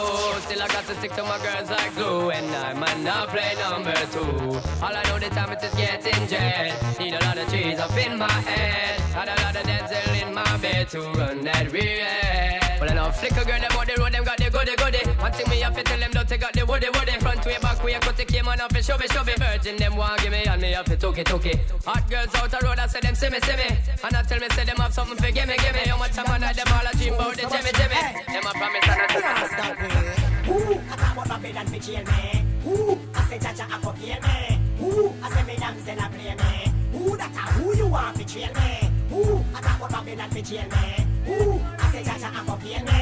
Still 0.47 0.63
I 0.63 0.67
got 0.69 0.85
to 0.85 0.95
stick 0.95 1.11
to 1.15 1.23
my 1.23 1.37
girls 1.43 1.69
like 1.69 1.93
glue. 1.95 2.29
And 2.29 2.49
I 2.55 2.71
might 2.71 3.01
not 3.01 3.27
play 3.27 3.55
number 3.59 3.91
two. 4.15 4.55
All 4.81 4.95
I 4.95 5.03
know 5.03 5.19
the 5.19 5.29
time 5.35 5.51
is 5.51 5.75
getting 5.75 6.27
jet. 6.29 6.97
Need 6.97 7.13
a 7.13 7.19
lot 7.25 7.37
of 7.37 7.49
trees 7.49 7.77
up 7.77 7.91
in 7.97 8.17
my 8.17 8.31
head. 8.31 9.01
And 9.19 9.29
a 9.29 9.43
lot 9.43 9.55
of 9.57 9.63
dental 9.63 10.13
in 10.15 10.33
my 10.33 10.57
bed 10.57 10.87
To 10.89 11.01
run 11.11 11.43
that 11.43 11.73
real 11.73 12.79
Well 12.79 12.89
I 12.89 12.93
know 12.93 13.11
flicker 13.11 13.43
girl 13.43 13.59
on 13.77 13.85
the 13.85 13.95
road 13.99 14.13
Them 14.13 14.23
got 14.23 14.37
the 14.37 14.49
goody 14.49 14.75
goody. 14.77 15.03
One 15.19 15.31
thing 15.33 15.49
me 15.49 15.59
have 15.59 15.75
to 15.75 15.83
tell 15.83 15.99
them 15.99 16.11
Don't 16.11 16.29
take 16.29 16.43
out 16.43 16.53
the 16.53 16.65
woody 16.65 16.87
woody. 16.93 17.19
Front 17.19 17.45
way 17.45 17.57
back 17.61 17.83
way 17.83 17.93
cut 17.99 18.15
the 18.15 18.23
came 18.23 18.47
on 18.47 18.61
off 18.61 18.73
and 18.73 18.85
show 18.85 18.97
me 18.97 19.07
show 19.07 19.23
me 19.23 19.33
Virgin 19.35 19.75
them 19.75 19.97
want 19.97 20.21
give 20.21 20.31
me 20.31 20.43
and 20.45 20.61
me 20.61 20.71
have 20.71 20.85
to 20.85 20.95
took 20.95 21.17
it 21.17 21.25
took 21.25 21.45
it. 21.45 21.59
Hot 21.85 22.09
girls 22.09 22.33
out 22.35 22.49
the 22.51 22.59
road 22.63 22.79
I 22.79 22.87
say 22.87 23.01
them 23.01 23.15
see 23.15 23.29
me 23.29 23.39
see 23.41 23.57
me. 23.57 23.77
And 24.03 24.15
I 24.15 24.21
tell 24.21 24.39
me 24.39 24.47
say 24.51 24.63
them 24.69 24.77
have 24.77 24.93
something 24.93 25.17
for 25.17 25.31
give 25.31 25.47
me 25.47 25.55
give 25.57 25.73
me 25.73 25.81
How 25.89 25.97
much 25.97 26.11
time 26.11 26.29
I 26.29 26.37
know 26.37 26.53
them 26.53 26.67
all 26.69 26.85
a 26.85 26.91
dream 26.95 27.13
about 27.13 27.33
the 27.33 27.41
Jimmy 27.49 27.71
Jimmy? 27.73 28.01
Them 28.29 28.45
a 28.45 28.51
promise 28.53 28.85
and 28.85 29.01
a 29.01 30.29
Ooh, 30.49 30.81
I 30.89 30.95
talk 30.95 31.13
about 31.13 31.27
Babylon 31.27 31.67
fi 31.67 31.79
jail 31.79 32.03
me. 32.05 32.45
Ooh, 32.67 32.99
I 33.13 33.21
say 33.29 33.37
Jaja 33.37 33.65
a 33.65 33.81
go 33.81 33.91
kill 33.93 34.19
me. 34.25 34.59
Ooh, 34.81 35.13
I 35.21 35.29
say 35.29 35.43
me 35.45 35.55
damsel 35.57 35.99
a 35.99 36.09
play 36.09 36.35
me. 36.41 36.51
Ooh, 36.97 37.17
that 37.17 37.35
a 37.35 37.53
who 37.53 37.75
you 37.77 37.87
want 37.87 38.17
fi 38.17 38.23
jail 38.23 38.53
me. 38.53 38.89
Ooh, 39.13 39.45
I 39.53 39.61
talk 39.61 39.77
about 39.77 39.91
Babylon 39.91 40.29
fi 40.31 40.41
jail 40.41 40.65
me. 40.69 41.31
Ooh, 41.31 41.61
I 41.77 41.91
say 41.91 42.03
Jaja 42.03 42.29
a 42.29 42.45
go 42.45 42.57
kill 42.57 42.83
me. 42.85 42.99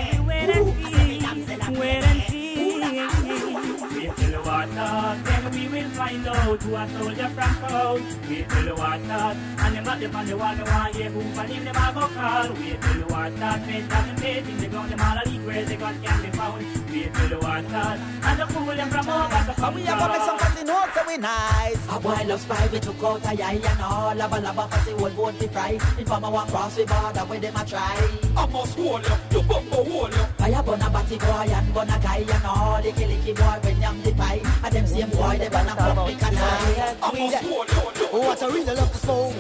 Ooh, 0.60 0.76
I 0.86 0.92
say 0.92 1.08
me 1.08 1.20
damsel 1.20 1.62
a 1.62 1.72
play 1.72 2.02
me. 2.02 2.16
Ooh, 2.60 2.80
that 2.80 2.96
a 2.96 3.16
who 3.16 3.34
you 3.34 3.54
want 3.54 3.80
fi 3.80 3.98
Wait 3.98 4.16
till 4.18 4.37
the 4.66 4.82
war 4.82 5.16
then 5.24 5.52
we 5.52 5.68
will 5.68 5.90
find 5.92 6.28
out 6.28 6.62
who 6.64 6.76
a 6.76 6.90
soldier 6.90 7.30
from 7.30 7.54
town. 7.62 8.02
Wait 8.30 8.50
till 8.50 8.66
the 8.66 8.76
war 8.76 8.98
start, 9.06 9.38
and 9.38 9.76
them 9.76 9.84
got 9.84 10.00
them 10.00 10.16
on 10.16 10.26
the 10.26 10.38
wall, 10.38 10.56
they 10.56 10.64
want 10.64 10.96
hear 10.96 11.10
who 11.10 11.22
for 11.36 11.44
him, 11.44 11.66
them 11.66 11.76
a 11.76 11.94
go 11.94 12.08
call. 12.08 12.54
Wait 12.54 12.82
till 12.82 13.00
the 13.00 13.06
war 13.14 13.30
start, 13.36 13.62
men 13.68 13.88
that 13.88 14.06
them 14.08 14.16
faith 14.18 14.50
in 14.50 14.58
the 14.58 14.68
ground, 14.68 14.92
them 14.92 15.02
all 15.02 15.18
a 15.18 15.24
leak 15.30 15.42
where 15.46 15.66
they 15.66 15.76
got 15.76 15.96
can 16.04 16.22
be 16.24 16.38
found. 16.38 16.66
Wait 16.90 17.14
till 17.14 17.30
the 17.30 17.38
war 17.40 17.62
start, 17.70 18.00
and 18.00 18.40
the 18.40 18.46
fool 18.48 18.66
them 18.66 18.90
from 18.90 19.10
over 19.10 19.42
to 19.48 19.54
come 19.60 19.74
We 19.76 19.82
a 19.84 19.86
go 19.86 20.08
make 20.08 20.22
some 20.22 20.40
fussy 20.40 20.64
notes 20.64 20.94
so 20.96 21.02
we 21.08 21.18
nice. 21.18 21.82
A 21.92 22.00
boy 22.00 22.24
love 22.28 22.42
spy, 22.42 22.68
we 22.72 22.80
took 22.80 23.04
out 23.04 23.26
a 23.26 23.44
eye 23.44 23.62
and 23.64 23.82
all. 23.82 24.16
Lava 24.16 24.40
lava 24.40 24.68
fussy 24.70 24.94
old 24.94 25.16
boat 25.16 25.36
fi 25.36 25.48
fry. 25.48 25.72
If 26.00 26.12
I'm 26.12 26.24
a 26.24 26.30
walk 26.32 26.48
cross 26.48 26.78
we 26.78 26.86
border, 26.86 27.22
where 27.22 27.40
them 27.40 27.56
a 27.56 27.66
try. 27.66 27.98
I 28.36 28.46
must 28.48 28.76
hold 28.76 29.06
you, 29.06 29.16
you 29.32 29.42
bumbo 29.44 29.84
hold 29.84 30.14
you. 30.14 30.26
Fire 30.38 30.64
burn 30.64 30.82
a 30.82 30.90
batty 30.90 31.18
boy 31.18 31.48
and 31.52 31.74
burn 31.74 31.90
a 31.90 32.00
guy 32.00 32.26
and 32.28 32.46
all. 32.46 32.82
Licky 32.82 33.06
licky 33.08 33.36
boy 33.36 33.58
when 33.64 33.82
yam 33.82 34.02
the 34.04 34.12
pie. 34.14 34.47
And 34.64 34.74
them 34.74 34.88
same 34.88 35.10
boy 35.10 35.38
they 35.38 35.50
burn 35.50 35.68
a 35.68 35.76
fuck 35.76 36.08
me 36.08 36.16
can 36.16 36.36
I. 36.36 36.96
I 37.02 37.12
must 37.12 37.44
hold 37.44 37.98
you. 37.98 38.08
Oh, 38.12 38.20
what 38.22 38.42
I 38.42 38.48
really 38.48 38.66
love 38.66 38.92
to 38.92 38.98
smoke. 38.98 39.36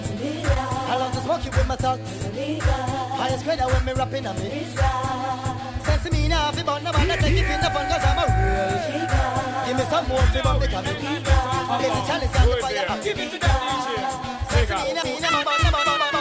I 0.87 0.95
love 0.97 1.11
to 1.13 1.21
smoke 1.21 1.45
it 1.45 1.55
with 1.55 1.67
my 1.67 1.75
thoughts. 1.75 2.11
Highest 3.17 3.43
grade 3.45 3.59
when 3.59 3.85
me 3.85 3.93
rapping 3.93 4.27
on 4.27 4.35
me. 4.39 4.67
Sense 5.83 6.11
me 6.11 6.27
now, 6.27 6.51
fi 6.51 6.63
burn 6.63 6.83
no 6.83 6.91
man, 6.91 7.11
I 7.11 7.15
take 7.17 7.33
it 7.33 7.49
in 7.49 7.61
the 7.61 7.69
fun 7.69 7.87
cause 7.87 8.05
I'm 8.05 8.19
a 8.19 8.25
real. 8.27 9.07
Give 9.67 9.77
me 9.77 9.83
some 9.89 10.07
more 10.07 10.25
fi 10.33 10.41
burn 10.41 10.59
the 10.59 10.67
cabin. 10.67 10.95
Get 10.95 11.91
the 11.95 12.01
chalice 12.07 12.35
and 12.35 12.51
the 12.51 12.57
fire. 12.61 13.01
Give 13.03 13.19
it 13.19 13.31
to 13.31 13.37
the 13.39 13.47
DJ. 13.47 13.97
Sense 14.51 14.69
me 14.69 14.93
now, 14.93 15.03
me 15.03 15.19
now, 15.19 15.43
burn, 15.43 15.71
burn, 15.71 16.16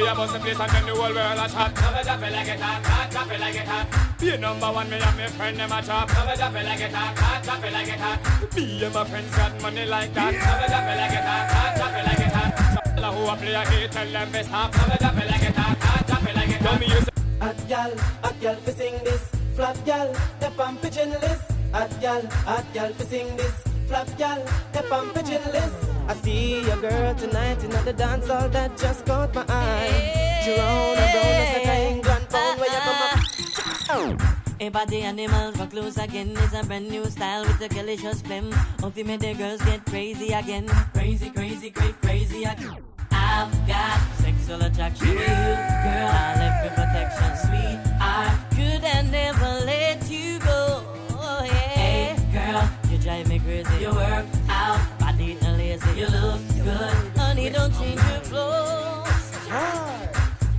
We 0.00 0.06
a 0.08 0.14
bust 0.14 0.32
the 0.32 0.38
place 0.40 0.58
and 0.58 0.72
then 0.72 0.86
the 0.86 0.94
whole 0.96 1.12
world 1.12 1.36
a 1.36 1.44
chat. 1.44 1.76
Never 1.76 2.02
drop 2.02 2.22
it 2.22 2.32
like 2.32 2.48
it 2.48 2.60
hot, 2.60 2.86
hot, 2.86 3.10
drop 3.10 3.30
it 3.32 3.40
like 3.40 3.54
it 3.54 3.68
hot. 3.68 3.86
Be 4.18 4.36
number 4.38 4.72
one, 4.72 4.88
me 4.88 4.96
and 4.96 5.16
my 5.18 5.26
friend 5.26 5.60
them 5.60 5.72
a 5.72 5.82
chop. 5.82 6.08
Never 6.08 6.36
drop 6.40 6.54
it 6.56 6.64
like 6.64 6.80
it 6.80 6.92
hot, 6.92 7.18
hot, 7.18 7.42
drop 7.44 7.64
it 7.64 7.72
like 7.74 7.88
it 7.88 8.00
hot. 8.00 8.56
Me 8.56 8.84
and 8.84 8.94
my 8.94 9.04
friends 9.04 9.36
got 9.36 9.60
money 9.60 9.84
like 9.84 10.14
that. 10.14 10.32
Never 10.32 10.68
drop 10.72 10.88
it 10.88 10.96
like 10.96 11.12
it 11.12 11.24
hot, 11.28 11.50
hot, 11.52 11.76
drop 11.76 11.92
it 11.92 12.04
like 12.08 12.20
it 12.24 12.32
hot. 12.32 12.96
Tell 12.96 13.12
who 13.12 13.28
a 13.28 13.36
play 13.36 13.52
a 13.52 13.62
hit, 13.68 13.92
tell 13.92 14.10
them 14.10 14.32
best 14.32 14.48
stop. 14.48 14.72
Never 14.72 14.96
drop 14.96 15.18
it 15.20 15.30
like 15.30 15.42
it 15.42 15.56
hot, 15.60 15.78
hot, 15.84 16.06
drop 16.06 16.24
it 16.24 16.34
like 16.34 16.48
it 16.48 16.62
hot. 16.62 16.70
Tell 16.70 16.78
me 16.80 16.86
you 16.86 17.00
say. 17.04 17.10
Hot 17.44 17.68
gal, 17.68 17.92
hot 18.24 18.40
gal 18.40 18.56
fi 18.56 18.72
sing 18.72 19.04
this. 19.04 19.22
Flap 19.54 19.84
gal, 19.84 20.16
the 20.40 20.50
pump 20.56 20.80
pigeon 20.80 21.10
list. 21.20 21.44
Hot 21.76 21.92
gal, 22.00 22.26
hot 22.48 22.64
gal 22.72 22.90
fi 22.94 23.04
sing 23.04 23.36
this. 23.36 23.52
Flap 23.86 24.08
gal, 24.16 24.40
the 24.72 24.82
pump 24.88 25.12
pigeon 25.12 25.44
list. 25.52 25.89
I 26.10 26.14
see 26.14 26.68
a 26.68 26.76
girl 26.76 27.14
tonight 27.14 27.62
in 27.62 27.70
the 27.70 27.92
dance 27.92 28.26
hall 28.26 28.48
that 28.48 28.76
just 28.76 29.06
caught 29.06 29.32
my 29.32 29.44
eye. 29.48 30.42
Jerome 30.44 30.98
and 30.98 31.12
brown 31.12 31.38
is 31.38 31.54
like 31.54 31.66
a 31.66 31.90
England 31.92 32.28
pound 32.28 32.58
where 32.58 32.68
you 32.68 32.80
come 32.88 34.18
up. 34.18 34.20
Everybody 34.58 35.02
animals 35.02 35.56
for 35.56 35.68
close 35.68 35.98
again 35.98 36.30
is 36.30 36.52
a 36.52 36.64
brand 36.64 36.88
new 36.88 37.04
style 37.04 37.42
with 37.42 37.60
the 37.60 37.68
delicious 37.68 38.22
phlegm. 38.22 38.52
You 38.96 39.04
made 39.04 39.20
the 39.20 39.34
girls 39.34 39.62
get 39.62 39.86
crazy 39.86 40.32
again. 40.32 40.66
Crazy, 40.94 41.30
crazy, 41.30 41.70
crazy, 41.70 41.94
crazy 42.02 42.42
again. 42.42 42.76
I've 43.12 43.68
got 43.68 44.00
sexual 44.16 44.62
attraction 44.62 45.06
to 45.06 45.12
you, 45.12 45.18
girl. 45.18 46.10
I 46.10 46.34
left 46.40 46.58
for 46.64 46.74
protection, 46.74 47.36
sweet. 47.46 47.78
I 48.00 48.36
could 48.50 48.82
and 48.82 49.12
never 49.12 49.64
let 49.64 50.10
you 50.10 50.40
go. 50.40 50.82
Oh, 51.10 51.44
yeah. 51.44 51.52
Hey, 51.52 52.16
girl, 52.32 52.68
you 52.90 52.98
drive 52.98 53.28
me 53.28 53.38
crazy. 53.38 53.84
You 53.84 53.92
work 53.92 54.26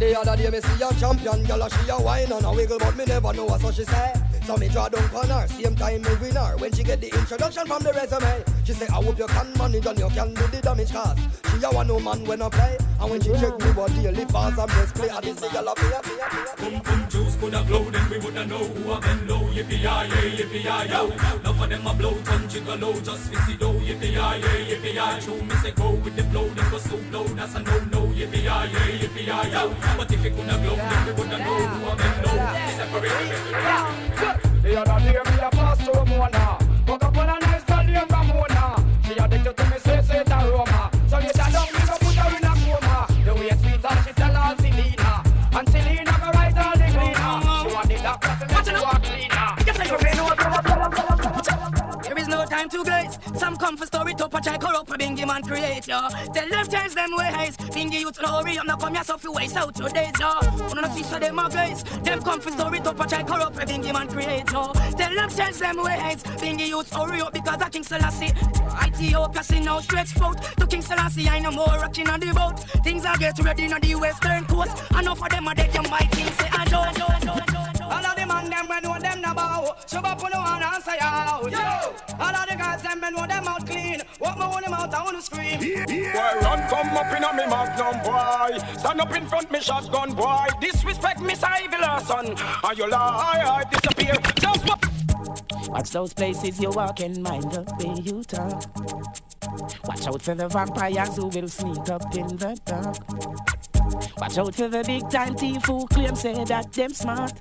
The 0.02 0.20
other 0.20 0.36
day 0.36 0.50
me 0.50 0.60
see 0.60 0.82
a 0.82 0.92
champion 1.00 1.44
girl, 1.46 1.70
she 1.70 1.88
a 1.88 2.02
wine 2.02 2.32
and 2.32 2.44
a 2.44 2.52
wiggle, 2.52 2.80
but 2.80 2.98
me 2.98 3.06
never 3.06 3.32
know 3.34 3.46
what 3.46 3.62
so 3.62 3.70
she 3.70 3.84
say. 3.84 4.12
So 4.48 4.58
me 4.58 4.68
draw 4.68 4.90
down 4.90 5.08
on 5.14 5.30
her, 5.30 5.48
same 5.48 5.76
time 5.76 6.02
me 6.02 6.10
win 6.20 6.34
her. 6.34 6.58
When 6.58 6.74
she 6.74 6.82
get 6.82 7.02
the 7.02 7.10
introduction 7.16 7.68
from 7.68 7.84
the 7.84 7.94
resume, 7.94 8.44
she 8.64 8.74
say 8.74 8.88
I 8.88 8.94
hope 8.94 9.20
you 9.20 9.28
can 9.28 9.54
manage 9.60 9.86
and 9.86 10.00
you 10.00 10.10
can 10.10 10.34
do 10.34 10.48
the 10.48 10.60
damage 10.60 10.92
cause 10.92 11.20
she 11.52 11.64
a 11.64 11.70
one 11.70 11.86
no 11.86 12.00
man 12.00 12.26
when 12.26 12.42
I 12.42 12.50
play. 12.50 12.78
And 13.00 13.12
when 13.12 13.22
she 13.22 13.30
check 13.34 13.60
me 13.60 13.70
what 13.78 13.94
daily 13.94 14.26
fast 14.26 14.58
and 14.58 14.72
breast 14.72 14.96
play, 14.96 15.10
I 15.12 15.22
this 15.22 15.40
girl 15.40 15.68
a 15.68 15.76
play, 15.76 16.00
play, 16.02 16.18
play. 16.58 16.80
Boom 16.80 17.08
juice 17.08 17.21
coulda 17.42 17.64
blow, 17.64 17.84
then 17.90 18.08
we 18.10 18.18
woulda 18.20 18.46
know 18.46 18.60
who 18.60 18.92
a 18.92 19.02
been 19.02 19.28
low. 19.28 19.42
Yippee 19.50 19.82
yi 19.82 20.10
yay, 20.12 20.30
yippee 20.38 20.64
yi 20.64 20.90
yo. 20.92 21.10
Enough 21.10 21.62
of 21.62 21.70
them 21.70 21.88
a 21.88 21.94
blow, 21.94 22.16
ton 22.22 22.48
jiggle 22.48 22.78
low, 22.78 22.94
just 23.02 23.34
fizzy 23.34 23.58
dough. 23.58 23.74
Yippee 23.74 24.14
yi 24.14 24.32
yay, 24.44 24.60
yippee 24.70 24.94
yi. 24.94 25.22
True 25.22 25.42
me 25.42 25.56
say 25.56 25.72
go 25.72 25.90
with 26.04 26.16
the 26.16 26.24
flow, 26.26 26.48
then 26.50 26.70
go 26.70 26.78
so 26.78 26.98
low. 27.12 27.26
That's 27.34 27.56
a 27.56 27.60
no 27.64 27.80
no. 27.94 28.02
Yippee 28.14 28.46
yi 28.48 28.62
yay, 28.74 28.92
yippee 29.02 29.26
yi 29.26 29.52
yo. 29.52 29.74
But 29.98 30.12
if 30.14 30.26
it 30.26 30.36
coulda 30.36 30.58
blow, 30.60 30.76
then 30.76 31.06
we 31.06 31.12
woulda 31.18 31.38
know 31.40 31.58
who 31.74 31.90
a 31.90 31.96
been 31.96 32.16
low. 32.24 32.38
Separate. 32.78 33.32
The 34.62 34.72
other 34.80 35.00
day 35.04 35.20
me 35.32 35.38
a 35.42 35.50
pass 35.50 35.82
through 35.82 36.06
Mona 36.06 36.61
time 52.62 52.70
to 52.70 52.84
glaze. 52.84 53.18
Some 53.40 53.58
come 53.58 53.78
for 53.78 53.86
story 53.86 54.14
to 54.16 54.30
patch 54.30 54.48
I 54.48 54.58
corrupt 54.58 54.90
for 54.90 54.98
Bingy 54.98 55.26
man 55.26 55.42
create 55.42 55.88
yo. 55.88 56.08
Tell 56.34 56.50
them 56.50 56.68
change 56.68 56.94
them 56.94 57.12
ways. 57.18 57.58
Bingy 57.74 58.00
you 58.00 58.12
to 58.12 58.28
hurry, 58.28 58.60
I'm 58.60 58.68
not 58.68 58.80
come 58.80 58.94
here 58.94 59.04
so 59.04 59.18
few 59.18 59.32
ways 59.32 59.56
out 59.56 59.76
two 59.76 59.90
days 59.90 60.14
yo. 60.20 60.32
Wanna 60.68 60.94
see 60.94 61.04
so 61.04 61.18
them 61.18 61.40
a 61.40 61.50
glaze. 61.50 61.84
Them 62.04 62.22
come 62.22 62.40
for 62.40 62.52
story 62.52 62.80
to 62.82 62.94
patch 62.94 63.14
I 63.14 63.24
corrupt 63.24 63.56
for 63.56 63.66
Bingy 63.66 63.94
man 63.94 64.08
create 64.08 64.52
yo. 64.52 64.74
Tell 64.74 65.16
them 65.16 65.30
change 65.30 65.58
them 65.58 65.78
ways. 65.78 66.24
Bingy 66.42 66.68
you 66.68 66.84
to 66.84 66.96
hurry 66.96 67.22
up 67.22 67.34
because 67.34 67.62
I 67.62 67.70
King 67.70 67.84
Selassie. 67.84 68.34
Ethiopia 68.86 69.44
see 69.44 69.60
now 69.60 69.80
stretch 69.80 70.12
foot 70.14 70.38
to 70.58 70.68
King 70.68 70.82
Selassie. 70.82 71.28
I 71.30 71.40
no 71.40 71.52
more 71.52 71.66
rocking 71.66 72.10
on 72.10 72.20
the 72.20 72.34
boat. 72.34 72.60
Things 72.84 73.06
are 73.06 73.18
get 73.18 73.40
ready 73.40 73.72
on 73.74 73.82
the 73.82 73.96
western 73.96 74.46
coast. 74.46 74.84
Enough 74.92 75.22
of 75.22 75.30
them 75.30 75.48
are 75.48 75.56
dead. 75.56 75.74
You 75.74 75.84
might 75.90 76.14
say 76.14 76.50
I 76.52 76.66
don't, 76.66 76.96
don't, 76.96 77.22
don't, 77.22 77.46
don't. 77.46 77.51
All 78.42 78.48
of 78.48 78.50
the 78.50 78.58
them 78.58 78.68
when 78.68 78.84
know 78.84 79.00
them 79.00 79.22
no 79.22 79.34
bow 79.36 79.76
Shove 79.88 80.06
up 80.06 80.24
on 80.24 80.32
the 80.32 80.38
one 80.38 80.64
and 80.64 80.84
say 80.84 80.98
out 81.00 81.52
Yo! 81.52 82.16
All 82.20 82.36
of 82.36 82.50
the 82.50 82.56
guys 82.58 82.82
them 82.82 83.00
when 83.00 83.14
know 83.14 83.28
them 83.28 83.48
out 83.48 83.68
clean 83.68 84.02
Walk 84.20 84.38
me 84.38 84.44
on 84.44 84.62
them 84.64 84.74
out 84.74 84.94
I 84.94 85.04
wanna 85.04 85.22
scream 85.22 85.60
Boy, 85.60 86.40
run 86.42 86.68
come 86.68 86.98
up 86.98 87.16
in 87.16 87.24
a 87.24 87.34
me 87.34 87.46
magnum, 87.46 88.02
boy. 88.04 88.58
Stand 88.80 89.02
up 89.02 89.16
in 89.16 89.28
front 89.28 89.52
me 89.52 89.62
shotgun, 89.62 90.14
boy. 90.14 90.48
Disrespect 90.60 91.22
me, 91.22 91.34
evil 91.34 92.00
son. 92.02 92.36
And 92.64 92.78
you 92.78 92.90
lie, 92.90 93.44
I 93.46 93.64
disappear. 93.70 94.16
Just 94.36 94.68
what? 94.68 95.70
Watch 95.70 95.92
those 95.92 96.14
places 96.14 96.60
you 96.60 96.72
walk 96.72 97.00
and 97.00 97.22
mind 97.22 97.52
the 97.52 97.64
way 97.80 98.02
you 98.02 98.24
talk. 98.24 98.66
Watch 99.86 100.08
out 100.08 100.22
for 100.22 100.36
the 100.36 100.48
vampires 100.48 101.16
who 101.16 101.28
will 101.28 101.48
sneak 101.48 101.90
up 101.90 102.16
in 102.16 102.28
the 102.38 102.60
dark. 102.66 104.18
Watch 104.18 104.38
out 104.38 104.56
for 104.56 104.68
the 104.68 104.84
big 104.84 105.10
time 105.10 105.36
thief 105.36 105.64
who 105.66 105.86
claim 105.88 106.16
say 106.16 106.44
that 106.46 106.72
them 106.74 106.94
smart. 106.94 107.34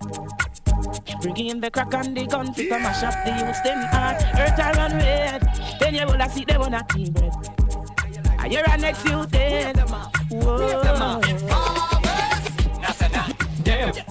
Bring 1.22 1.36
in 1.36 1.60
the 1.60 1.70
crack 1.70 1.94
and 1.94 2.16
the 2.16 2.26
gun 2.26 2.52
to 2.54 2.68
come 2.68 2.82
mash 2.82 3.02
up 3.02 3.14
the 3.24 3.30
youths 3.30 3.60
them 3.62 3.78
heart. 3.92 4.22
Earth 4.38 4.58
are 4.58 4.72
run 4.74 4.92
red, 4.96 5.42
then 5.78 5.94
you 5.94 6.06
will 6.06 6.28
see 6.28 6.44
them 6.44 6.62
on 6.62 6.74
a 6.74 6.82
team 6.84 7.12
bread. 7.12 7.32
I 8.38 8.48
hear 8.48 8.64
a 8.66 8.76
next 8.78 9.04
you 9.04 9.26
dead. 9.26 9.78
Whoa. 10.30 11.20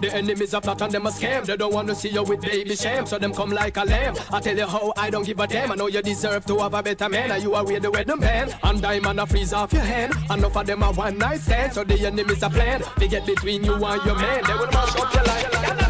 The 0.01 0.15
enemies 0.15 0.53
are 0.53 0.61
plot 0.61 0.81
and 0.81 0.91
them 0.91 1.05
a 1.05 1.09
scam. 1.09 1.45
They 1.45 1.57
don't 1.57 1.73
want 1.73 1.89
to 1.89 1.95
see 1.95 2.09
you 2.09 2.23
with 2.23 2.41
baby 2.41 2.75
shame, 2.75 3.05
so 3.05 3.19
them 3.19 3.33
come 3.33 3.49
like 3.49 3.75
a 3.75 3.83
lamb. 3.83 4.15
I 4.31 4.39
tell 4.39 4.57
you 4.57 4.65
how 4.65 4.93
I 4.95 5.09
don't 5.09 5.25
give 5.25 5.39
a 5.39 5.45
damn. 5.45 5.71
I 5.71 5.75
know 5.75 5.87
you 5.87 6.01
deserve 6.01 6.45
to 6.45 6.57
have 6.59 6.73
a 6.73 6.81
better 6.81 7.09
man, 7.09 7.31
and 7.31 7.43
you 7.43 7.53
are 7.53 7.65
with 7.65 7.83
the 7.83 7.91
wedding 7.91 8.19
man. 8.19 8.49
And 8.63 8.81
diamond 8.81 9.19
a 9.19 9.27
freeze 9.27 9.51
off 9.51 9.73
your 9.73 9.81
hand. 9.81 10.13
Enough 10.29 10.55
of 10.55 10.65
them 10.65 10.83
are 10.83 10.93
one 10.93 11.17
night 11.17 11.41
stand, 11.41 11.73
so 11.73 11.83
the 11.83 11.99
enemies 12.05 12.41
are 12.43 12.49
plan. 12.49 12.81
They 12.97 13.09
get 13.09 13.25
between 13.25 13.63
you 13.63 13.73
and 13.73 14.05
your 14.05 14.15
man. 14.15 14.43
They 14.45 14.53
will 14.53 14.67
mash 14.67 14.95
up 14.95 15.13
your 15.13 15.23
life. 15.23 15.88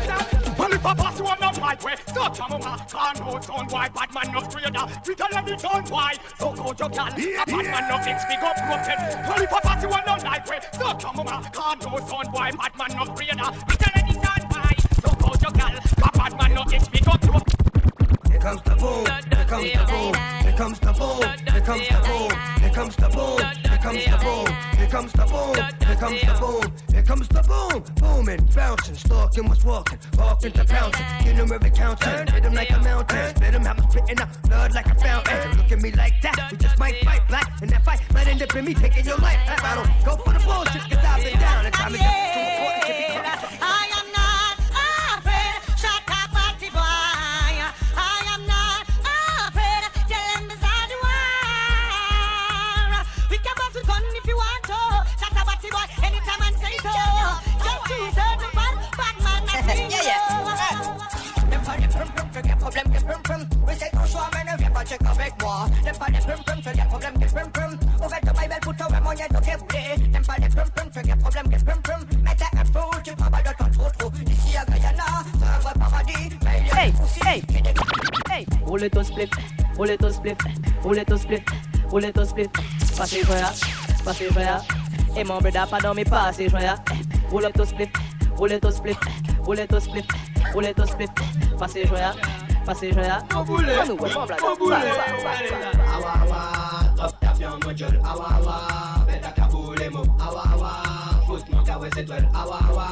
Well, 0.82 0.94
if 0.94 1.00
I 1.00 1.04
pass 1.04 1.20
you 1.20 1.26
on 1.26 1.38
the 1.40 1.60
right 1.60 1.84
way, 1.84 1.96
so 2.14 2.22
on, 2.22 2.62
can't 2.62 3.20
hold 3.20 3.50
on 3.50 3.68
why 3.68 3.90
bad 3.90 4.14
man 4.14 4.32
no 4.32 4.40
trader. 4.48 4.86
We 5.06 5.16
tell 5.16 5.30
them 5.30 5.48
it's 5.50 5.66
on 5.66 5.84
why, 5.86 6.14
so 6.38 6.54
go 6.54 6.74
your 6.80 6.90
gal. 6.90 7.08
A 7.08 7.46
bad 7.46 7.66
man 7.66 7.90
no 7.90 7.98
fix, 7.98 8.24
big 8.26 8.40
up 8.40 8.56
broken. 8.56 8.98
Well, 9.28 9.44
if 9.44 9.54
I 9.54 9.60
pass 9.60 9.84
you 9.84 9.90
on 9.90 10.04
the 10.06 10.24
right 10.24 10.50
way, 10.50 10.60
so 10.72 10.86
on, 10.86 11.44
can't 11.52 11.84
hold 11.84 12.02
on 12.02 12.32
why 12.32 12.52
bad 12.52 12.78
man 12.78 12.98
no 12.98 13.14
trader. 13.14 13.52
We 13.68 13.76
tell 13.76 13.94
them 13.94 14.06
it's 14.08 14.30
on 14.30 14.48
why, 14.48 14.76
so 15.04 15.12
go 15.16 15.34
your 15.42 15.52
gal. 15.52 15.76
A 16.08 16.18
bad 16.18 16.38
man 16.38 16.54
no 16.56 16.64
fix, 16.64 16.88
big 16.88 17.08
up 17.08 17.22
broken. 17.22 17.69
Here 18.40 18.52
comes 18.52 18.62
the 18.62 18.76
boom, 18.76 19.06
here 19.36 19.46
comes 19.46 19.72
the 19.74 19.84
boom, 19.84 20.14
here 20.44 20.54
comes 20.56 20.80
the 20.80 20.94
boom, 20.94 21.20
here 21.52 21.62
comes 21.62 21.88
the 21.88 22.00
boom, 22.08 22.32
here 22.62 22.72
comes 22.72 22.96
the 22.96 23.10
boom, 23.10 23.38
here 23.68 23.78
comes 23.78 24.04
the 24.06 24.18
boom, 24.24 24.78
here 24.78 24.88
comes 24.88 25.12
the 25.12 25.26
boom, 25.28 25.56
here 25.84 25.96
comes 25.98 26.22
the 26.22 26.34
boom, 26.40 26.74
here 26.90 27.04
comes 27.04 27.28
the 27.28 27.42
boom, 27.44 27.84
booming, 28.00 28.50
bouncing, 28.56 28.96
stalking, 28.96 29.50
what's 29.50 29.66
walking, 29.66 30.00
walking 30.18 30.54
to 30.54 30.64
pouncing, 30.64 31.06
get 31.22 31.36
him 31.36 31.52
every 31.52 31.70
counting, 31.70 32.34
hit 32.34 32.46
him 32.46 32.54
like 32.54 32.70
a 32.70 32.80
mountain, 32.80 33.36
spit 33.36 33.54
him, 33.54 33.66
have 33.66 33.78
him 33.78 33.92
spitting 33.92 34.20
out 34.22 34.42
blood 34.44 34.74
like 34.74 34.86
a 34.86 34.96
fountain. 34.96 35.58
Look 35.58 35.72
at 35.74 35.82
me 35.82 35.92
like 35.92 36.22
that, 36.22 36.48
we 36.50 36.58
just 36.58 36.80
might 36.80 36.96
fight 37.04 37.28
black, 37.28 37.62
and 37.62 37.70
that 37.72 37.84
fight. 37.84 38.00
Might 38.14 38.28
end 38.28 38.42
up 38.42 38.56
in 38.56 38.64
me 38.64 38.74
taking 38.74 39.06
your 39.06 39.18
life. 39.18 39.38
I 39.48 39.76
don't 39.76 40.06
go 40.06 40.16
for 40.24 40.32
the 40.32 40.40
bullshit, 40.46 40.90
cause 40.90 41.04
I've 41.04 41.24
been 41.26 41.38
down, 41.40 41.66
and 41.66 41.76
time 41.76 41.94
is 41.94 42.00
to 42.00 42.06
important 42.08 42.86
to 42.86 42.94
be 42.94 43.09
roulette 78.80 78.98
au 78.98 79.04
split, 79.04 79.30
roulette 79.76 80.04
au 80.06 80.10
split, 80.10 80.36
roulette 80.84 81.12
au 81.12 81.18
split, 81.18 81.44
roulette 81.90 82.18
au 82.18 82.24
split. 82.24 82.48
Passez 82.98 83.22
joya, 83.24 83.52
passez 84.06 84.30
joya. 84.32 84.62
Et 85.18 85.24
mon 85.26 85.40
brada 85.40 85.68
pas 85.68 85.80
dans 85.80 85.94
mes 85.94 86.06
passés 86.06 86.48
joya. 86.48 86.76
Roulette 87.30 87.60
au 87.60 87.66
split, 87.66 87.90
roulette 88.38 88.64
au 88.64 88.72
split, 88.72 88.96
roulette 89.44 89.74
au 89.74 89.80
split, 89.82 90.06
roulette 90.54 90.80
au 90.80 90.86
split. 90.86 91.10
Passez 91.60 91.86
joya, 91.88 92.14
passez 92.66 92.94
joya. 92.94 93.20
Mon 93.34 93.44
boulet, 93.44 93.76
mon 93.86 93.96
boulet. 94.56 94.76
Awa 95.94 96.14
awa, 96.24 96.96
top 96.96 97.20
tap 97.20 97.38
yon 97.38 97.60
mojol. 97.66 98.00
Awa 98.06 98.28
awa, 98.40 99.06
beta 99.06 99.32
kaboule 99.32 99.90
mo. 99.90 100.04
Awa 100.22 100.44
awa, 100.54 100.72
foot 101.28 101.44
mon 101.52 101.64
kawe 101.66 101.90
c'est 101.94 102.06
toi. 102.06 102.16
Awa 102.34 102.60
awa, 102.70 102.88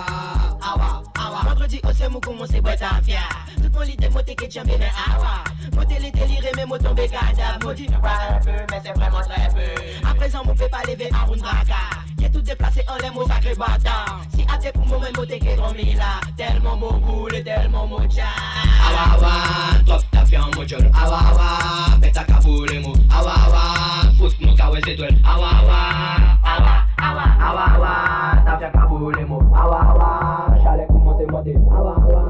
awa 0.62 1.04
awa. 1.18 1.40
Vendredi 1.46 1.80
au 1.88 1.94
Semou, 1.94 2.20
comment 2.20 2.46
c'est 2.46 2.60
boy 2.60 2.76
ta 2.76 3.02
fière 3.02 3.47
poli 3.78 3.96
de 3.96 4.08
moté 4.10 4.36
que 4.36 4.46
j'aime 4.50 4.66
bien 4.66 4.78
awa 5.14 5.44
Moté 5.76 6.00
les 6.02 6.12
délirés 6.12 6.52
mais 6.56 6.66
moi 6.66 6.80
tombé 6.80 7.08
gada 7.08 7.58
Moi 7.64 7.74
dis 7.76 7.86
pas 7.86 8.40
peu 8.44 8.52
mais 8.72 8.82
c'est 8.84 8.94
vraiment 8.98 9.20
très 9.22 9.48
peu. 9.50 10.08
A 10.10 10.14
présent 10.16 10.42
mon 10.46 10.56
pépa 10.56 10.80
levé 10.88 11.10
à 11.14 11.26
Rundraka 11.26 11.82
J'ai 12.20 12.32
tout 12.32 12.42
déplacé 12.42 12.82
en 12.90 12.96
les 13.04 13.12
mots 13.12 13.28
sacré 13.28 13.54
bâtard 13.54 14.22
Si 14.36 14.42
à 14.52 14.58
tes 14.58 14.72
poumons 14.72 15.00
même 15.00 15.14
moté 15.16 15.38
que 15.40 15.56
dormi 15.56 15.94
là 15.94 16.20
Tellement 16.36 16.76
mon 16.76 16.98
boule 16.98 17.44
tellement 17.44 17.86
mon 17.86 18.02
tchat 18.10 18.24
Awa 18.88 19.16
awa 19.16 19.32
Top 19.86 20.02
ta 20.12 20.26
fi 20.26 20.38
en 20.38 20.50
mojol 20.56 20.90
Awa 21.00 21.20
awa 21.32 21.98
Beta 22.02 22.24
ka 22.24 22.40
boule 22.44 22.80
mou 22.80 22.94
Awa 23.16 23.34
awa 23.46 23.64
Fout 24.18 24.36
mon 24.42 24.56
kawes 24.56 24.80
et 24.88 24.96
douel 24.96 25.16
Awa 25.24 25.50
awa 25.62 25.80
Awa 26.44 26.74
awa 26.98 27.26
Awa 27.48 27.66
awa 27.76 27.94
Ta 28.46 28.58
fi 28.58 28.66
en 28.66 28.72
kaboule 28.72 29.26
mou 29.26 29.42
Awa 29.56 29.82
awa 29.92 30.48
J'allais 30.64 30.88
commencer 30.88 31.26
moi 31.30 31.44
des 31.44 31.56
Awa 31.56 31.96
awa. 32.10 32.27